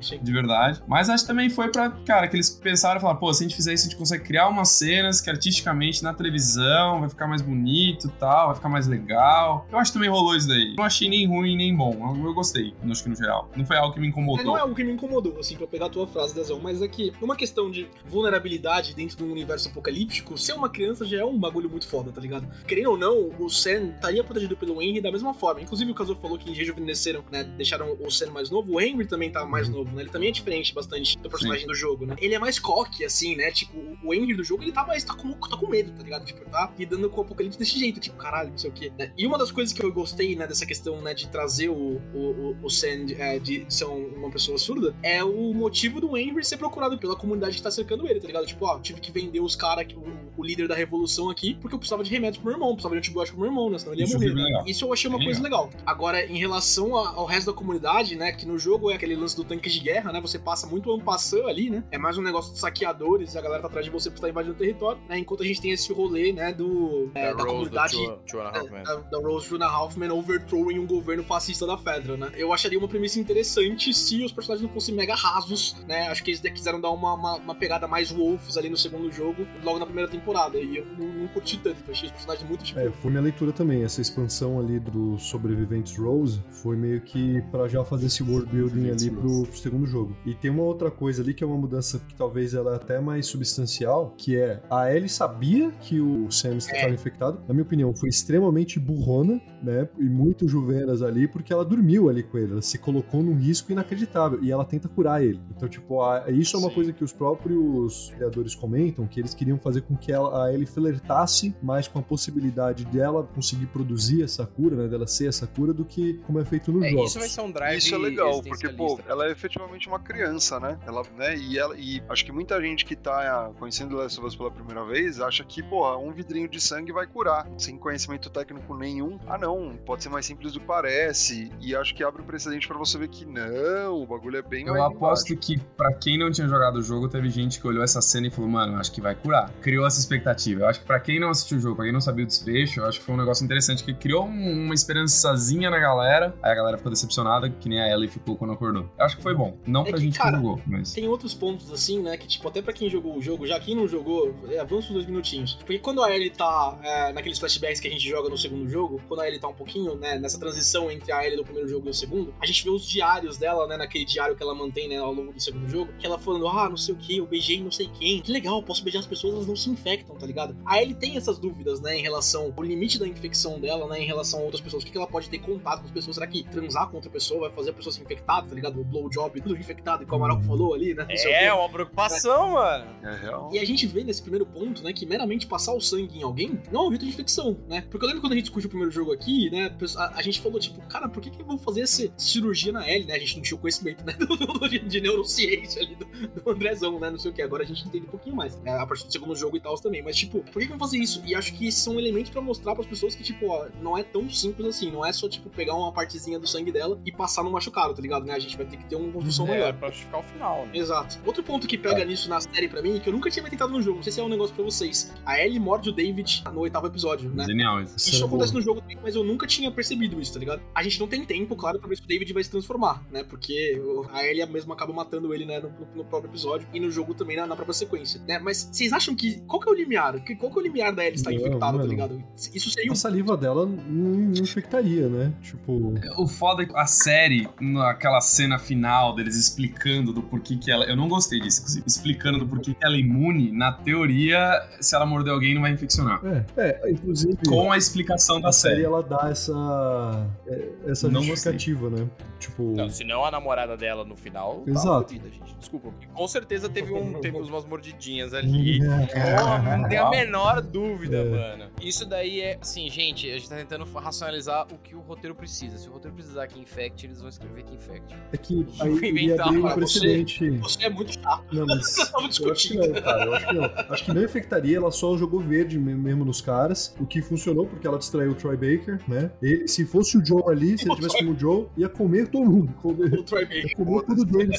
[0.00, 0.18] sim.
[0.20, 0.82] de verdade.
[0.88, 3.46] Mas acho que também foi pra, cara, que eles pensaram e falaram, pô, se a
[3.46, 7.26] gente fizer isso, a gente consegue criar umas cenas que artisticamente na televisão vai ficar
[7.26, 9.66] mais bonito e tal, vai ficar mais legal.
[9.70, 10.74] Eu acho que também rolou isso daí.
[10.76, 11.92] Não achei nem ruim nem bom.
[12.16, 13.50] Eu, eu gostei, acho que no geral.
[13.54, 14.44] Não foi algo que me É, incomodou.
[14.44, 16.88] não é algo que me incomodou, assim, pra pegar a tua frase, Dezão, mas é
[16.88, 21.24] que uma questão de vulnerabilidade dentro de um universo apocalíptico, ser uma criança já é
[21.24, 22.46] um bagulho muito foda, tá ligado?
[22.66, 25.60] Querendo ou não, o Sen estaria protegido pelo Henry da mesma forma.
[25.60, 27.44] Inclusive o Kazuo falou que rejuvenesceram, né?
[27.44, 28.72] Deixaram o Sen mais novo.
[28.74, 30.02] O Henry também tá mais novo, né?
[30.02, 32.16] Ele também é diferente bastante do personagem do jogo, né?
[32.20, 33.50] Ele é mais coque, assim, né?
[33.50, 35.04] Tipo, o Henry do jogo, ele tá mais.
[35.04, 36.24] tá com, tá com medo, tá ligado?
[36.24, 38.92] Tipo, tá lidando com o apocalipse desse jeito, tipo, caralho, não sei o quê.
[38.98, 39.12] né?
[39.16, 42.56] E uma das coisas que eu gostei, né, dessa questão, né, de trazer o, o,
[42.62, 46.56] o, Sen é, de, ser um- uma pessoa surda, é o motivo do Henry ser
[46.56, 48.46] procurado pela comunidade que tá cercando ele, tá ligado?
[48.46, 51.78] Tipo, ó, tive que vender os caras, o, o líder da revolução aqui, porque eu
[51.78, 53.00] precisava de remédios pro meu irmão, precisava de
[53.32, 53.78] pro meu irmão, né?
[53.78, 54.34] Senão ele ia Isso morrer.
[54.34, 54.42] né?
[54.42, 54.64] legal.
[54.66, 55.70] Isso eu achei uma coisa legal.
[55.84, 58.32] Agora, em relação ao resto da comunidade, né?
[58.32, 60.20] Que no jogo é aquele lance do tanque de guerra, né?
[60.20, 61.84] Você passa muito ano passando ali, né?
[61.90, 64.28] É mais um negócio de saqueadores, e a galera tá atrás de você pra estar
[64.28, 65.18] invadindo o território, né?
[65.18, 66.52] Enquanto a gente tem esse rolê, né?
[66.52, 67.96] Do, é, da, Rose, comunidade.
[67.96, 68.40] do Two- Two.
[68.84, 72.30] Da, da Rose Juna Halfman overthrowing um governo fascista da Fedra, né?
[72.36, 76.08] Eu acharia uma premissa interessante se os personagens não fossem mega rasos, né?
[76.08, 79.46] Acho que eles quiseram dar uma, uma, uma pegada mais Wolves ali no segundo jogo,
[79.62, 80.58] logo na primeira temporada.
[80.58, 82.78] E eu não, não curti tanto, eu achei os personagens muito tipo.
[82.80, 83.84] É, foi minha leitura também.
[83.84, 88.90] Essa expansão ali dos sobreviventes Rose foi meio que pra já fazer esse world building
[88.90, 90.16] ali pro, pro segundo jogo.
[90.26, 93.00] E tem uma outra coisa ali que é uma mudança que talvez ela é até
[93.00, 97.40] mais substancial, que é a Ellie sabia que o Sam estava infectado.
[97.46, 99.88] Na minha opinião, foi extremamente burrona, né?
[99.98, 102.52] E muito juvenas ali, porque ela dormiu ali com ele.
[102.52, 105.40] Ela se colocou num risco inacreditável e ela tenta curar ele.
[105.54, 106.74] Então, tipo, a- isso é uma Sim.
[106.74, 110.66] coisa que os próprios criadores comentam, que eles queriam fazer com que ela, a Ellie
[110.66, 114.88] flertasse mais com a possibilidade dela conseguir produzir essa cura, né?
[114.88, 117.10] Dela ser essa cura, do que como é feito nos É, jogos.
[117.10, 120.58] isso vai ser um drive Isso é legal, porque, pô, ela é efetivamente uma criança,
[120.60, 120.78] né?
[120.86, 121.36] Ela, né?
[121.36, 124.50] E, ela, e acho que muita gente que tá conhecendo The Last of Us pela
[124.50, 129.18] primeira vez acha que, porra, um vidrinho de sangue vai curar, sem conhecimento técnico nenhum.
[129.26, 131.50] Ah, não, pode ser mais simples do que parece.
[131.60, 134.66] E acho que abre o precedente pra você ver que não, o bagulho é bem
[134.66, 137.82] Eu mais aposto que, pra quem não tinha jogado o jogo, teve gente que olhou
[137.82, 139.50] essa cena e falou, mano, acho que vai curar.
[139.60, 140.62] Criou essa expectativa.
[140.62, 142.80] Eu acho que pra quem não assistiu o jogo, pra quem não sabia o desfecho,
[142.80, 146.52] eu acho que foi um negócio interessante, que criou um- uma esperançazinha na galera, aí
[146.52, 148.88] a galera ficou decepcionada, que nem a Ellie ficou quando acordou.
[148.98, 149.56] Eu acho que foi bom.
[149.66, 150.92] Não É pra que, gente cara, que jogou, mas...
[150.92, 152.16] Tem outros pontos, assim, né?
[152.16, 154.94] Que, tipo, até pra quem jogou o jogo, já quem não jogou, é, avança uns
[154.94, 155.54] dois minutinhos.
[155.54, 159.00] Porque quando a Ellie tá é, naqueles flashbacks que a gente joga no segundo jogo,
[159.08, 161.86] quando a Ellie tá um pouquinho, né, nessa transição entre a Ellie do primeiro jogo
[161.86, 164.88] e o segundo, a gente vê os diários dela, né, naquele diário que ela mantém,
[164.88, 167.26] né, ao longo do segundo jogo, que ela falando, ah, não sei o que, eu
[167.26, 170.26] beijei não sei quem, que legal, posso beijar as pessoas, elas não se infectam, tá
[170.26, 170.56] ligado?
[170.66, 174.06] A Ellie tem essas dúvidas, né, em relação ao limite da infecção dela, né, em
[174.06, 176.26] relação a outras pessoas, o que, que ela pode ter contato com as pessoas, será
[176.26, 178.80] que transar com outra pessoa vai fazer a pessoa se infectar, tá ligado?
[178.80, 181.06] O blowjob, tudo infectado, igual o Amaral falou ali, né?
[181.08, 181.44] não sei o quê.
[181.44, 182.86] É, uma preocupação, mano.
[183.02, 183.50] É real.
[183.52, 186.60] E a gente vê nesse primeiro ponto, né, que meramente passar o sangue em alguém
[186.70, 187.84] não é um rito de infecção, né?
[187.90, 190.40] Porque eu lembro quando a gente discutiu o primeiro jogo aqui, né, a, a gente
[190.40, 193.14] falou, tipo, cara, por que que vão fazer essa cirurgia na L, né?
[193.14, 196.04] A gente não tinha o conhecimento, né, do, do- de, de neurociência ali do,
[196.40, 197.42] do Andrezão, né, não sei o que.
[197.42, 199.74] Agora a gente entende um pouquinho mais, né, a partir do segundo jogo e tal
[199.76, 200.02] também.
[200.02, 201.22] Mas, tipo, por que que vão fazer isso?
[201.24, 204.02] E acho que esses são elementos pra mostrar pras pessoas que, tipo, ó, não é
[204.02, 207.42] tão simples assim, não é só, tipo, pegar uma partezinha do sangue dela e passar
[207.42, 208.34] no machucado, tá ligado, né?
[208.34, 209.74] A gente vai ter que ter uma construção É, maior.
[209.74, 210.72] pra justificar o final, né?
[210.74, 211.18] Exato.
[211.24, 213.82] Outro ponto que pega nisso na série pra mim, que eu nunca tinha tentado no
[213.82, 215.12] jogo, não sei se é um negócio pra vocês.
[215.24, 217.44] A Ellie morde o David no oitavo episódio, né?
[217.44, 217.96] Genial isso.
[217.96, 220.60] Isso Cena acontece no jogo também, mas eu nunca tinha percebido isso, tá ligado?
[220.74, 223.24] A gente não tem tempo, claro, pra ver se o David vai se transformar, né?
[223.24, 223.80] Porque
[224.12, 227.36] a Ellie mesmo acaba matando ele, né, no, no próprio episódio e no jogo também
[227.36, 228.38] na, na própria sequência, né?
[228.38, 229.40] Mas vocês acham que.
[229.46, 230.22] Qual que é o limiar?
[230.22, 231.88] Que- Qual que é o limiar da Ellie estar Não, infectada, tá mano.
[231.88, 232.24] ligado?
[232.54, 232.92] Isso seria um.
[232.92, 235.32] A saliva dela não, não infectaria, né?
[235.42, 235.94] Tipo.
[236.18, 240.84] O foda é que a série, naquela cena final deles explicando do porquê que ela.
[240.84, 241.84] Eu não gostei disso, inclusive.
[241.86, 244.40] Explicando do porquê que ela é imune, na teoria,
[244.80, 246.20] se ela morder alguém, não vai infeccionar.
[246.56, 247.36] É, é inclusive.
[247.46, 248.84] Com a explicação da a série série.
[248.86, 252.08] ela dá essa é, essa Não justificativa, né?
[252.38, 255.08] Tipo, Não, senão a namorada dela no final tá Exato.
[255.14, 255.54] fodida, gente.
[255.58, 255.92] Desculpa.
[256.14, 258.78] Com certeza teve, um, teve umas mordidinhas ali.
[258.80, 261.24] Porra, não tem a menor dúvida, É.
[261.24, 261.70] mano.
[261.80, 265.78] Isso daí é, assim, gente, a gente tá tentando racionalizar o que o roteiro precisa.
[265.78, 268.14] Se o roteiro precisar que infecte, eles vão escrever que infecte.
[268.32, 270.50] é que Vou aí inventar um uma- você- precedente.
[270.58, 271.44] Você é muito chato.
[271.52, 272.94] Não, mas estamos eu acho que discutindo.
[272.94, 273.24] não, cara.
[273.24, 273.64] Eu acho que não.
[273.64, 277.66] Acho que não infectaria, ela só jogou verde me- mesmo nos caras, o que funcionou
[277.66, 279.30] porque ela distraiu o Troy Baker, né?
[279.42, 282.44] Ele, se fosse o Joe ali, se ele tivesse como o Joe, ia comer todo
[282.44, 282.72] mundo.
[282.82, 283.66] Comer, O Troy Baker.
[283.66, 284.52] ia comer tudo dele.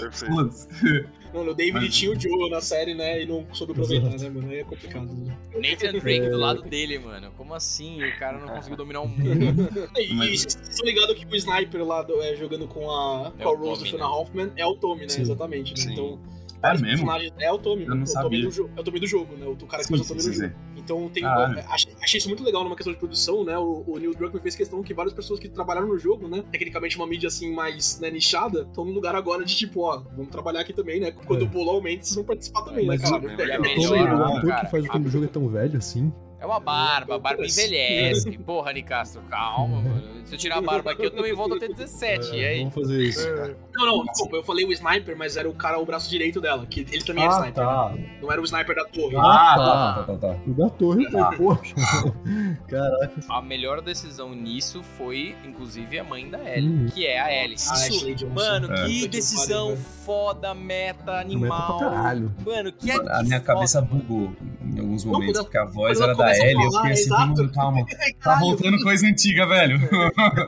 [0.00, 1.08] Perfeito.
[1.34, 3.22] Mano, o David Mas- tinha o Joe na série, né?
[3.22, 4.50] E não soube aproveitar, né, mano?
[4.50, 5.04] Aí é complicado.
[5.12, 5.36] Né?
[5.56, 7.30] Nathan Drake do lado dele, mano.
[7.36, 8.02] Como assim?
[8.02, 9.18] O cara não conseguiu dominar o mundo.
[9.98, 13.30] E, Mas- e vocês estão ligados que o sniper lá do- é, jogando com a,
[13.38, 14.10] É com a Rose do Tommy, Fiona né?
[14.10, 15.08] Hoffman é o Tommy, né?
[15.10, 15.20] Sim.
[15.22, 15.70] Exatamente.
[15.72, 15.76] né?
[15.76, 15.92] Sim.
[15.92, 16.18] Então,
[16.60, 16.96] vários mesmo?
[17.06, 17.84] personagens- É o Tommy.
[17.86, 18.22] Eu não o, sabia.
[18.30, 19.46] Tommy do jogo, é o Tommy do jogo, né?
[19.46, 20.42] O cara que Sim, faz o Tommy sim, do sim.
[20.42, 20.54] jogo.
[20.76, 21.22] Então tem.
[21.22, 21.58] Caralho.
[21.68, 23.56] Achei, achei isso muito legal numa questão de produção, né?
[23.58, 26.42] O, o Neil Druckmann fez questão que várias pessoas que trabalharam no jogo, né?
[26.50, 30.30] Tecnicamente uma mídia assim mais né, nichada, estão no lugar agora de tipo, ó, vamos
[30.30, 31.10] trabalhar aqui também, né?
[31.12, 31.44] Quando É.
[31.44, 33.22] o bolo aumenta, vocês vão participar também, Mas né, cara?
[33.22, 35.24] o- E a O, melhor, Tommy, o ator cara, que faz o Tommy do jogo
[35.24, 36.12] é tão velho assim.
[36.40, 38.38] É uma barba, a barba envelhece.
[38.38, 40.18] Porra, Nicastro, calma, mano.
[40.24, 42.36] Se eu tirar a barba aqui, eu também volto a ter 17.
[42.36, 42.58] e aí?
[42.60, 43.26] Vamos fazer isso.
[43.74, 46.64] Não, não, desculpa, eu falei o sniper, mas era o cara, o braço direito dela,
[46.66, 47.64] que ele também era Ah, sniper.
[47.64, 47.94] tá.
[48.20, 49.16] Não era o sniper da torre.
[49.16, 50.40] Ah, tá, tá, tá, tá.
[50.46, 51.74] O da torre, pô, poxa.
[52.68, 53.12] Caraca.
[53.28, 56.86] A melhor decisão nisso foi, inclusive, a mãe da Ellie, Hum.
[56.92, 57.56] que é a Ellie.
[57.68, 58.86] A Ashley Isso, mano, É.
[58.86, 61.78] que decisão pariu, foda, meta, Meta animal.
[61.78, 62.32] pra caralho.
[62.44, 64.32] Mano, que é A minha cabeça bugou
[64.62, 67.50] em alguns momentos, porque a voz era ela da a Ellie, eu fiquei assim, exato.
[67.50, 67.86] calma.
[68.22, 69.78] Tá voltando coisa antiga, velho.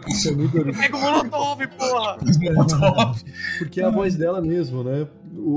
[0.08, 2.18] Isso é muito Pega o Molotov, porra!
[3.58, 5.06] Porque é a voz dela mesmo, né?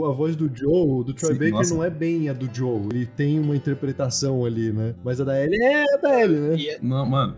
[0.02, 1.74] O- a voz do Joe, do Troy Sim, Baker, nossa.
[1.76, 2.82] não é bem a do Joe.
[2.92, 4.96] Ele tem uma interpretação ali, né?
[5.04, 6.56] Mas a da Ellie é a da Ellie, né?
[6.58, 7.36] E é- Não, mano.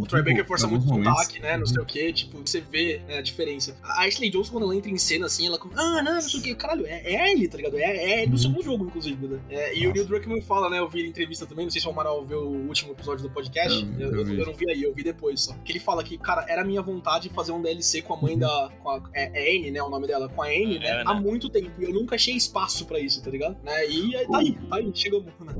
[0.00, 1.56] o Troy Baker força muito o sotaque, né?
[1.56, 3.76] Não sei o que, tipo, você vê né, a diferença.
[3.82, 6.40] A Ashley Johnson, quando ela entra em cena assim, ela como, ah, não, não sei
[6.40, 7.76] o que, caralho, é, é Ellie, tá ligado?
[7.78, 9.38] É, é do segundo jogo, inclusive, né?
[9.50, 10.78] É, e o Neil Druckmann fala, né?
[10.78, 13.30] Eu vi em entrevista também, não sei se o Amaral viu o último episódio do
[13.30, 13.86] podcast.
[13.98, 15.54] Eu- Eu, eu eu- não vi aí, eu vi depois só.
[15.64, 18.70] Que ele fala que, cara, era minha vontade fazer um DLC com a mãe da.
[18.82, 19.82] Com a, é, é Anne, né?
[19.82, 20.90] O nome dela, com a Anne, né?
[21.00, 21.10] Ana.
[21.10, 21.70] Há muito tempo.
[21.78, 23.56] E eu nunca achei espaço pra isso, tá ligado?
[23.62, 23.88] Né?
[23.88, 25.52] E aí, tá aí, tá aí, chegamos, né?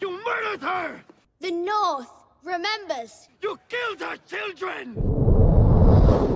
[0.00, 1.04] You murdered her!
[1.40, 2.08] The North
[2.44, 3.28] remembers.
[3.42, 4.94] You killed her children!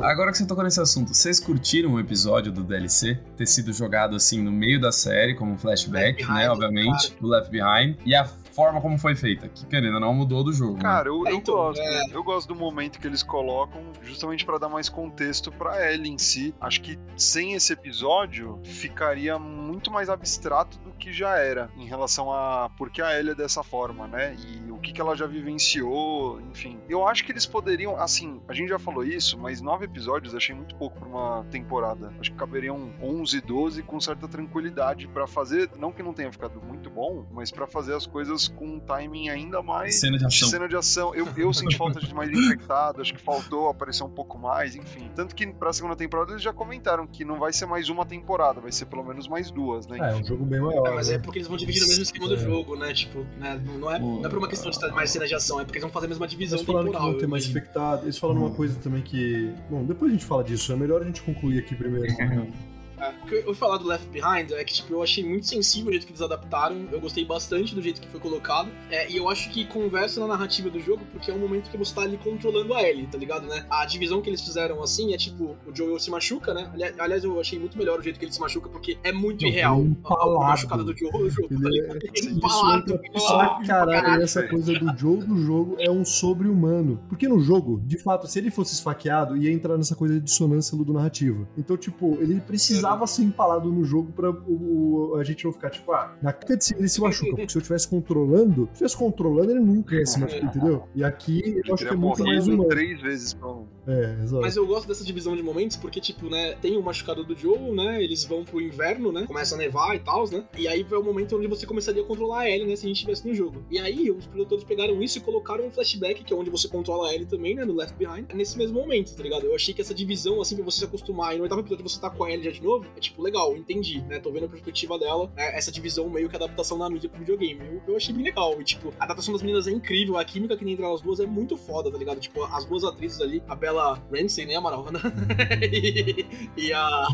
[0.03, 4.15] Agora que você tocou nesse assunto, vocês curtiram o episódio do DLC ter sido jogado
[4.17, 6.39] assim no meio da série, como um flashback, Left né?
[6.39, 10.45] Behind, Obviamente, do Left Behind, e a forma como foi feita, que querendo não mudou
[10.45, 10.75] do jogo.
[10.75, 10.81] né?
[10.83, 11.81] Cara, eu, É, eu então, gosto.
[11.81, 12.05] é.
[12.13, 16.19] Eu gosto do momento que eles colocam, justamente pra dar mais contexto pra Ellie em
[16.19, 16.55] si.
[16.61, 22.33] Acho que sem esse episódio ficaria muito mais abstrato do que já era em relação
[22.33, 24.37] a por que a Ellie é dessa forma, né?
[24.37, 26.79] E o que, que ela já vivenciou, enfim.
[26.89, 30.55] Eu acho que eles poderiam, assim, a gente já falou isso, mas nove episódios achei
[30.55, 32.13] muito pouco pra uma temporada.
[32.21, 36.61] Acho que caberiam 11, 12 com certa tranquilidade pra fazer, não que não tenha ficado
[36.61, 40.49] muito bom, mas pra fazer as coisas com um timing ainda mais Cena de ação.
[40.49, 41.15] Cena de ação.
[41.15, 45.11] Eu, eu senti falta de mais infectado, acho que faltou aparecer um pouco mais, enfim.
[45.15, 48.61] Tanto que pra segunda temporada eles já comentaram que não vai ser mais uma temporada,
[48.61, 49.99] vai ser pelo menos mais duas, né?
[49.99, 50.29] É, é um Enfim.
[50.29, 50.87] jogo bem maior.
[50.89, 51.15] É, mas né?
[51.15, 52.39] é porque eles vão dividir no mesmo esquema do É.
[52.39, 52.93] jogo, né?
[52.93, 53.61] Tipo, né?
[53.65, 55.79] Não, não é, não é por uma questão de mais cenas de ação, é porque
[55.79, 57.11] eles vão fazer a mesma divisão Eles falaram que temporal.
[57.13, 57.59] vão ter mais imagino.
[57.61, 58.05] infectado.
[58.05, 59.53] Eles falaram uma coisa também que.
[59.71, 60.73] Bom, depois a gente fala disso.
[60.73, 62.07] É melhor a gente concluir aqui primeiro.
[63.05, 65.47] É, o que eu ia falar do Left Behind é que, tipo, eu achei muito
[65.47, 66.87] sensível o jeito que eles adaptaram.
[66.91, 68.69] Eu gostei bastante do jeito que foi colocado.
[68.91, 71.77] É, e eu acho que conversa na narrativa do jogo, porque é um momento que
[71.77, 73.67] você tá ali controlando a Ellie, tá ligado, né?
[73.71, 76.71] A divisão que eles fizeram assim é tipo, o Joel se machuca, né?
[76.73, 79.45] Ali- Aliás, eu achei muito melhor o jeito que ele se machuca, porque é muito
[79.45, 79.81] irreal.
[79.83, 81.99] é A- machucada do Joel, o jogo, tá Ele é- ligado?
[82.15, 84.23] Ele pra caralho.
[84.23, 87.01] essa coisa do Joe do jogo é um sobre-humano.
[87.09, 90.77] Porque no jogo, de fato, se ele fosse esfaqueado, ia entrar nessa coisa de dissonância
[90.77, 91.47] ludonarrativa.
[91.57, 95.71] Então, tipo, ele precisava ser empalado no jogo pra o, o- a gente não ficar,
[95.71, 97.31] tipo, ah, na cutscene ele se machuca.
[97.37, 100.85] Porque se eu estivesse controlando, se eu estivesse controlando, ele nunca ia se machucar, entendeu?
[100.95, 102.69] E aqui eu Ele acho que é muito mais humano.
[102.69, 103.67] três vezes pra um.
[103.87, 104.43] É, exato.
[104.43, 107.71] Mas eu gosto dessa divisão de momentos porque, tipo, né, tem o machucado do Joe,
[107.73, 108.03] né?
[108.03, 109.27] Eles vão pro inverno, né?
[109.27, 110.45] Começa a nevar e tal, né?
[110.57, 112.77] E aí vai o momento onde você começaria a controlar a Ellie, né?
[112.77, 113.65] Se a gente estivesse no jogo.
[113.71, 117.09] E aí os produtores pegaram isso e colocaram um flashback, que é onde você controla
[117.09, 117.65] a Ellie também, né?
[117.65, 119.45] No Left Behind, nesse mesmo momento, tá ligado?
[119.45, 122.01] Eu achei que essa divisão, assim, pra você se acostumar e no oitavo episódio você
[122.01, 124.19] tá com a Ellie já de novo, é tipo, legal, entendi, né?
[124.19, 127.61] Tô vendo a perspectiva dela, né, essa divisão meio que adaptação na mídia pro videogame.
[127.61, 128.61] Eu, eu achei bem legal.
[128.61, 131.21] E, tipo, a adaptação das meninas é incrível, a química que tem entre elas duas
[131.21, 132.21] é muito foda, tá ligado?
[132.21, 133.74] Tipo, as duas atrizes ali, a Bella
[134.13, 134.85] Ramsey, né, Amaral?
[135.63, 137.07] e, e a,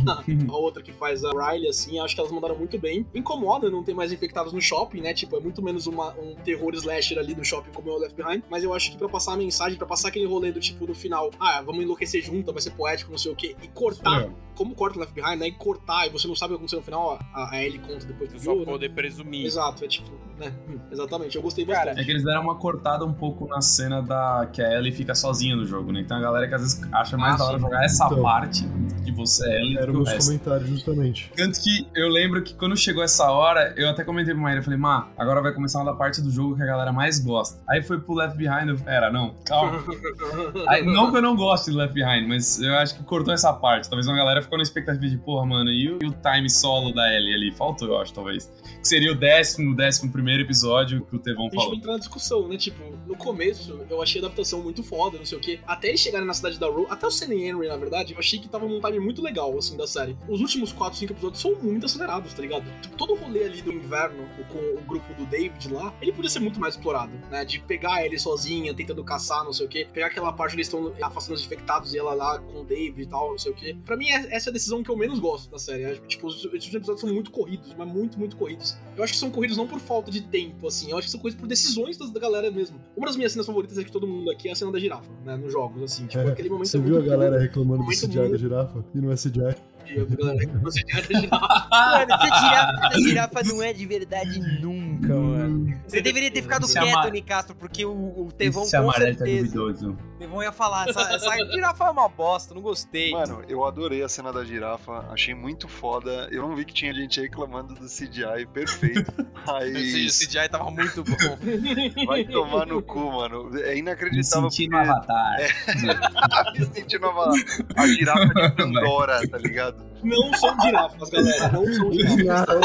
[0.48, 3.06] a outra que faz a Riley, assim, acho que elas mandaram muito bem.
[3.14, 5.14] Incomoda não ter mais infectados no shopping, né?
[5.14, 8.16] Tipo, é muito menos uma, um terror slasher ali do shopping como é o Left
[8.16, 8.42] Behind.
[8.50, 10.94] Mas eu acho que pra passar a mensagem, pra passar aquele rolê do tipo, no
[10.94, 14.30] final, ah, vamos enlouquecer junto, vai ser poético, não sei o quê, e cortar, É.
[14.54, 15.48] como corta o Left Behind, né?
[15.48, 18.04] E cortar, e você não sabe o que aconteceu no final, a, a Ellie conta
[18.06, 18.60] depois do Só jogo.
[18.60, 18.66] né?
[18.72, 19.46] poder presumir.
[19.46, 20.52] Exato, é tipo, né?
[20.68, 22.00] Hum, exatamente, eu gostei Cara, bastante.
[22.00, 25.14] É que eles deram uma cortada um pouco na cena da que a Ellie fica
[25.14, 26.00] sozinha no jogo, né?
[26.00, 28.22] Então a galera que às vezes acha mais Ah, da hora jogar essa Então.
[28.22, 28.68] parte
[29.04, 30.26] que você é Eram meus resto.
[30.26, 31.32] comentários, justamente.
[31.34, 34.64] Tanto que eu lembro que quando chegou essa hora, eu até comentei pro Maíra, eu
[34.64, 37.58] falei, Má, agora vai começar uma da parte do jogo que a galera mais gosta.
[37.68, 39.82] Aí foi pro Left Behind, eu, pera, não, calma.
[40.68, 43.52] Aí, não que eu não goste do Left Behind, mas eu acho que cortou essa
[43.52, 43.88] parte.
[43.88, 46.92] Talvez uma galera ficou na expectativa de, porra, mano, e o, e o time solo
[46.92, 47.52] da Ellie ali?
[47.52, 48.50] Faltou, eu acho, talvez.
[48.80, 51.78] Que seria o décimo, décimo primeiro episódio que o Tevão A gente vai falou.
[51.78, 52.56] entrar na discussão, né?
[52.56, 55.60] Tipo, no começo eu achei a adaptação muito foda, não sei o quê.
[55.66, 58.48] Até eles chegarem na, da Rose, até o Sunny Henry, na verdade, eu achei que
[58.48, 60.16] tava num time muito legal, assim, da série.
[60.28, 62.64] Os últimos 4, 5 episódios são muito acelerados, tá ligado?
[62.80, 66.30] Tipo, todo o rolê ali do inverno com o grupo do David lá, ele podia
[66.30, 67.44] ser muito mais explorado, né?
[67.44, 69.86] De pegar ele sozinha, tentando caçar, não sei o quê.
[69.92, 73.02] Pegar aquela parte onde eles estão afastando os infectados e ela lá com o David
[73.02, 73.76] e tal, não sei o quê.
[73.84, 75.84] Pra mim, é- essa é a decisão que eu menos gosto da série.
[75.84, 78.76] É, Tipo, os, esses episódios são muito corridos, mas muito, muito corridos.
[78.96, 80.90] Eu acho que são corridos não por falta de tempo, assim.
[80.90, 82.80] Eu acho que são corridos por decisões da galera mesmo.
[82.96, 85.10] Uma das minhas cenas favoritas é de todo mundo aqui é a cena da girafa,
[85.24, 85.36] né?
[85.36, 86.06] Nos jogos, assim.
[86.06, 87.42] Tipo, aquele momento Você é viu a galera bom.
[87.42, 88.84] reclamando do Muito CGI da girafa?
[88.94, 89.54] E não é CGI.
[89.86, 91.68] E a galera reclamando do CGI da girafa.
[91.70, 94.60] Mano, essa girafa, essa girafa não é de verdade nunca,
[95.08, 95.80] mano.
[95.86, 98.92] Você deveria ter ficado Esse quieto, ama- Nicastro, porque o, o Tevão Esse com tá
[98.98, 99.60] certeza.
[99.60, 103.12] O Tevão ia falar, essa, essa girafa é uma bosta, não gostei.
[103.12, 106.28] Mano, eu adorei a cena da girafa, achei muito foda.
[106.30, 109.12] Eu não vi que tinha gente reclamando do CGI perfeito.
[109.46, 109.70] Aí.
[110.10, 112.06] O CGI tava muito bom.
[112.06, 113.50] Vai tomar no cu, mano.
[113.60, 114.50] É Me inacreditável.
[114.50, 115.36] sentindo porque- avatar.
[116.58, 117.32] Me sentindo uma,
[117.76, 119.89] a girafa de Pandora, tá ligado?
[120.02, 121.52] Não são girafas, galera.
[121.52, 122.60] Não são girafas.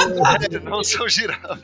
[0.51, 1.61] É, não são girafas.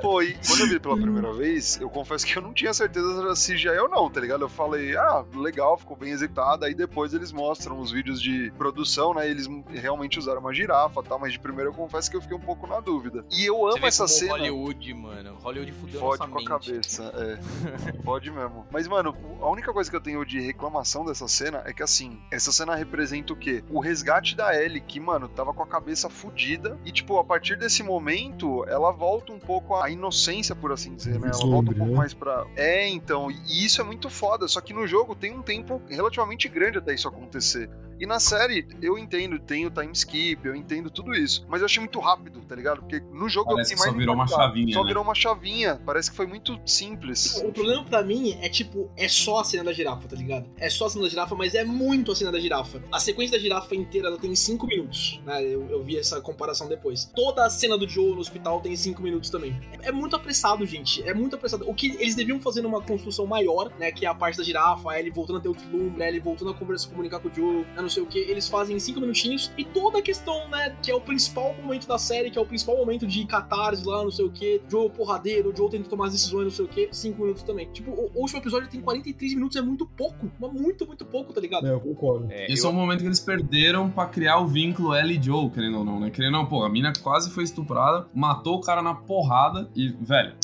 [0.00, 3.34] Pô, e quando eu vi pela primeira vez, eu confesso que eu não tinha certeza
[3.34, 4.42] se era CGI ou não, tá ligado?
[4.42, 6.64] Eu falei, ah, legal, ficou bem executado.
[6.64, 9.28] Aí depois eles mostram os vídeos de produção, né?
[9.28, 12.36] Eles realmente usaram uma girafa e tal, mas de primeiro eu confesso que eu fiquei
[12.36, 13.24] um pouco na dúvida.
[13.30, 14.32] E eu Você amo vê essa como cena.
[14.32, 15.34] Hollywood, mano.
[15.42, 17.92] Hollywood fudeu Fode com a cabeça, é.
[18.02, 18.66] Pode mesmo.
[18.70, 22.18] Mas, mano, a única coisa que eu tenho de reclamação dessa cena é que, assim,
[22.30, 23.62] essa cena representa o quê?
[23.70, 26.78] O resgate da Ellie, que, mano, tava com a cabeça fudida.
[26.84, 31.20] E, tipo, a partir desse momento, ela volta um pouco à inocência, por assim dizer,
[31.20, 31.30] né?
[31.32, 31.96] Ela volta um pouco né?
[31.96, 32.46] mais pra.
[32.56, 33.30] É, então.
[33.30, 34.48] E isso é muito foda.
[34.48, 37.70] Só que no jogo tem um tempo relativamente grande até isso acontecer.
[38.00, 41.44] E na série, eu entendo, tem o time skip, eu entendo tudo isso.
[41.46, 42.80] Mas eu achei muito rápido, tá ligado?
[42.80, 44.88] Porque no jogo Parece eu que fiquei só mais virou uma chavinha, Só né?
[44.88, 45.82] virou uma chavinha.
[45.84, 47.36] Parece que foi muito simples.
[47.44, 50.48] O problema pra mim é tipo, é só a cena da girafa, tá ligado?
[50.56, 52.82] É só a cena da girafa, mas é muito a cena da girafa.
[52.90, 55.44] A sequência da girafa inteira ela tem 5 minutos, né?
[55.44, 57.04] Eu, eu vi essa comparação depois.
[57.14, 59.60] Toda a cena do Joe no hospital tem 5 minutos também.
[59.82, 61.06] É, é muito apressado, gente.
[61.06, 61.68] É muito apressado.
[61.68, 63.92] O que eles deviam fazer numa construção maior, né?
[63.92, 66.20] Que é a parte da girafa, a Ellie voltando a ter o deslumbre, a Ellie
[66.20, 68.18] voltando a conversar, comunicar com o Joe, né, não sei o que.
[68.18, 70.74] Eles fazem em 5 minutinhos e toda a questão, né?
[70.82, 74.02] Que é o principal momento da série, que é o principal momento de catarse lá,
[74.02, 74.60] não sei o que.
[74.70, 76.88] Joe porradeiro, Joe tendo que tomar as decisões, não sei o que.
[76.92, 77.68] 5 minutos também.
[77.72, 80.30] Tipo, o, o último episódio tem 43 minutos, é muito pouco.
[80.40, 81.66] Mas muito, muito pouco, tá ligado?
[81.66, 82.26] É, eu concordo.
[82.30, 85.22] É, Esse eu- é o momento que eles perderam pra criar o vínculo Ellie e
[85.22, 86.10] Joe, querendo ou não, né?
[86.10, 89.88] Querendo ou não, pô, a mina quase foi estuprada, matou o cara na porrada e,
[90.00, 90.34] velho,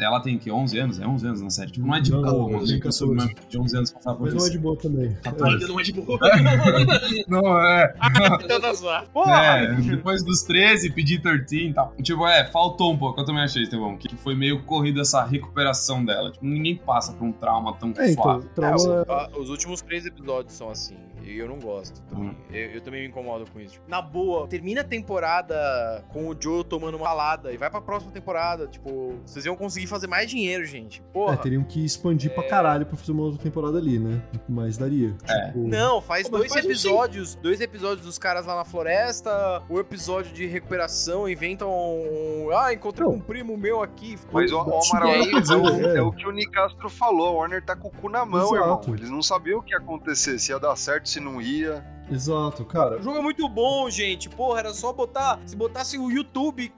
[0.00, 1.00] ela tem que 11 anos?
[1.00, 1.70] É 11 anos na série.
[1.72, 2.58] Tipo, não é de Não, boa, não, mano.
[2.60, 3.34] tem Tem pessoa 14.
[3.48, 4.52] de 11 anos passar por Mas não é isso.
[4.52, 5.16] de boa também.
[5.24, 6.18] Ainda não é de boa.
[7.28, 7.94] Não, é.
[8.38, 9.06] Tentando zoar.
[9.28, 11.94] É, depois dos 13, pedir 13 e tal.
[12.02, 13.20] Tipo, é, faltou um pouco.
[13.20, 16.30] Eu também achei, Estevão, que foi meio corrido essa recuperação dela.
[16.32, 18.46] Tipo, ninguém passa por um trauma tão É, então, suave.
[18.46, 19.04] É, trauma.
[19.08, 20.96] o- a- os últimos três episódios são assim.
[21.24, 22.00] E eu não gosto.
[22.02, 22.30] também.
[22.30, 22.34] Hum.
[22.50, 23.74] Eu, eu também me incomodo com isso.
[23.74, 27.80] Tipo, na boa, termina a temporada com o Joe tomando uma balada e vai pra
[27.80, 28.66] próxima temporada.
[28.66, 31.00] Tipo, vocês iam conseguir fazer mais dinheiro, gente.
[31.00, 31.36] É, Porra.
[31.36, 34.22] teriam que expandir pra caralho pra fazer uma outra temporada ali, né?
[34.48, 35.14] Mas daria.
[35.28, 35.46] É.
[35.46, 37.34] Tipo, Não, faz Pô, dois faz um episódios.
[37.36, 39.62] Dois episódios dos caras lá na floresta.
[39.68, 41.28] O episódio de recuperação.
[41.28, 42.48] Inventam um.
[42.52, 43.14] Ah, encontrei Não.
[43.14, 44.18] um primo meu aqui.
[44.32, 45.96] Mas o, o Amaral, é, é, o, é.
[45.98, 47.28] é o que o Nicastro falou.
[47.28, 48.90] A Warner tá com o cu na mão, Exato.
[48.90, 48.94] irmão.
[48.96, 51.84] Eles não sabiam o que ia acontecer, se ia dar certo, se não ia.
[52.10, 52.98] Exato, cara.
[52.98, 54.28] O jogo é muito bom, gente.
[54.28, 55.40] Porra, era só botar.
[55.46, 56.72] Se botasse o YouTube,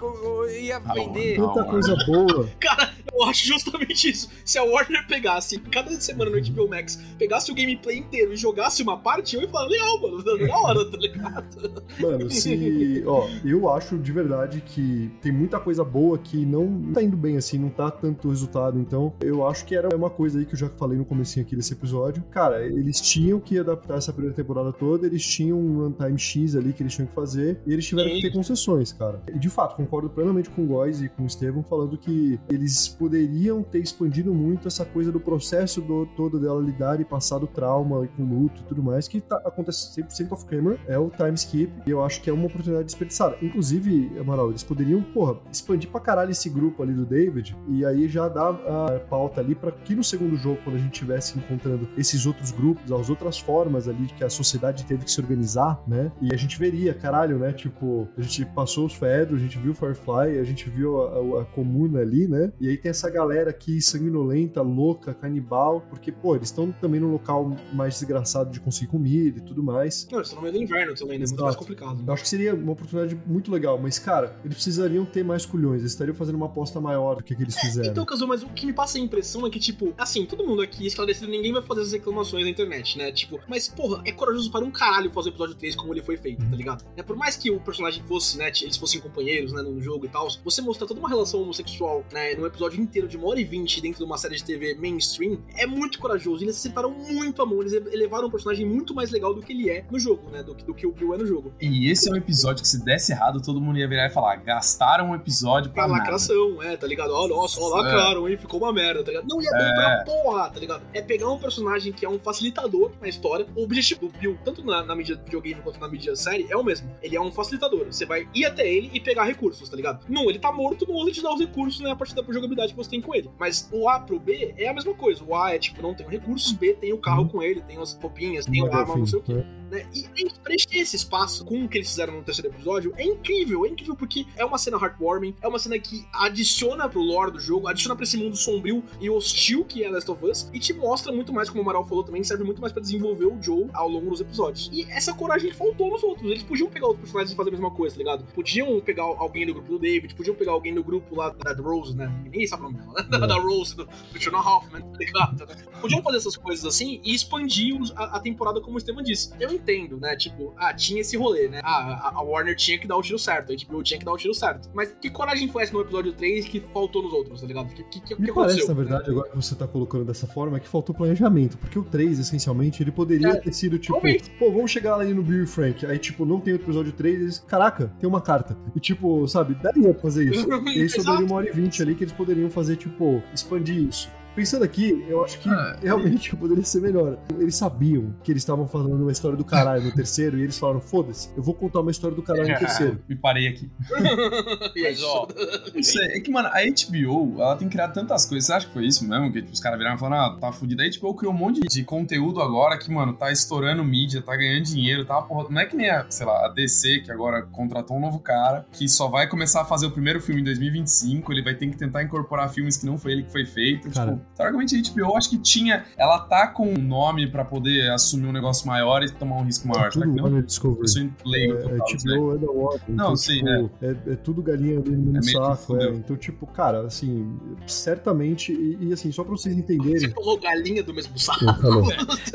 [0.61, 1.39] ia vender.
[1.39, 1.53] não.
[1.53, 2.49] Tanta coisa boa.
[3.14, 4.29] Eu acho justamente isso.
[4.45, 8.83] Se a Warner pegasse, cada semana no HBO Max, pegasse o gameplay inteiro e jogasse
[8.83, 11.85] uma parte, eu ia falar, legal, mano, da hora, tá ligado?
[12.01, 13.03] Mano, se.
[13.07, 17.37] Ó, eu acho de verdade que tem muita coisa boa que não tá indo bem
[17.37, 18.79] assim, não tá tanto resultado.
[18.81, 21.55] Então, eu acho que era uma coisa aí que eu já falei no comecinho aqui
[21.55, 22.22] desse episódio.
[22.33, 26.73] Cara, eles tinham que adaptar essa primeira temporada toda, eles tinham um runtime X ali
[26.73, 29.23] que eles tinham que fazer, e eles tiveram que ter concessões, cara.
[29.33, 32.89] E de fato, concordo plenamente com o Góis e com o Estevam falando que eles
[32.89, 37.47] poderiam ter expandido muito essa coisa do processo do, todo dela lidar e passar do
[37.47, 41.35] trauma e com luto e tudo mais, que tá, acontece 100% off-camera, é o time
[41.35, 43.37] skip, e eu acho que é uma oportunidade desperdiçada.
[43.41, 48.09] Inclusive, Amaral, eles poderiam, porra, expandir pra caralho esse grupo ali do David, e aí
[48.09, 51.89] já dar a pauta ali pra que no segundo jogo, quando a gente estivesse encontrando
[51.97, 55.82] esses outros grupos, as outras formas ali que a sociedade teve teve que se organizar,
[55.86, 56.11] né?
[56.20, 57.52] E a gente veria, caralho, né?
[57.52, 61.38] Tipo, a gente passou os Fedros, a gente viu o Firefly, a gente viu a,
[61.38, 62.52] a, a comuna ali, né?
[62.61, 67.12] E aí tem essa galera aqui sanguinolenta, louca, canibal, porque, pô, eles estão também num
[67.12, 70.09] local mais desgraçado de conseguir comida e tudo mais.
[70.11, 71.26] Não, eles estão no meio do inverno também, né?
[71.26, 72.02] Muito mais complicado.
[72.07, 75.80] Eu acho que seria uma oportunidade muito legal, mas, cara, eles precisariam ter mais culhões,
[75.80, 77.90] eles estariam fazendo uma aposta maior do que, que eles fizeram.
[77.90, 80.62] Então, Kazu, mas o que me passa a impressão é que, tipo, assim, todo mundo
[80.62, 83.12] aqui esclarecido, ninguém vai fazer essas reclamações na internet, né?
[83.12, 86.16] Tipo, mas, porra, é corajoso para um caralho fazer o episódio 3 como ele foi
[86.16, 86.84] feito, tá ligado?
[86.97, 90.09] É, por mais que o personagem fosse, né, eles fossem companheiros, né, no jogo e
[90.09, 93.45] tal, você mostrar toda uma relação homossexual, né, num episódio inteiro de uma hora e
[93.45, 96.45] vinte dentro de uma série de TV mainstream, é muito corajoso.
[96.45, 99.68] Eles acertaram muito a mão, eles elevaram um personagem muito mais legal do que ele
[99.70, 101.53] é no jogo, né, do que, do que o Bill é no jogo.
[101.61, 104.36] E esse é um episódio que se desse errado, todo mundo ia virar e falar:
[104.36, 106.01] gastaram um episódio pra Pra nada.
[106.05, 107.11] lacração, é, tá ligado?
[107.12, 108.36] Ó, nossa, ó, lacraram, hein?
[108.36, 109.27] Ficou uma merda, tá ligado?
[109.28, 109.74] Não, é bom É.
[109.74, 110.82] pra porra, tá ligado?
[110.93, 113.47] É pegar um personagem que é um facilitador na história.
[113.56, 116.65] O objetivo do Bill, tanto na, na mídia videogame quanto na mídia série, é o
[116.65, 116.90] mesmo.
[117.02, 117.86] Ele é um facilitador.
[117.86, 120.05] Você vai ir até ele e pegar recursos, tá ligado?
[120.09, 121.90] Não, ele tá morto, outro ele te dá os recursos, né?
[121.90, 123.31] A partir da jogabilidade que você tem com ele.
[123.39, 125.23] Mas o A pro B é a mesma coisa.
[125.24, 127.94] O A é tipo, não tem recursos, B tem o carro com ele, tem as
[127.94, 129.44] roupinhas, tem o arma, não sei o quê
[129.74, 129.86] né?
[129.93, 133.65] E e preencher esse espaço com o que eles fizeram no terceiro episódio é incrível,
[133.65, 137.40] é incrível porque é uma cena heartwarming, é uma cena que adiciona pro lore do
[137.40, 140.73] jogo, adiciona pra esse mundo sombrio e hostil que é Last of Us e te
[140.73, 143.69] mostra muito mais, como o Amaral falou também, serve muito mais pra desenvolver o Joe
[143.73, 144.70] ao longo dos episódios.
[144.74, 147.70] E essa coragem faltou nos outros, eles podiam pegar outros personagens e fazer a mesma
[147.70, 148.24] coisa, tá ligado?
[148.34, 151.96] Podiam pegar alguém do grupo do David, podiam pegar alguém do grupo lá da Rose,
[151.96, 152.12] né?
[152.24, 153.26] Ninguém sabe o nome dela, né?
[153.26, 155.46] Da Rose, do, do Jonah Hoffman, tá ligado?
[155.80, 159.32] Podiam fazer essas coisas assim e expandir a, a temporada, como o Estevam disse.
[159.38, 160.16] Eu entendo, né?
[160.16, 161.60] Tipo, ah, tinha esse rolê, né?
[161.62, 164.12] Ah, a, a Warner tinha que dar o tiro certo, a HBO tinha que dar
[164.12, 164.68] o tiro certo.
[164.74, 167.70] Mas que coragem foi essa no episódio 3 que faltou nos outros, tá ligado?
[167.70, 168.68] O que, que, que, Me que parece, aconteceu?
[168.68, 171.56] na verdade, agora que você tá colocando dessa forma, é que faltou planejamento.
[171.59, 174.28] Porque o 3, essencialmente, ele poderia É, ter sido tipo, talvez.
[174.38, 175.85] pô, vamos chegar ali no Bill e Frank.
[175.86, 178.57] Aí, tipo, não tem o episódio 3, eles, caraca, tem uma carta.
[178.74, 180.47] E, tipo, sabe, daria pra fazer isso.
[180.74, 184.11] E aí sobraria uma hora e vinte ali que eles poderiam fazer, tipo, expandir isso.
[184.35, 185.77] Pensando aqui, eu acho que Ah.
[185.81, 187.16] realmente poderia ser melhor.
[187.39, 190.81] Eles sabiam que eles estavam falando uma história do caralho no terceiro, e eles falaram:
[190.81, 193.01] foda-se, eu vou contar uma história do caralho no terceiro.
[193.09, 193.70] Me parei aqui.
[194.77, 195.28] É Mas, ó,
[195.74, 198.47] Não sei, é que, mano, a HBO, ela tem criado tantas coisas.
[198.47, 199.32] Você acha que foi isso mesmo?
[199.32, 200.82] Que tipo, os caras viraram e falaram, ah, tá fudido.
[200.82, 204.65] A HBO criou um monte de conteúdo agora que, mano, tá estourando mídia, tá ganhando
[204.65, 205.47] dinheiro, tá porra.
[205.51, 208.66] Não é que nem a, sei lá, a DC, que agora contratou um novo cara,
[208.73, 211.77] que só vai começar a fazer o primeiro filme em 2025, ele vai ter que
[211.77, 213.90] tentar incorporar filmes que não foi ele que foi feito.
[213.90, 214.12] Cara.
[214.12, 215.84] Tipo, teoricamente a HBO, acho que tinha.
[215.96, 219.66] Ela tá com um nome pra poder assumir um negócio maior e tomar um risco
[219.68, 219.86] maior.
[219.88, 220.24] É tudo não?
[220.24, 220.80] Warner Discovery.
[220.82, 222.16] Eu sou leigo É, total, né?
[222.16, 222.80] HBO é da Warner.
[222.88, 224.12] Não, então, sim, tipo, é.
[224.12, 225.76] é tudo galinha ali no É saco.
[225.76, 225.88] É.
[225.90, 230.10] Então, tipo, cara, assim, certamente, e, e, assim, só pra vocês Você entenderem.
[230.10, 231.44] falou galinha do mesmo saco.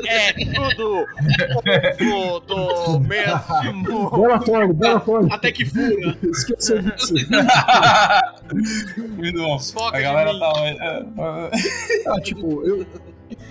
[0.06, 1.06] É tudo
[2.00, 4.10] ovo do mesmo.
[4.10, 5.32] Bora, Thorne, bora, Thorne.
[5.32, 6.16] Até que fura.
[6.22, 7.14] Esqueceu disso.
[9.16, 9.56] Muito bom.
[9.56, 10.38] Desfoca A galera mim.
[10.40, 11.50] tá.
[12.06, 12.86] Ah, tipo, eu.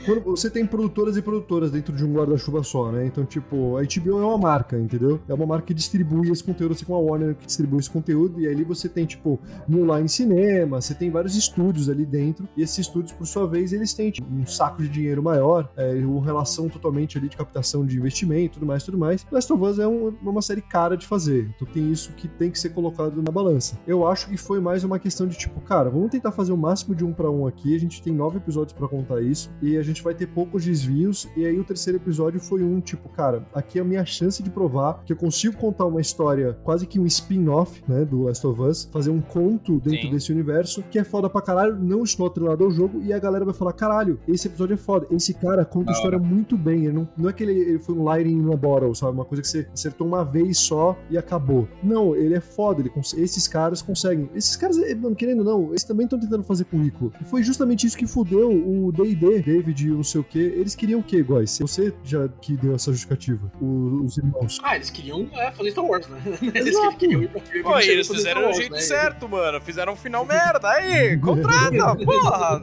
[0.06, 3.06] Quando você tem produtoras e produtoras dentro de um guarda-chuva só, né?
[3.06, 5.20] Então, tipo, a HBO é uma marca, entendeu?
[5.28, 8.40] É uma marca que distribui esse conteúdo, assim como a Warner que distribui esse conteúdo,
[8.42, 12.80] e ali você tem, tipo, Line Cinema, você tem vários estúdios ali dentro, e esses
[12.80, 16.68] estúdios, por sua vez, eles têm tipo, um saco de dinheiro maior, é, uma relação
[16.70, 19.26] totalmente ali de captação de investimento, tudo mais, tudo mais.
[19.32, 22.50] Last of Us é um- uma série cara de fazer, então tem isso que tem
[22.52, 23.78] que ser colocado na balança.
[23.88, 26.96] Eu acho que foi mais uma questão de, tipo, cara, vamos tentar fazer o máximo
[26.96, 29.84] de um pra um aqui, a gente tem nove episódios pra contar isso, e a
[29.84, 33.80] gente vai ter poucos desvios, e aí o terceiro episódio foi um, tipo, cara, aqui
[33.80, 37.06] é a minha chance de provar que eu consigo contar uma história, quase que um
[37.06, 40.12] spin-off, né, do Last of Us, fazer um conto dentro Sim.
[40.12, 43.46] desse universo, que é foda pra caralho, não estou atrelado ao jogo, e a galera
[43.46, 46.94] vai falar, caralho, esse episódio é foda, esse cara conta a história muito bem, ele
[46.94, 49.42] não, não é que ele, ele foi um lighting in a bottle, sabe, uma coisa
[49.42, 51.68] que você acertou uma vez só e acabou.
[51.84, 54.30] Não, ele é foda, ele esses caras conseguem.
[54.36, 57.12] Esses caras, eh, mano, querendo ou não, eles também estão tentando fazer currículo.
[57.22, 60.40] E foi justamente isso que fudeu o D&D, David, não sei o quê.
[60.56, 61.58] Eles queriam o quê, Góis?
[61.60, 64.60] Você já que deu essa justificativa, o- os irmãos.
[64.64, 66.20] Ah, eles queriam é, fazer Star Wars, né?
[66.42, 66.98] Eles Exato.
[66.98, 68.80] queriam ir pra Pô, eles fizeram Wars, jeito né?
[68.80, 69.60] certo, mano.
[69.62, 70.70] Fizeram um final merda.
[70.70, 72.62] Aí, contrata, porra.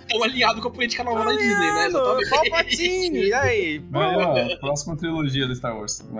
[0.00, 1.88] Estão alinhados com a política nova da Disney, né?
[1.88, 2.30] Mano, Exatamente.
[2.30, 3.78] Palpatine, e aí?
[3.90, 6.00] Vai lá, próxima trilogia do Star Wars.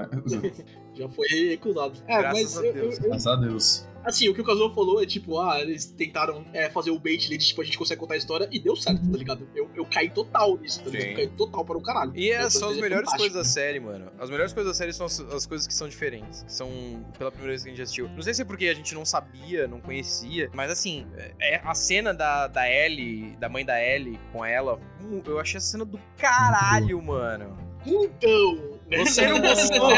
[1.01, 1.95] Já foi recusado.
[2.07, 2.99] É, Graças mas a eu, Deus.
[2.99, 3.87] eu- eu- Graças a Deus.
[4.05, 7.27] assim, o que o Kazuo falou é tipo, ah, eles tentaram é, fazer o bait
[7.27, 9.47] ali de tipo, a gente consegue contar a história e deu certo, tá ligado?
[9.55, 11.03] Eu, eu caí total nisso, tá ligado?
[11.05, 11.11] Sim.
[11.11, 12.13] Eu caí total para o caralho.
[12.17, 14.11] E essas são as achei melhores coisas da série, mano.
[14.19, 16.43] As melhores coisas da série são as, as coisas que são diferentes.
[16.45, 16.71] Que são
[17.19, 18.09] pela primeira vez que a gente assistiu.
[18.09, 20.51] Não sei se é porque a gente não sabia, não conhecia.
[20.55, 24.81] Mas assim, é, é a cena da, da Ellie, da mãe da Ellie com ela.
[25.03, 27.57] hum, Eu achei a cena do caralho, mano.
[27.87, 29.91] Então, Você não gostou.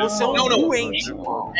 [0.00, 0.60] Você é um Não, não.
[0.62, 1.12] doente.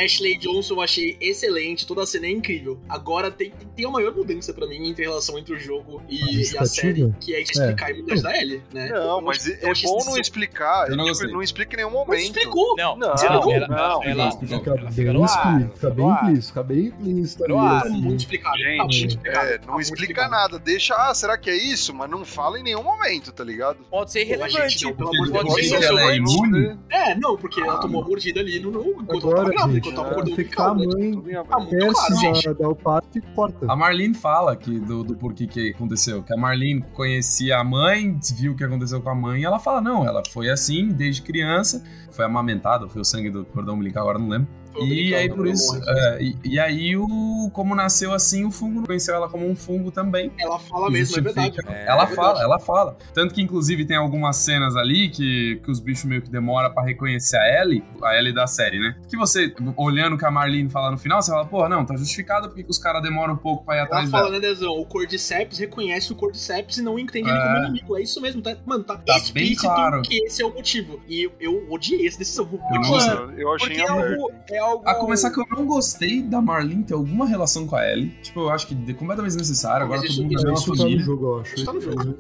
[0.03, 2.79] Ashley Johnson eu achei excelente, toda a cena é incrível.
[2.89, 6.59] Agora tem, tem a maior mudança pra mim entre relação entre o jogo e, e
[6.59, 8.89] a série, que é explicar a imunidade da Ellie, né?
[8.91, 10.89] Não, Eu- mas eu é bom não explicar.
[10.89, 12.23] Eu não tipo, não explica em nenhum Mas momento.
[12.25, 12.77] explicou.
[12.77, 14.39] Não, Não, não, não, ela, não, ela, não.
[14.41, 15.71] Fica ela bem fica no ar.
[15.75, 17.45] fica bem implícito, fica bem implícito.
[17.47, 18.57] Tá muito explicado.
[18.93, 20.59] Gente, é, não explica nada.
[20.59, 21.95] Deixa, ah, será que é isso?
[21.95, 23.79] Mas não fala em nenhum momento, tá ligado?
[23.91, 28.59] Pode ser de Pode ser Porque ela é não, porque ela tomou a mordida ali
[28.61, 31.13] no, no, enquanto ela Agora, tava grávida, gente, enquanto acordando Fica a mãe
[31.45, 32.49] Tá muito claro, gente.
[32.49, 33.67] o parto e corta.
[33.69, 36.23] A Marlene fala que do, do porquê que aconteceu.
[36.23, 39.59] Que a Marlene conhecia a mãe, viu o que aconteceu com a mãe, e ela
[39.59, 44.03] fala: não, ela foi assim desde criança, foi amamentada, foi o sangue do cordão umbilical,
[44.03, 44.49] agora não lembro.
[44.85, 49.15] E aí, por isso, é, e, e aí, o, como nasceu assim, o fungo conheceu
[49.15, 50.33] ela como um fungo também.
[50.39, 51.49] Ela fala mesmo, é verdade.
[51.49, 51.73] Justifica.
[51.73, 52.45] É, ela é fala, verdade.
[52.45, 52.97] ela fala.
[53.15, 56.83] Tanto que, inclusive, tem algumas cenas ali que, que os bichos meio que demoram pra
[56.85, 58.97] reconhecer a Ellie, a Ellie da série, né?
[59.09, 61.97] Que você, olhando o que a Marlene fala no final, você fala, porra, não, tá
[61.97, 64.41] justificado porque que os caras demoram um pouco pra ir Ela atrás fala, dela.
[64.41, 64.73] né, Dezão?
[64.73, 67.43] O Cordyceps reconhece o Cordyceps e não entende ele É.
[67.43, 67.97] como inimigo.
[67.99, 68.57] É isso mesmo, tá?
[68.65, 70.03] Mano, tá, Tá explícito claro.
[70.03, 71.01] que esse é o motivo.
[71.09, 72.49] E eu, eu odiei essa decisão.
[72.53, 74.89] Eu mano, Eu achei Porque é algo, é algo.
[74.89, 78.11] A começar que eu não gostei da Marlene ter alguma relação com a Ellie.
[78.23, 79.87] Tipo, eu acho que é completamente desnecessário.
[79.87, 81.05] Agora todo mundo é uma Isso tá no família.
[81.05, 81.55] jogo, eu acho.
[81.55, 82.17] Isso tá no jogo.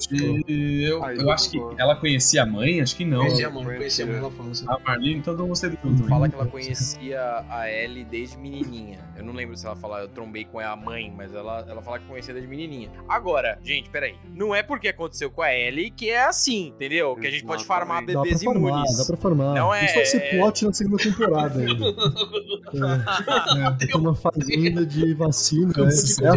[0.48, 3.18] Eu, Ah, eu eu acho que ela conhecia a mãe, acho que não.
[3.20, 4.04] conhecia a mãe, conhecia.
[4.04, 4.64] a mãe, ela falando assim.
[4.68, 6.08] A Marlene, então eu não gostei do filme.
[6.08, 8.98] Fala que ela conhecia a Ellie desde menininha.
[9.16, 11.98] Eu não lembro se ela fala, eu trombei com a mãe, mas ela, ela fala
[11.98, 12.90] que conhecia desde menininha.
[13.08, 14.14] Agora, gente, peraí.
[14.34, 17.16] Não é porque aconteceu com a Ellie que é assim, entendeu?
[17.16, 18.14] Que a gente pode farmar Exatamente.
[18.14, 18.98] Dá pra bebês farmar, imunes.
[18.98, 19.54] dá pra farmar.
[19.54, 21.74] Não é- Isso vai ser plot na segunda temporada ainda.
[22.72, 25.90] é, é, uma fazenda de vacina, né?
[26.22, 26.36] É a.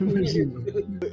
[0.00, 0.62] Imagina.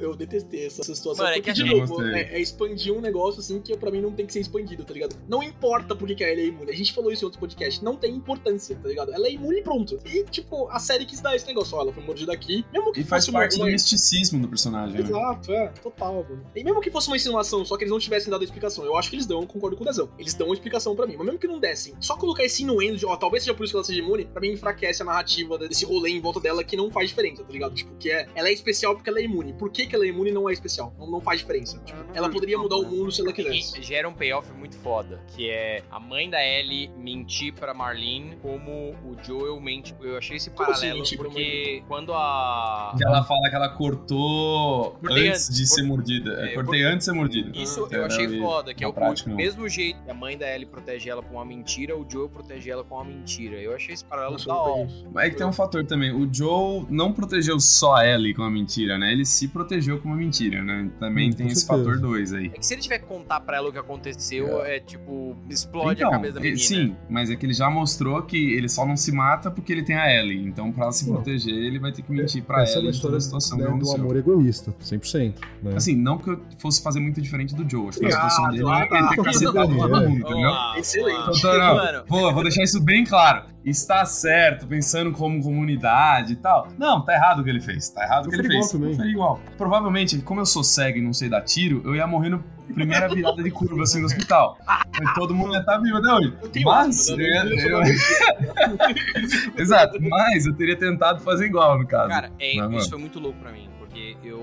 [0.00, 1.24] Eu detestei essa situação.
[1.24, 2.14] Mano, é que de novo, gostei.
[2.14, 4.92] é, é expandir um negócio assim que pra mim não tem que ser expandido, tá
[4.92, 5.16] ligado?
[5.28, 6.70] Não importa porque que a Ellie é imune.
[6.70, 7.82] A gente falou isso em outros podcasts.
[7.82, 9.12] Não tem importância, tá ligado?
[9.12, 9.98] Ela é imune e pronto.
[10.04, 11.76] E, tipo, a série quis dar esse negócio.
[11.76, 12.64] Ó, ela foi mordida aqui.
[12.72, 15.08] Mesmo que E faz fosse uma- parte do misticismo do personagem, né?
[15.08, 16.42] Exato, é, total, mano.
[16.54, 18.96] E mesmo que fosse uma insinuação, só que eles não tivessem dado a explicação, eu
[18.96, 20.08] acho que eles dão, eu concordo com o Dezão.
[20.18, 22.96] Eles dão uma explicação pra mim, mas mesmo que não dessem, só colocar esse inuendo
[22.96, 25.56] de, ó, talvez seja por isso que ela seja imune, pra mim enfraquece a narrativa
[25.56, 27.74] desse rolê em volta dela que não faz diferença, tá ligado?
[27.74, 29.52] Tipo, que é, ela é especial porque ela é imune.
[29.52, 30.92] Por que, que ela é imune não é especial?
[30.98, 31.78] Não, não faz diferença.
[31.84, 33.78] Tipo, ela poderia mudar o mundo se ela quisesse.
[33.78, 38.36] E gera um payoff muito foda, que é a mãe da Ellie mentir pra Marlene
[38.42, 39.94] como o Joel mente.
[40.00, 43.68] Eu achei esse Como assim paralelo pra porque quando a Que ela fala que ela
[43.68, 46.32] cortou Cortei antes antes, de ser mordida.
[46.44, 47.50] É, cortei antes de ser mordida.
[47.54, 48.06] Isso eu Entendeu?
[48.06, 51.22] achei foda, que é o prática, mesmo jeito que a mãe da Ellie protege ela
[51.22, 53.19] com uma mentira, o Joel protege ela com uma mentira.
[53.62, 54.88] Eu achei esse paralelo da hora.
[55.12, 56.12] Mas é que tem um fator também.
[56.12, 59.12] O Joe não protegeu só a Ellie com a mentira, né?
[59.12, 60.90] Ele se protegeu com uma mentira, né?
[60.98, 61.84] Também Hum, tem esse certeza.
[61.84, 62.46] fator 2 aí.
[62.46, 65.90] É que se ele tiver que contar pra ela o que aconteceu, é, tipo, explode
[66.02, 66.58] a Então, cabeça da menina.
[66.58, 69.82] Sim, mas é que ele já mostrou que ele só não se mata porque ele
[69.82, 70.44] tem a Ellie.
[70.46, 71.14] Então, pra se Não.
[71.16, 73.66] proteger, ele vai ter que mentir pra Essa é uma de toda a situação né,
[73.70, 75.34] que do amor egoísta, 100%.
[75.62, 75.72] Né?
[75.76, 77.88] Assim, não que eu fosse fazer muito diferente do Joe.
[77.88, 79.22] Acho que a Ah, situação dele ah, é ele ter tá.
[79.24, 80.24] cacetado todo mundo, entendeu?
[80.30, 81.16] Vamos lá, Excelente.
[81.18, 83.44] vamos Então, não, Pô, vou deixar isso bem claro.
[83.64, 86.68] Está certo, pensando como comunidade e tal.
[86.78, 87.90] Não, tá errado o que ele fez.
[87.90, 88.72] Tá errado o que ele fez.
[88.72, 88.98] igual também.
[88.98, 89.40] Eu igual.
[89.58, 93.08] Provavelmente, como eu sou cego e não sei dar tiro, eu ia morrer no primeira
[93.08, 94.56] virada de curva assim no hospital.
[94.98, 96.34] Mas todo mundo ia estar vivo até hoje.
[96.64, 97.42] Mas, eu né?
[97.52, 97.82] Eu
[99.58, 102.08] Exato, mas eu teria tentado fazer igual, no caso.
[102.08, 104.40] Cara, é, isso foi muito louco pra mim, porque eu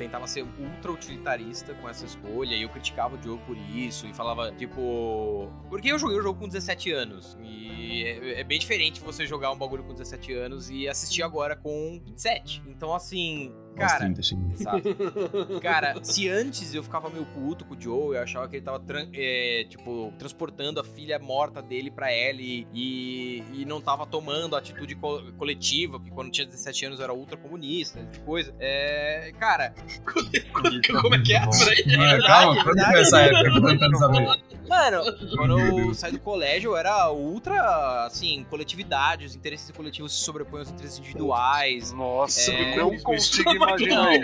[0.00, 4.14] tentava ser ultra utilitarista com essa escolha e eu criticava o jogo por isso e
[4.14, 5.52] falava, tipo.
[5.68, 9.52] Porque eu joguei o jogo com 17 anos e é, é bem diferente você jogar
[9.52, 12.62] um bagulho com 17 anos e assistir agora com 27.
[12.66, 13.98] Então, assim, Cara.
[14.00, 14.42] 30, chega.
[14.52, 14.82] Exato.
[15.62, 18.78] Cara, se antes eu ficava meio puto com o Joe, eu achava que ele tava,
[18.80, 24.54] tran- é, tipo, transportando a filha morta dele pra Ellie e, e não tava tomando
[24.56, 28.54] atitude co- coletiva, porque quando tinha 17 anos eu era ultra comunista, tipo de coisa.
[28.58, 29.72] É, cara,
[31.00, 31.40] Como é que é?
[31.40, 31.96] Peraí.
[31.96, 34.40] Mano, calma, quando foi essa época que eu tô tentando saber?
[34.68, 35.02] Mano,
[35.36, 40.60] quando eu saí do colégio, eu era ultra, assim, coletividade, os interesses coletivos se sobrepõem
[40.60, 41.92] aos interesses individuais.
[41.92, 44.14] Nossa, É, eu não isso- consigo imaginar.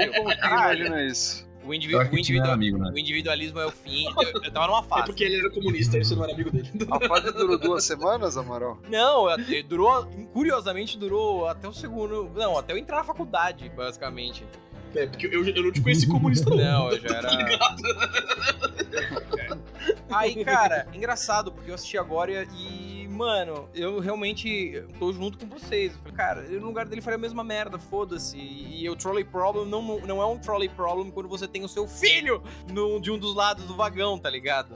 [0.00, 1.44] Eu não consigo imaginar isso.
[1.66, 2.90] O, indivi- Eu o, individual- amigo, né?
[2.94, 4.04] o individualismo é o fim.
[4.20, 5.06] Eu, eu tava numa É fase.
[5.06, 6.70] porque ele era comunista, isso não era amigo dele.
[6.90, 8.78] A fase durou duas semanas, Amaral?
[8.90, 10.04] Não, até- durou.
[10.34, 12.30] Curiosamente, durou até o segundo.
[12.34, 14.44] Não, até eu entrar na faculdade, basicamente.
[14.94, 16.56] É, porque eu, eu não te conheci comunista, não.
[16.58, 17.30] Não, eu já Tá era.
[17.32, 17.82] ligado?
[20.10, 25.96] Aí, cara, engraçado, porque eu assisti agora e mano, eu realmente tô junto com vocês.
[25.96, 28.36] Falei, cara, eu no lugar dele faria a mesma merda, foda-se.
[28.36, 31.86] E o trolley problem não, não é um trolley problem quando você tem o seu
[31.86, 34.74] filho no, de um dos lados do vagão, tá ligado?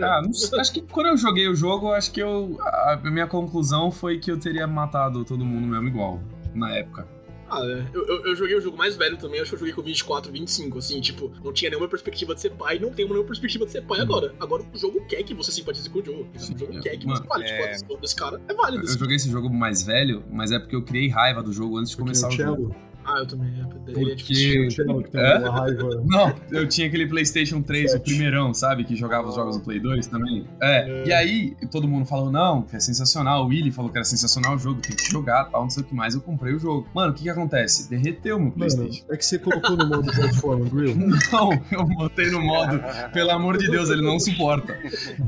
[0.00, 2.56] Ah, não sei, acho que quando eu joguei o jogo, acho que eu.
[2.60, 6.20] A minha conclusão foi que eu teria matado todo mundo mesmo igual,
[6.54, 7.13] na época.
[7.48, 7.86] Ah, é.
[7.92, 10.30] eu, eu, eu joguei o jogo mais velho também, acho que eu joguei com 24,
[10.32, 13.72] 25, assim, tipo, não tinha nenhuma perspectiva de ser pai, não tem nenhuma perspectiva de
[13.72, 14.34] ser pai agora.
[14.40, 16.26] Agora o jogo quer que você simpatize com o jogo.
[16.34, 18.82] O jogo quer que você Mano, fale, tipo, é- a decisão desse cara é válida.
[18.82, 18.98] Eu assim.
[18.98, 21.96] joguei esse jogo mais velho, mas é porque eu criei raiva do jogo antes de
[21.96, 22.74] começar o jogo.
[23.14, 23.48] Ah, eu também.
[23.86, 24.84] é, Ele é difícil.
[24.86, 26.02] Uma raiva.
[26.04, 28.84] Não, eu tinha aquele PlayStation 3, o primeirão, sabe?
[28.84, 30.46] Que jogava os jogos do Play 2 também.
[30.60, 31.04] É.
[31.06, 33.44] E aí, todo mundo falou, não, que é sensacional.
[33.44, 35.86] O Willy falou que era sensacional o jogo, tem que jogar tal, não sei o
[35.86, 36.14] que mais.
[36.14, 36.86] Eu comprei o jogo.
[36.94, 37.88] Mano, o que que acontece?
[37.88, 39.04] Derreteu meu Mano, PlayStation.
[39.10, 40.94] é que você colocou no modo platform, Grill.
[41.32, 42.80] Não, eu botei no modo,
[43.12, 44.78] pelo amor de Deus, ele não suporta.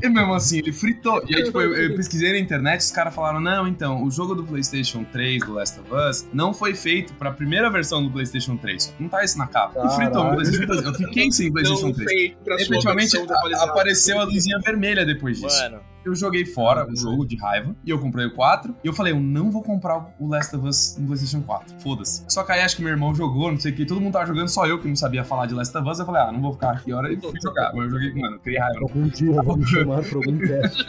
[0.02, 1.22] E mesmo assim, ele fritou.
[1.28, 4.34] E aí, tipo, eu, eu pesquisei na internet, os caras falaram: não, então, o jogo
[4.34, 8.56] do PlayStation 3, do Last of Us, não foi feito pra primeira versão do PlayStation
[8.56, 8.94] 3.
[8.98, 9.86] Não tá isso na capa.
[9.86, 10.84] E fritou meu PlayStation 3.
[10.84, 12.10] Eu fiquei sem PlayStation Não 3.
[12.10, 13.16] feito pra sua Efetivamente,
[13.60, 15.62] apareceu a luzinha vermelha depois disso.
[15.62, 18.74] Mano, Eu joguei fora o jogo de raiva e eu comprei o 4.
[18.84, 21.80] E eu falei, eu não vou comprar o Last of Us no PlayStation 4.
[21.80, 22.24] Foda-se.
[22.28, 23.84] Só que aí acho que meu irmão jogou, não sei o que.
[23.84, 25.98] Todo mundo tava jogando, só eu que não sabia falar de Last of Us.
[25.98, 27.72] Eu falei, ah, não vou ficar aqui a hora e fui jogar.
[27.74, 28.80] Mas eu joguei, mano, eu criei raiva.
[28.82, 30.86] Algum dia vamos chamar pra algum teste.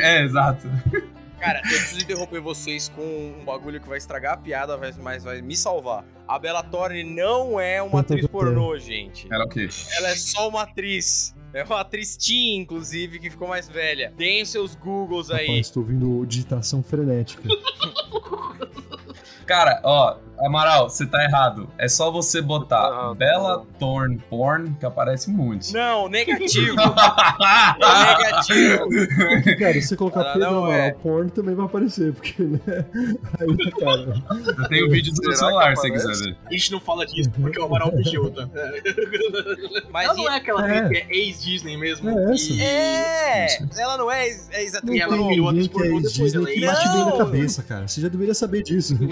[0.00, 0.68] É, exato.
[1.40, 3.02] Cara, eu preciso interromper vocês com
[3.40, 6.04] um bagulho que vai estragar a piada, mas- mas vai me salvar.
[6.26, 9.26] A Bella Thorne não é uma atriz pornô, gente.
[9.32, 9.68] Era o quê?
[9.96, 11.34] Ela é só uma atriz.
[11.54, 14.12] É uma atriz teen, inclusive, que ficou mais velha.
[14.16, 15.46] Deem seus Googles aí.
[15.46, 17.42] Rapaz, tô ouvindo digitação frenética.
[19.46, 21.68] Cara, ó, Amaral, você tá errado.
[21.78, 25.72] É só você botar Ah, Bella Thorne Porn que aparece um monte.
[25.72, 26.76] Não, negativo.
[27.78, 28.88] negativo.
[29.58, 30.90] Cara, se você colocar Ah, Pedro Amaral é.
[30.92, 32.58] porn também vai aparecer, porque, né?
[33.40, 34.22] Aí, cara.
[34.58, 36.36] Eu tenho vídeo do meu celular, se quiser ver.
[36.46, 38.48] A gente não fala disso porque o Amaral fugiu, tá?
[39.90, 40.88] Mas Ela não é aquela É.
[40.88, 42.08] que é ex-Disney mesmo.
[42.10, 42.52] É essa.
[42.52, 44.98] E- É, ela não é, ex- é Não exatamente.
[44.98, 46.88] E ela tem não virou ninguém atriz que é depois, Disney ela é que bate
[46.96, 47.88] bem na cabeça, cara.
[47.88, 48.96] Você já deveria saber disso.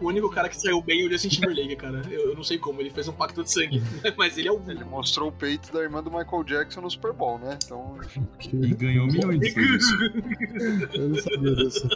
[0.00, 2.02] O único cara que saiu bem o Justin Timberlake, cara.
[2.10, 3.82] Eu, eu não sei como, ele fez um pacto de sangue.
[4.16, 4.60] Mas ele é o.
[4.68, 7.58] Ele mostrou o peito da irmã do Michael Jackson no Super Bowl, né?
[7.64, 8.26] Então, enfim.
[8.40, 9.54] E ganhou milhões.
[10.94, 11.88] Eu não sabia disso.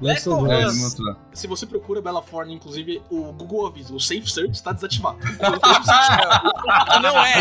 [0.00, 0.96] Last of É, Us.
[1.32, 5.16] Se você procura Bella Thorne, inclusive, o Google avisa, o Safe Search está desativado.
[7.02, 7.34] não é.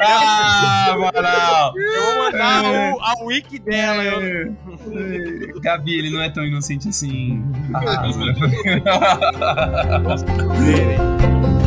[0.00, 1.72] Ah, Amaral!
[1.76, 4.04] Eu vou mandar o, a wiki dela.
[4.04, 5.60] eu- É.
[5.60, 7.42] Gabi, ele não é tão inocente assim.
[7.74, 8.06] Ah,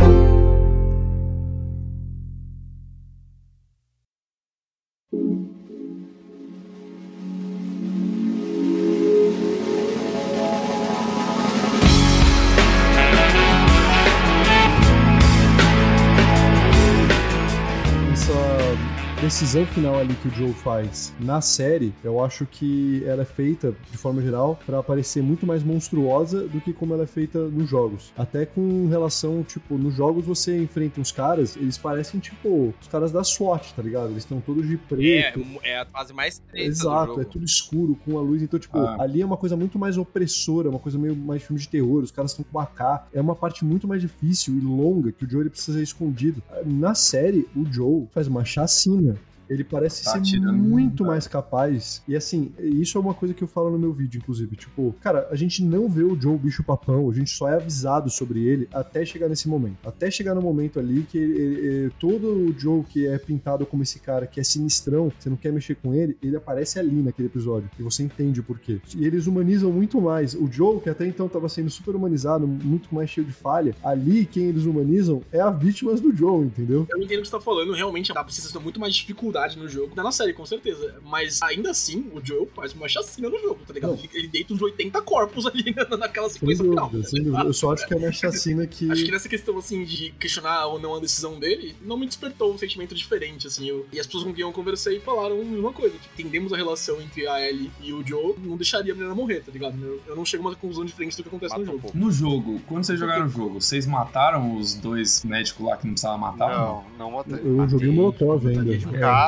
[19.39, 23.73] decisão final ali que o Joe faz na série, eu acho que ela é feita,
[23.89, 27.69] de forma geral, pra parecer muito mais monstruosa do que como ela é feita nos
[27.69, 28.11] jogos.
[28.17, 33.13] Até com relação, tipo, nos jogos você enfrenta uns caras, eles parecem, tipo, os caras
[33.13, 34.07] da SWAT, tá ligado?
[34.09, 35.45] Eles estão todos de É, preto.
[35.63, 37.21] é a fase mais treta do Exato, jogo.
[37.21, 38.41] é tudo escuro, com a luz.
[38.43, 38.97] Então, tipo, Ah.
[38.99, 42.03] ali é uma coisa muito mais opressora, uma coisa meio mais filme de terror.
[42.03, 43.07] Os caras estão com AK.
[43.13, 46.43] É uma parte muito mais difícil e longa que o Joe ele precisa ser escondido.
[46.65, 49.15] Na série, o Joe faz uma chacina.
[49.49, 52.03] Ele parece Tá ser muito mais capaz.
[52.07, 54.55] E assim, isso é uma coisa que eu falo no meu vídeo, inclusive.
[54.55, 58.09] Tipo, cara, a gente não vê o Joe bicho papão, a gente só é avisado
[58.09, 59.77] sobre ele até chegar nesse momento.
[59.83, 63.83] Até chegar no momento ali que ele- ele- todo o Joe que é pintado como
[63.83, 67.27] esse cara que é sinistrão, você não quer mexer com ele, ele aparece ali naquele
[67.27, 67.69] episódio.
[67.79, 68.79] E você entende o porquê.
[68.95, 70.33] E eles humanizam muito mais.
[70.35, 74.25] O Joe, que até então tava sendo super humanizado, muito mais cheio de falha, ali
[74.25, 76.85] quem eles humanizam é a vítimas do Joe, entendeu?
[76.91, 79.38] Eu entendo o que você tá falando, realmente dá pra você ter muito mais dificuldade
[79.57, 80.95] no jogo, na série, com certeza.
[81.03, 83.91] Mas ainda assim, o Joe faz uma chacina no jogo, tá ligado?
[83.91, 83.97] Não.
[83.99, 86.89] Ele, ele deita uns 80 corpos ali na- naquela sequência final.
[86.89, 87.43] dúvida, sem dúvida.
[87.43, 88.91] Eu só acho que é uma chacina que.
[88.91, 92.53] Acho que nessa questão, assim, de questionar ou não a decisão dele, não me despertou
[92.53, 93.67] um sentimento diferente, assim.
[93.67, 95.95] Eu- e as pessoas com quem eu conversei falaram a mesma coisa.
[96.15, 99.41] Que entendemos a relação entre a Ellie e o Joe, não deixaria a menina morrer,
[99.41, 99.75] tá ligado?
[99.83, 101.81] Eu, eu não chego a uma conclusão diferente do que acontece Mata no um jogo.
[101.83, 101.97] pouco.
[101.97, 105.93] No jogo, quando vocês jogaram o jogo, vocês mataram os dois médicos lá que não
[105.93, 106.49] precisavam matar?
[106.49, 107.39] Não, não matei.
[107.43, 108.71] Eu joguei Molotov ainda.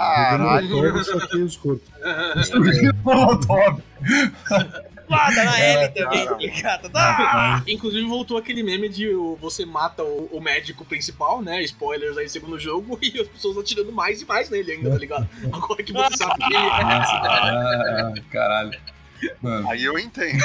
[0.01, 0.69] É, Caralho!
[0.69, 1.87] Molotov e saquei os corpos.
[3.03, 3.81] Molotov!
[5.09, 6.89] Mata na É, Ellie também, gata.
[6.93, 7.61] Ah!
[7.67, 11.61] Inclusive voltou aquele meme de o- você mata o, o médico principal, né?
[11.63, 15.27] Spoilers aí segundo jogo, e as pessoas atirando mais e mais nele ainda, tá ligado?
[15.51, 16.69] Agora que você sabe que ele é.
[16.69, 18.79] Ah, caralho.
[19.41, 20.41] Mano, Aí eu entendo.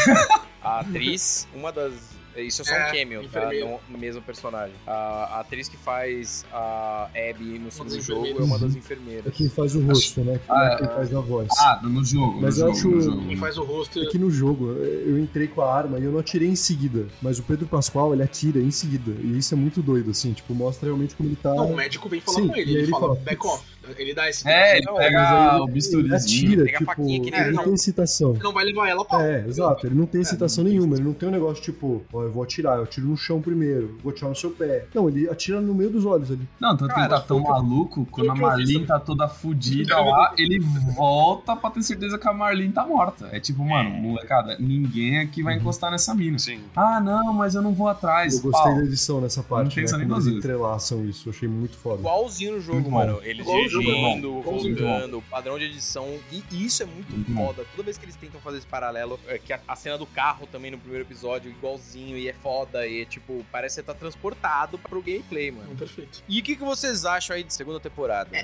[0.62, 2.15] A atriz, uma das.
[2.42, 3.50] Isso é só É, um cameo, tá?
[3.90, 4.74] No, mesmo personagem.
[4.86, 4.92] A,
[5.36, 9.34] a atriz que faz a Abby no segundo jogo é uma das É enfermeiras.
[9.34, 10.38] quem faz o rosto, né?
[10.38, 11.48] Que Ah, é quem faz a voz.
[11.58, 12.40] ah, no jogo.
[12.40, 13.26] Mas no eu jogo, acho-.
[13.26, 14.00] Quem faz o rosto.
[14.02, 17.06] É que no jogo eu entrei com a arma e eu não atirei em seguida.
[17.22, 19.12] Mas o Pedro Pascoal, ele atira em seguida.
[19.22, 20.32] E isso é muito doido, assim.
[20.32, 21.54] Tipo, mostra realmente como ele tá.
[21.54, 22.70] Não, o médico vem falar Sim, com ele.
[22.70, 23.64] e Ele, ele fala, fala, back off.
[23.96, 24.46] Ele dá esse.
[24.48, 26.14] É, ele Não, pega o ele bisturizinho.
[26.16, 27.64] atira, Pega a tipo, ele- ele não não.
[27.64, 28.30] tem excitação.
[28.34, 29.24] Ele não vai levar ela pra.
[29.26, 32.02] É, exato, ele não tem excitação não tem nenhuma, ele não tem um negócio tipo,
[32.12, 34.86] ó, eu vou atirar, eu atiro no chão primeiro, vou atirar no seu pé.
[34.94, 36.46] Não, ele atira no meio dos olhos ali.
[36.60, 40.32] Não, tanto que ele tá tão que maluco, quando a Marlene tá toda fudida lá,
[40.38, 40.58] ele
[40.94, 43.28] volta pra ter certeza que a Marlene tá morta.
[43.32, 46.38] É tipo, mano, molecada, ninguém aqui vai encostar nessa mina.
[46.38, 46.60] Sim.
[46.74, 48.34] Ah, não, mas eu não vou atrás.
[48.36, 48.74] Eu gostei Pau.
[48.80, 49.82] da edição nessa parte, né?
[49.82, 50.44] pensa nem duas eles vezes.
[50.44, 52.00] entrelaçam isso, eu achei muito foda.
[52.00, 53.18] Igualzinho no jogo, Muito mano.
[53.22, 53.46] Eles
[53.78, 54.42] o jogo, dirigindo, irmão.
[54.42, 56.18] voltando, padrão de edição.
[56.30, 57.46] E isso é muito bom.
[57.46, 57.64] foda.
[57.70, 60.46] Toda vez que eles tentam fazer esse paralelo, é que a, a cena do carro
[60.46, 63.94] também no primeiro episódio, igualzinho, e é foda, e é tipo, parece que você tá
[63.94, 65.74] transportado pro gameplay, mano.
[65.76, 66.22] Perfeito.
[66.28, 68.36] E o que, que vocês acham aí de segunda temporada?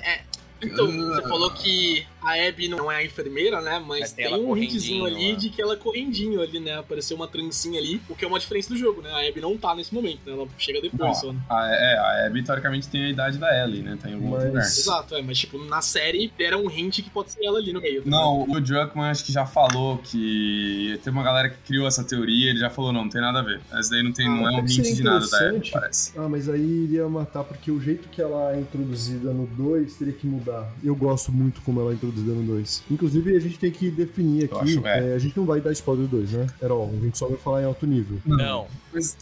[0.63, 3.79] Então, você falou que a Abby não é a enfermeira, né?
[3.85, 6.77] Mas, Mas tem um hintzinho ali de que ela é correndinho ali, né?
[6.77, 9.11] Apareceu uma trancinha ali, o que é uma diferença do jogo, né?
[9.11, 10.33] A Abby não tá nesse momento, né?
[10.33, 11.33] Ela chega depois só.
[11.33, 11.39] né?
[11.49, 13.97] a, é, a Abby teoricamente tem a idade da Ellie, né?
[14.01, 14.63] Tá em algum Mas- lugar.
[14.63, 17.81] Exato, é, mas tipo, na série deram um hint que pode ser ela ali no
[17.81, 18.03] meio.
[18.03, 22.03] tá Não, o Druckmann acho que já falou que tem uma galera que criou essa
[22.03, 23.59] teoria, ele já falou, não, não tem nada a ver.
[23.71, 26.13] Essa daí não tem, não é um que hint de nada da Abby, parece.
[26.17, 30.13] Ah, mas aí iria matar, porque o jeito que ela é introduzida no 2 teria
[30.13, 30.52] que mudar.
[30.83, 32.83] Eu gosto muito como ela é introduzida no 2.
[32.91, 34.71] Inclusive, a gente tem que definir Eu aqui.
[34.77, 35.11] acho, é.
[35.11, 36.47] é, a gente não vai dar spoiler do 2, né?
[36.61, 38.17] Era ó, a gente só vai falar em alto nível.
[38.25, 38.67] Não.
[38.93, 39.17] Mas,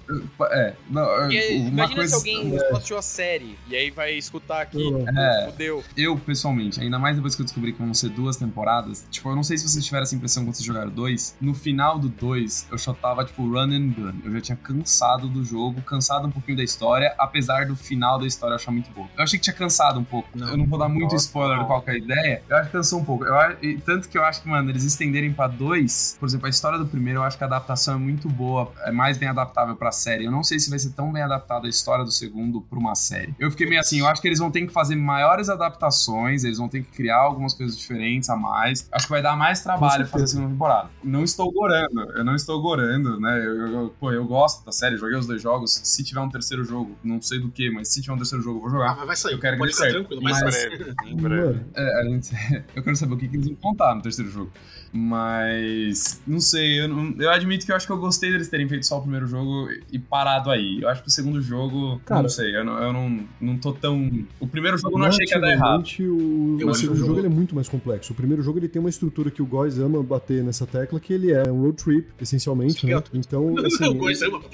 [0.52, 4.14] é, não, Porque uma imagina coisa, se alguém só assistiu a série e aí vai
[4.14, 4.92] escutar aqui.
[4.92, 5.46] Não, É.
[5.50, 5.84] Fudeu.
[5.96, 9.36] Eu, pessoalmente, ainda mais depois que eu descobri que vão ser duas temporadas, tipo, eu
[9.36, 11.36] não sei se vocês tiveram essa impressão quando vocês jogaram dois.
[11.40, 14.14] No final do dois, eu só tava, tipo, run and gun.
[14.24, 18.28] Eu já tinha cansado do jogo, cansado um pouquinho da história, apesar do final da
[18.28, 19.08] história eu achar muito boa.
[19.18, 20.30] Eu achei que tinha cansado um pouco.
[20.36, 20.50] Não.
[20.50, 22.44] eu não vou dar muito Nossa, spoiler de qual que é a ideia.
[22.50, 23.26] Eu acho que cansou um pouco.
[23.26, 26.78] Eu, tanto que eu acho que, mano, eles estenderem pra dois, por exemplo, a história
[26.78, 29.30] do primeiro, eu acho que a adaptação é muito boa, é mais bem
[29.62, 30.26] adaptável pra série.
[30.26, 32.96] Eu não sei se vai ser tão bem adaptada a história do segundo pra uma
[32.96, 33.34] série.
[33.40, 36.58] Eu fiquei meio assim, eu acho que eles vão ter que fazer maiores adaptações, eles
[36.58, 38.88] vão ter que criar algumas coisas diferentes a mais.
[38.92, 40.90] Acho que vai dar mais trabalho fazer a segunda temporada.
[41.04, 43.38] Não estou gorando, eu não estou gorando, né?
[43.40, 45.80] Eu, eu- eu- pô, eu gosto da série, joguei os dois jogos.
[45.84, 48.58] Se tiver um terceiro jogo, não sei do que, mas se tiver um terceiro jogo,
[48.58, 48.96] eu vou Ah, jogar.
[48.98, 49.34] mas vai sair.
[49.34, 50.08] Eu quero que Pode dê ficar certo.
[50.08, 50.42] tranquilo, Mas-.
[50.42, 50.96] Em breve.
[51.06, 51.66] Em breve.
[51.76, 52.32] É, a gente,
[52.76, 54.52] eu quero saber o que, que eles vão contar no terceiro jogo.
[54.94, 58.68] Mas, não sei, eu, não- eu admito que eu acho que eu gostei deles terem
[58.68, 60.80] feito só o primeiro jogo e parado aí.
[60.82, 63.72] Eu acho que o segundo jogo, Cara- não sei, eu não, eu não, não tô
[63.74, 64.26] tão.
[64.40, 65.84] O primeiro jogo eu não achei que ia dar errado.
[66.00, 68.12] o, Eu o segundo que o jogo jogo- ele é muito mais complexo.
[68.14, 71.14] O primeiro jogo ele tem uma estrutura que o Góis ama bater nessa tecla, que
[71.14, 73.02] ele é um road trip, essencialmente, né?
[73.14, 73.86] Então, assim...
[73.86, 74.42] Eu gosto, ama,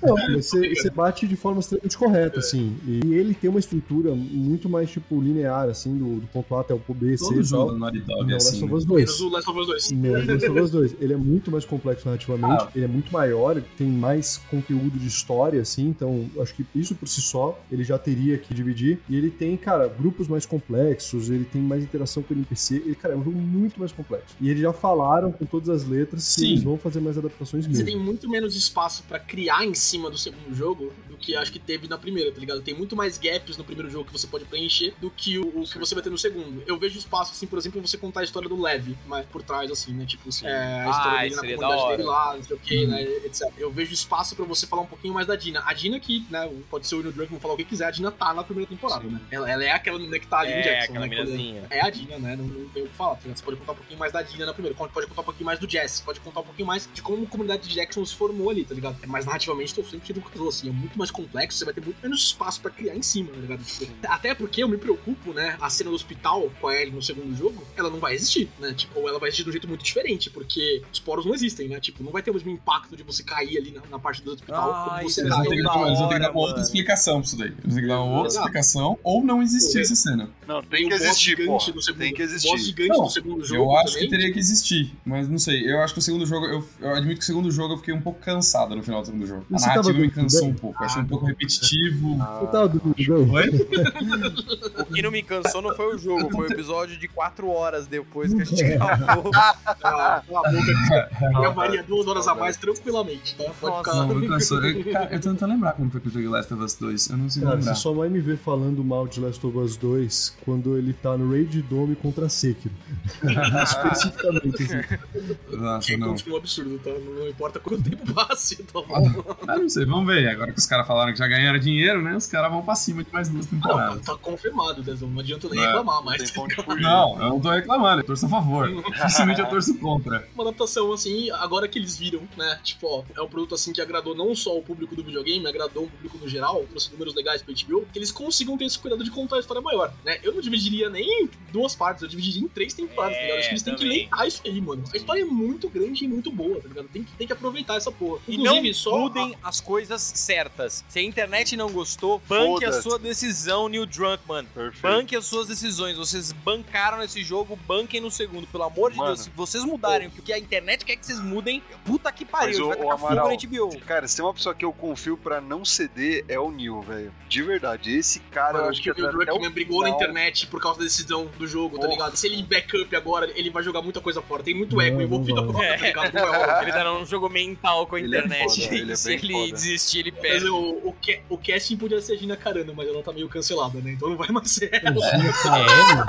[0.00, 2.76] Não, mas você, você bate de forma extremamente correta, assim.
[2.86, 6.72] E ele tem uma estrutura muito mais, tipo, linear, assim, do, do ponto A até
[6.72, 8.64] o ponto B, C Todo jogo do Naughty Dog Não, é Last assim.
[8.64, 9.20] of Us Menos 2.
[9.20, 9.90] o Last of Us 2.
[9.92, 10.94] Não, Last of Us 2.
[11.00, 12.70] Ele é muito mais complexo narrativamente, Ah.
[12.74, 17.08] ele é muito maior, tem mais conteúdo de história, assim, então acho que isso por
[17.08, 18.98] si só ele já teria que dividir.
[19.08, 22.76] E ele tem, cara, grupos mais complexos, ele tem mais interação com o NPC.
[22.76, 24.34] Ele, cara, é um jogo muito mais complexo.
[24.40, 26.50] E eles já falaram com todas as letras que Sim.
[26.52, 27.84] eles vão fazer mais adaptações Você mesmo.
[27.86, 31.58] tem muito menos espaço pra criar em cima do segundo jogo do que acho que
[31.58, 32.60] teve na primeira, tá ligado?
[32.60, 35.64] Tem muito mais gaps no primeiro jogo que você pode preencher do que o, o
[35.64, 36.62] que você vai ter no segundo.
[36.66, 39.70] Eu vejo espaço, assim, por exemplo, você contar a história do Lev, mas por trás,
[39.70, 40.04] assim, né?
[40.04, 43.02] Tipo, é, a história Ah, dele na comunidade dele lá, não sei o que, né?
[43.02, 43.42] Etc.
[43.56, 45.62] Eu vejo espaço pra você falar um pouquinho mais da Dina.
[45.64, 48.10] A Dina que, né, pode ser o Neil Druckmann falar o que quiser, a Dina
[48.10, 49.20] tá na primeira temporada, né?
[49.30, 51.16] Ela, ela é aquela menina que tá ali no É, Jackson, aquela né?
[51.16, 51.66] Minazinha.
[51.70, 52.36] é a Dina, né?
[52.36, 53.14] Não, não tem o que falar.
[53.16, 53.22] tá?
[53.34, 55.58] Você pode contar um pouquinho mais da Dina na primeira, pode contar um pouquinho mais
[55.58, 58.50] do Jess, pode contar um pouquinho mais de como a comunidade de Jackson se formou
[58.50, 58.98] ali, tá ligado?
[59.06, 61.98] Mas narrativamente, tô sempre que falou, assim, é muito mais complexo, você vai ter muito
[62.02, 63.64] menos espaço pra criar em cima, tá ligado?
[63.64, 65.56] Tipo, até porque eu me preocupo, né?
[65.60, 68.27] A cena do hospital com a Ellie no segundo jogo, ela não vai existir,
[68.60, 68.72] né?
[68.74, 71.68] Tipo, ou ela vai existir de um jeito muito diferente, porque os poros não existem,
[71.68, 71.78] né?
[71.80, 74.32] Tipo, não vai ter o mesmo impacto de você cair ali na, na parte do
[74.32, 76.14] hospital Ah, como você é Eles vão cai ter que, da dar- eles vão ter
[76.14, 77.48] que dar uma outra explicação pra isso daí.
[77.48, 78.46] Eles vão ter que dar uma outra Exato.
[78.46, 80.28] explicação ou não existir essa cena.
[80.46, 82.58] Não, tem o que existir, do segundo- Tem que O boss existir.
[82.64, 85.70] gigante Não, do segundo jogo Eu acho também, que teria que existir, mas não sei.
[85.70, 87.94] Eu acho que o segundo jogo, eu, eu admito que o segundo jogo eu fiquei
[87.94, 89.44] um pouco cansado no final do segundo jogo.
[89.52, 90.50] A Esse tava me cansou bem?
[90.50, 90.82] um pouco.
[90.84, 92.16] Achei um pouco repetitivo.
[92.16, 92.98] Você tava dormindo?
[94.78, 97.86] O que não me cansou não foi o jogo, foi o episódio de 4 horas
[97.86, 99.30] depois que a gente gravou.
[99.34, 103.44] Ah, Cala a boca, que gravaria duas horas a mais tranquilamente, tá?
[103.60, 104.06] Pode Nossa, ficar.
[104.06, 104.64] Não, me cansou.
[104.64, 107.10] Eu, cara, eu tô tentando lembrar como foi que eu joguei Last of Us 2.
[107.10, 107.74] Eu não sei Cara, lembrar.
[107.74, 111.16] você só vai me ver falando mal de Last of Us 2 quando ele tá
[111.16, 112.74] no Raid Dome contra Sekiro.
[113.62, 115.56] Especificamente, assim.
[115.56, 116.08] Nossa, não.
[116.08, 116.90] continua um absurdo, tá?
[116.90, 119.24] Não, não importa quanto tempo passe, tá bom?
[119.46, 120.28] Ah, não sei, vamos ver.
[120.28, 122.16] Agora que os caras falaram que já ganharam dinheiro, né?
[122.16, 124.04] Os caras vão pra cima de mais duas Não, temporadas.
[124.04, 125.08] tá confirmado, Dezão.
[125.08, 125.66] Não adianta nem É.
[125.66, 126.32] reclamar mais.
[126.80, 128.68] Não, eu não tô reclamando, eu torço a favor.
[128.92, 130.26] Dificilmente eu torço contra.
[130.34, 132.58] Uma adaptação, assim, agora que eles viram, né?
[132.64, 135.84] Tipo, ó, é um produto, assim, que agradou não só o público do videogame, agradou
[135.84, 139.04] o público no geral, trouxe números legais pra HBO, que eles consigam ter esse cuidado
[139.04, 140.18] de contar a história maior, né?
[140.22, 143.38] Eu não dividiria nem em duas partes, eu dividiria em três temporadas, tá ligado?
[143.38, 144.84] Acho que eles têm que leitar isso aí, mano.
[144.92, 146.88] A história é muito grande e muito boa, tá ligado?
[146.88, 148.20] Tem que, tem que aproveitar essa porra.
[148.26, 150.84] E não Inclusive, só mudem as coisas certas.
[150.88, 154.46] Se a internet não gostou, banque a sua decisão, Neil Druckmann.
[154.46, 154.82] Perfeito.
[154.82, 155.96] Banque as suas decisões.
[155.96, 158.46] Vocês bancaram esse jogo, banquem no segundo.
[158.46, 159.08] Pelo amor de Mano.
[159.14, 162.68] Deus, se vocês mudarem o que a internet quer que vocês mudem, puta que pariu,
[162.68, 163.22] Mas, vai tacar fogo na
[163.68, 163.80] HBO.
[163.80, 167.12] Cara, se tem uma pessoa que eu confio pra não ceder, é o Neil, velho.
[167.28, 167.96] De verdade.
[167.96, 170.84] Esse cara, Eu eu acho que o Neil Druckmann brigou na internet por causa da
[170.84, 172.14] decisão do jogo, tá ligado?
[172.16, 174.42] Se ele backup agora, ele vai jogar muita coisa fora.
[174.42, 176.12] Tem muito não envolvido agora, tá ligado?
[176.12, 176.58] Vai rolar.
[176.68, 178.62] Ele tá num jogo mental com a Ele é internet.
[178.64, 179.52] foda, ele é Se ele foda.
[179.52, 180.48] desistir, ele Mas perde.
[180.48, 180.56] o,
[180.88, 183.92] o, ca- o casting podia ser a Gina Carano, mas ela tá meio cancelada, né?
[183.92, 184.94] Então não vai mais ser ela.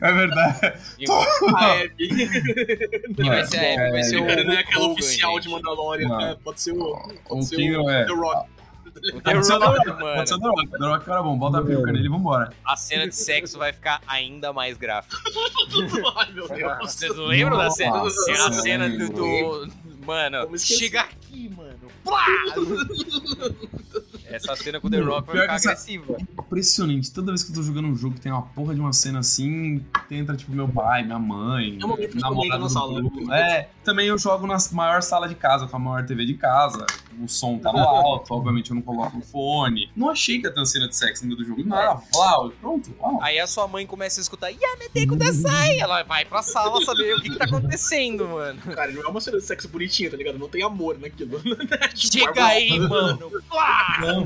[0.00, 0.47] É verdade.
[1.56, 2.08] A Abby.
[3.18, 6.18] Ele vai ser, É, vai ser o Não é aquela oficial de Mandalorian, Não.
[6.18, 6.36] né?
[6.42, 6.94] Pode ser o.
[7.28, 8.04] Pode O ser King o é.
[8.06, 8.48] The Rock.
[8.94, 10.16] The Pode ser o The Rock, Rock, mano.
[10.16, 10.68] Pode ser o The Rock.
[10.70, 11.38] The Rock, cara bom.
[11.38, 12.52] Bota a peruca nele e vambora.
[12.64, 15.16] A cena de sexo vai ficar ainda mais gráfica.
[16.16, 16.78] Ai, meu Deus.
[16.80, 18.02] Vocês lembram da cena?
[18.02, 19.68] A cena do,
[20.04, 21.78] Mano, chega aqui, mano.
[22.02, 22.24] Plá!
[24.30, 26.16] Essa cena com o The Rock vai ficar essa- agressiva.
[26.48, 27.12] Impressionante.
[27.12, 29.18] Toda vez que eu tô jogando um jogo que tem uma porra de uma cena
[29.20, 33.00] assim, entra tipo meu pai, minha mãe, É um comida na sala.
[33.02, 33.32] Bruno.
[33.32, 36.84] É, também eu jogo na maior sala de casa, com a maior TV de casa.
[37.20, 39.90] O som tá no alto, obviamente eu não coloco o fone.
[39.96, 41.64] Não achei que ia ter uma cena de sexo no meio do jogo.
[41.68, 43.18] Nada, uau, pronto, uau.
[43.22, 45.80] Aí a sua mãe começa a escutar Yamete Kudasai!
[45.80, 48.60] Ela vai pra sala saber o que, que tá acontecendo, mano.
[48.72, 50.38] Cara, não é uma cena de sexo bonitinha, tá ligado?
[50.38, 51.40] Não tem amor naquilo.
[51.94, 53.30] Tipo, Chega aí, mano!
[54.00, 54.17] Não,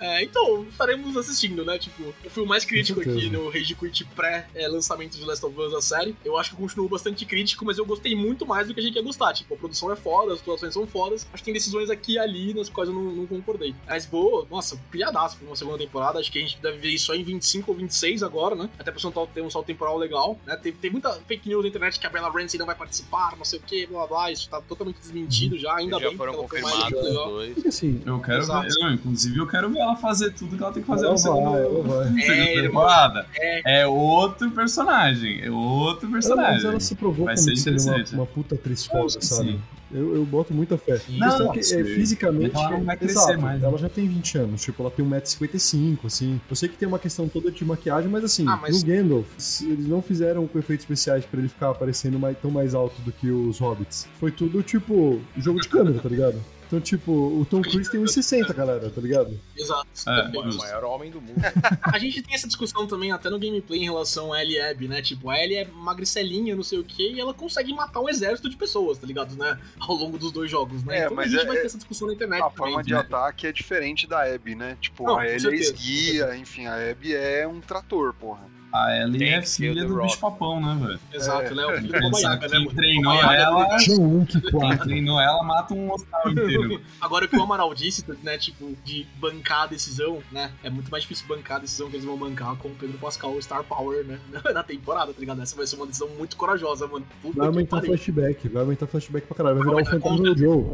[0.00, 1.78] É, então, estaremos assistindo, né?
[1.78, 5.74] Tipo, eu fui o mais crítico aqui no Rage Quit pré-lançamento de Last of Us,
[5.74, 6.16] a série.
[6.24, 8.82] Eu acho que eu continuo bastante crítico, mas eu gostei muito mais do que a
[8.82, 9.32] gente ia gostar.
[9.34, 11.26] Tipo, a produção é foda, as atuações são fodas.
[11.32, 13.74] Acho que tem decisões aqui e ali nas quais eu não, não concordei.
[13.86, 16.18] Mas, vou, nossa, pilhadaço pra uma segunda temporada.
[16.18, 18.70] Acho que a gente deve ver isso só em 25 ou 26 agora, né?
[18.78, 20.56] Até pra ter um salto temporal legal, né?
[20.56, 23.44] Tem, tem muita fake news na internet que a Bella Ramsey não vai participar, não
[23.44, 24.32] sei o que, blá blá blá.
[24.32, 26.16] Isso tá totalmente desmentido já, ainda já bem.
[26.16, 27.54] foram foi mais confirmados os dois.
[27.54, 28.68] Porque assim, eu quero Exato.
[28.68, 28.74] ver.
[28.80, 31.18] Não, inclusive, eu quero ver ela fazer tudo que ela tem que fazer ela no
[31.18, 31.50] segundo.
[31.50, 32.04] vai, ela vai.
[32.22, 33.26] segunda É, temporada.
[33.36, 33.80] É.
[33.82, 35.40] É outro personagem.
[35.42, 36.66] É outro Ela, mas personagem.
[36.70, 39.26] ela se provou Vai como ser ser uma, uma puta atriz Eu foda, acho que
[39.26, 39.52] sabe?
[39.52, 39.60] sim.
[39.92, 41.00] Eu, eu boto muita fé.
[41.08, 42.54] Não, a questão é que é, fisicamente.
[42.54, 43.66] Ela não vai crescer exato, mais, né?
[43.66, 46.40] Ela já tem 20 anos, tipo, ela tem 1,55m, assim.
[46.48, 49.26] Eu sei que tem uma questão toda de maquiagem, mas assim, Ah, mas- no Gandalf,
[49.36, 53.02] se eles não fizeram com efeitos especiais pra ele ficar aparecendo mais, tão mais alto
[53.02, 54.06] do que os hobbits.
[54.20, 56.36] Foi tudo, tipo, jogo de câmera, tá ligado?
[56.70, 59.36] Então, tipo, o Tom Cruise tem 1,60, galera, tá ligado?
[59.56, 59.88] Exato.
[60.06, 60.50] É, Perfeito.
[60.50, 61.34] O maior homem do mundo.
[61.82, 64.86] A gente tem essa discussão também até no gameplay em relação a Ellie e Abby,
[64.86, 65.02] né?
[65.02, 68.48] Tipo, a Ellie é magricelinha, não sei o quê, e ela consegue matar um exército
[68.48, 69.34] de pessoas, tá ligado?
[69.34, 69.58] Né?
[69.80, 70.98] Ao longo dos dois jogos, né?
[71.00, 72.56] É, então a gente é- vai é- ter essa discussão na internet A também.
[72.56, 73.00] forma de né?
[73.00, 74.78] ataque é diferente da Abby, né?
[74.80, 78.59] Tipo, Não, a Ellie é esguia, enfim, a Abby é um trator, porra.
[78.72, 81.00] A Ellie Tem é que o filha do bicho papão, né, velho?
[81.12, 81.54] Exato, É.
[81.54, 81.66] né?
[81.66, 82.70] O filho do Pensar Babayaga, que né, mano?
[82.76, 83.66] treinou Babayaga ela.
[83.98, 84.84] Wick Quem 4.
[84.84, 86.80] treinou ela mata um hostal inteiro.
[87.00, 90.52] Agora o que o Amaral disse, né, tipo, de bancar a decisão, né?
[90.62, 93.32] É muito mais difícil bancar a decisão que eles vão bancar com o Pedro Pascal,
[93.32, 94.20] o Star Power, né?
[94.54, 95.42] Na temporada, tá ligado?
[95.42, 97.04] Essa vai ser uma decisão muito corajosa, mano.
[97.22, 97.88] Puta Vai que aumentar pariu.
[97.96, 99.56] flashback, vai aumentar flashback pra caralho.
[99.58, 100.64] Vai virar o fantasma do Joe.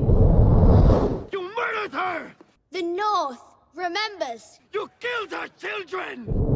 [1.32, 2.36] You murdered her!
[2.73, 3.40] The North
[3.74, 4.60] remembers.
[4.74, 6.56] You killed her children!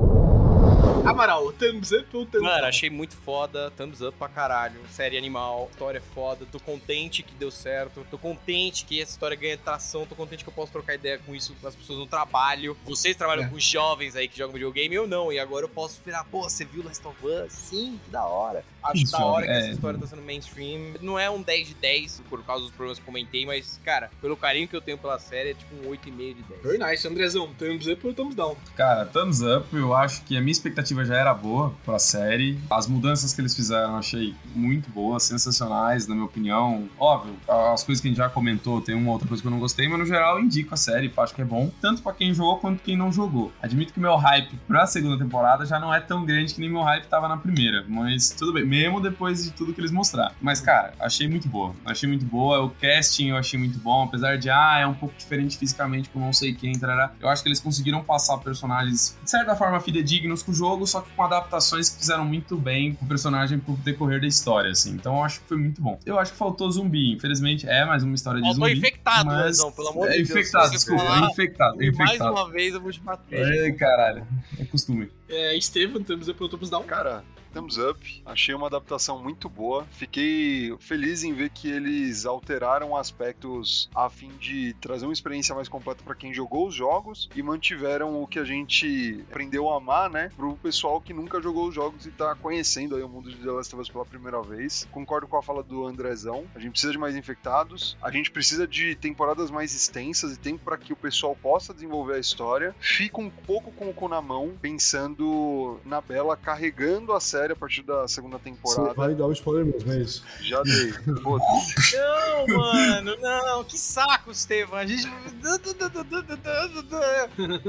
[1.04, 2.68] Amaral, thumbs up ou thumbs Mano, down?
[2.68, 4.80] achei muito foda, thumbs up pra caralho.
[4.90, 6.46] Série animal, história é foda.
[6.50, 8.06] Tô contente que deu certo.
[8.10, 10.06] Tô contente que essa história ganha tração.
[10.06, 12.76] Tô contente que eu posso trocar ideia com isso com as pessoas no trabalho.
[12.84, 13.48] Vocês trabalham É.
[13.48, 15.32] com jovens aí que jogam videogame, eu não.
[15.32, 17.52] E agora eu posso virar, pô, você viu Last of Us?
[17.52, 18.64] Sim, que da hora.
[18.82, 19.58] Acho Isso, da hora que é.
[19.58, 20.94] essa história tá sendo mainstream.
[21.02, 24.36] Não é um 10 de 10 por causa dos problemas que comentei, mas, cara, pelo
[24.36, 26.62] carinho que eu tenho pela série, é tipo um 8,5 de 10.
[26.62, 28.56] Very nice, Andrezão, thumbs up ou thumbs down?
[28.76, 32.58] Cara, thumbs up, eu acho que a minha expectativa expectativa já era boa pra série.
[32.70, 36.88] As mudanças que eles fizeram eu achei muito boas, sensacionais, na minha opinião.
[36.98, 37.34] Óbvio,
[37.72, 39.88] as coisas que a gente já comentou, tem uma outra coisa que eu não gostei,
[39.88, 42.58] mas no geral eu indico a série, acho que é bom, tanto pra quem jogou
[42.58, 43.52] quanto quem não jogou.
[43.60, 46.82] Admito que meu hype pra segunda temporada já não é tão grande que nem meu
[46.82, 50.34] hype tava na primeira, mas tudo bem, mesmo depois de tudo que eles mostraram.
[50.40, 51.74] Mas, cara, achei muito boa.
[51.84, 52.62] Achei muito boa.
[52.62, 56.20] O casting eu achei muito bom, apesar de, ah, é um pouco diferente fisicamente com
[56.20, 57.12] não sei quem, trará.
[57.20, 61.00] Eu acho que eles conseguiram passar personagens, de certa forma, fidedignos com o jogo, só
[61.00, 64.92] que com adaptações que fizeram muito bem com o personagem pro decorrer da história, assim.
[64.92, 65.98] Então eu acho que foi muito bom.
[66.06, 67.68] Eu acho que faltou zumbi, infelizmente.
[67.68, 68.78] É mais uma história de Faltou zumbi.
[68.78, 69.44] infectado, mas...
[69.46, 70.30] Lesão, pelo amor de é, Deus.
[70.30, 71.02] Infectado, desculpa.
[71.04, 71.82] falar É infectado.
[71.82, 72.32] É E mais infectado.
[72.32, 73.64] uma vez eu vou te bater.
[73.64, 74.26] Ai, caralho.
[74.58, 75.10] É costume.
[75.28, 76.82] É, Estevam, temos aí pro Thumbs Down.
[76.84, 78.22] Cara, thumbs up.
[78.24, 79.86] Achei uma adaptação muito boa.
[79.92, 85.68] Fiquei feliz em ver que eles alteraram aspectos a fim de trazer uma experiência mais
[85.68, 90.10] completa para quem jogou os jogos e mantiveram o que a gente aprendeu a amar,
[90.10, 93.36] né, pro pessoal que nunca jogou os jogos e tá conhecendo aí o mundo de
[93.36, 94.86] The Last of Us pela primeira vez.
[94.90, 96.44] Concordo com a fala do Andrezão.
[96.54, 97.96] A gente precisa de mais infectados.
[98.02, 102.14] A gente precisa de temporadas mais extensas e tempo para que o pessoal possa desenvolver
[102.14, 102.74] a história.
[102.78, 107.56] Fico um pouco com o cu na mão, pensando na Bela carregando a série a
[107.56, 108.94] partir da segunda Você temporada.
[108.94, 110.24] vai dar o spoiler mesmo, é isso.
[110.40, 110.94] Já dei.
[111.06, 113.64] Não, mano, não.
[113.64, 114.78] Que saco, Estevam.
[114.78, 115.06] A gente.
[115.06, 115.10] O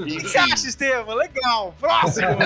[0.06, 1.15] que você acha, Estevam?
[1.15, 1.73] Legal.
[1.80, 2.27] Próximo.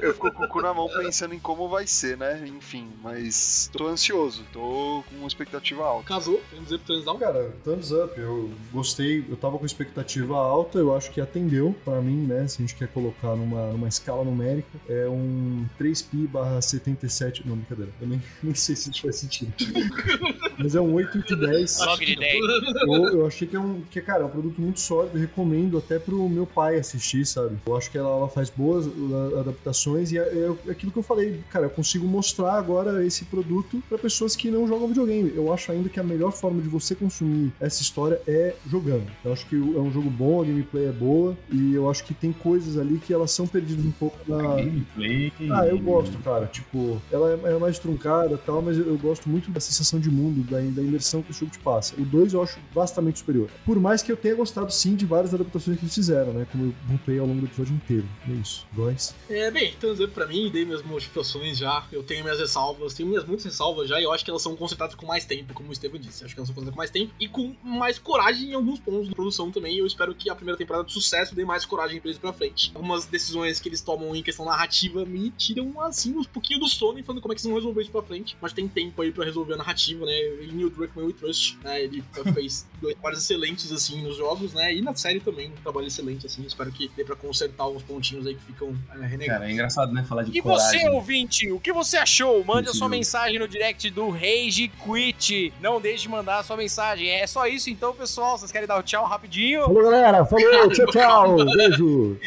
[0.00, 2.42] Eu fico com o cu na mão pensando em como vai ser, né?
[2.46, 6.08] Enfim, mas tô ansioso, tô com uma expectativa alta.
[6.08, 7.18] Casou, vamos dizer pro Thumbs Down.
[7.18, 12.00] Cara, thumbs up, eu gostei, eu tava com expectativa alta, eu acho que atendeu pra
[12.00, 12.48] mim, né?
[12.48, 17.46] Se a gente quer colocar numa, numa escala numérica, é um 3pi barra 77.
[17.46, 19.52] Não, brincadeira, eu nem, nem sei se isso faz sentido.
[20.62, 21.80] Mas é um 8 de 10.
[21.86, 22.34] Log de 10.
[22.82, 25.78] Eu, eu achei que é um, que, cara, é um produto muito sólido, eu recomendo
[25.78, 27.56] até pro meu pai assistir, sabe?
[27.66, 30.22] Eu acho que ela, ela faz boas uh, adaptações e é,
[30.66, 34.50] é aquilo que eu falei, cara, eu consigo mostrar agora esse produto pra pessoas que
[34.50, 35.32] não jogam videogame.
[35.34, 39.06] Eu acho ainda que a melhor forma de você consumir essa história é jogando.
[39.24, 42.14] Eu acho que é um jogo bom, a gameplay é boa e eu acho que
[42.14, 44.56] tem coisas ali que elas são perdidas um pouco na.
[44.56, 45.32] Gameplay.
[45.50, 46.46] Ah, eu gosto, cara.
[46.46, 50.10] Tipo, ela é, é mais truncada e tal, mas eu gosto muito da sensação de
[50.10, 51.94] mundo, da, da imersão que o jogo te passa.
[51.96, 53.48] O 2 eu acho vastamente superior.
[53.64, 56.46] Por mais que eu tenha gostado sim de várias adaptações que eles fizeram, né?
[56.50, 58.06] Como eu pontuei ao longo do episódio inteiro.
[58.28, 58.66] É isso.
[58.74, 59.14] Góis.
[59.28, 61.86] É, bem, Up pra mim, dei minhas modificações já.
[61.90, 64.56] Eu tenho minhas ressalvas, tenho minhas muitas ressalvas já, e eu acho que elas são
[64.56, 66.22] consertadas com mais tempo, como o Estevam disse.
[66.22, 68.78] Eu acho que elas são consertadas com mais tempo e com mais coragem em alguns
[68.78, 69.76] pontos de produção também.
[69.76, 72.70] Eu espero que a primeira temporada de sucesso dê mais coragem pra eles pra frente.
[72.74, 76.98] Algumas decisões que eles tomam em questão narrativa me tiram, assim, uns pouquinho do sono
[76.98, 78.36] e falando como é que eles vão resolver isso pra frente.
[78.40, 80.12] Mas tem tempo aí pra resolver a narrativa, né?
[80.42, 81.82] Em Neil Druckmann We Trust, né?
[81.82, 82.02] Ele
[82.34, 84.74] fez dois trabalhos excelentes, assim, nos jogos, né?
[84.74, 86.42] E na série também, um trabalho excelente, assim.
[86.46, 89.26] Espero que dê pra consertar uns pontinhos aí que ficam é, renegados.
[89.26, 90.04] Cara, é engraçado, né?
[90.04, 90.80] Falar de E coragem.
[90.80, 92.44] você, ouvinte, o que você achou?
[92.44, 95.52] Mande a sua mensagem no direct do Rage Quit.
[95.60, 97.08] Não deixe de mandar a sua mensagem.
[97.10, 98.38] É só isso então, pessoal.
[98.38, 99.62] Vocês querem dar o tchau rapidinho?
[99.62, 100.24] Falou, galera.
[100.24, 100.68] Falou.
[100.70, 101.36] Tchau, tchau.
[101.56, 102.18] Beijo.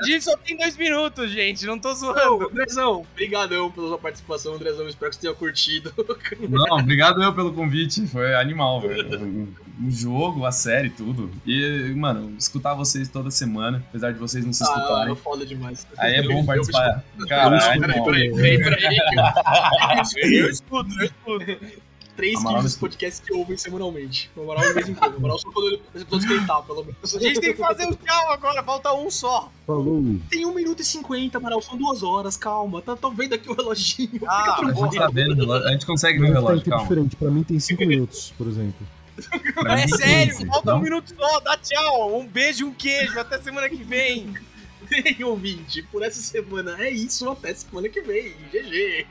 [0.00, 1.66] a gente só tem dois minutos, gente.
[1.66, 2.46] Não tô zoando.
[2.46, 4.88] Andrezão, obrigadão pela sua participação, Andrezão.
[4.88, 5.77] Espero que você tenha curtido.
[6.48, 8.06] Não, obrigado eu pelo convite.
[8.06, 9.48] Foi animal, velho.
[9.80, 11.30] O jogo, a série, tudo.
[11.46, 15.14] E, mano, escutar vocês toda semana, apesar de vocês não se Ah, escutarem.
[15.16, 15.86] foda demais.
[15.98, 17.04] Aí é bom participar.
[17.28, 18.96] Cara, peraí, peraí, peraí.
[20.38, 21.78] Eu escuto, eu escuto.
[22.18, 22.90] Três Amaral quilos de escuta.
[22.90, 24.28] podcast que ouvem semanalmente.
[24.36, 25.14] O Amaral de vez em quando.
[25.14, 27.14] O Amaral só quando ele- ele tá, pelo menos.
[27.16, 28.60] A gente tem que fazer o tchau agora.
[28.64, 29.52] Falta um só.
[29.64, 30.02] Falou.
[30.28, 31.62] Tem 1 minuto e 50, Amaral.
[31.62, 32.82] São duas horas, calma.
[32.82, 34.20] Tá, tá vendo aqui o reloginho.
[34.26, 36.82] Ah, Fica A gente tá vendo, a gente consegue ver o relógio, tempo calma.
[36.88, 37.14] diferente.
[37.16, 38.84] Pra mim tem 5 minutos, por exemplo.
[39.54, 41.40] Pra É sério, falta um minuto só.
[41.40, 42.18] Dá tchau.
[42.20, 43.18] Um beijo e um queijo.
[43.20, 44.34] Até semana que vem.
[44.90, 47.28] Bem, ouvinte, por essa semana é isso.
[47.30, 48.32] Até semana que vem.
[48.50, 49.06] GG.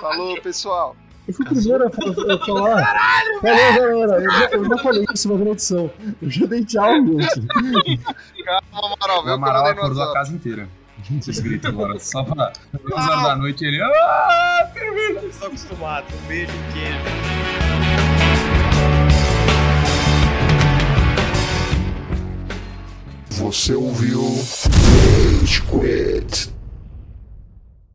[0.00, 0.94] Falou, pessoal.
[1.28, 2.34] Eu fui o primeiro a falar.
[2.34, 2.82] A falar.
[2.82, 4.24] Caralho, Falou, galera.
[4.24, 5.90] Eu já, eu já falei isso, na edição.
[6.20, 8.00] Eu já dei tchau, gente.
[8.70, 10.68] Calma, Amaral, vê O Amaral acordou a casa inteira.
[11.10, 11.98] Vocês gritam agora.
[11.98, 13.80] Só pra duas horas da noite ele.
[13.82, 14.70] Ah,
[15.28, 16.06] Estou acostumado.
[16.24, 18.02] Um beijo queijo.
[23.30, 24.22] Você ouviu
[25.40, 26.52] Rage Quit.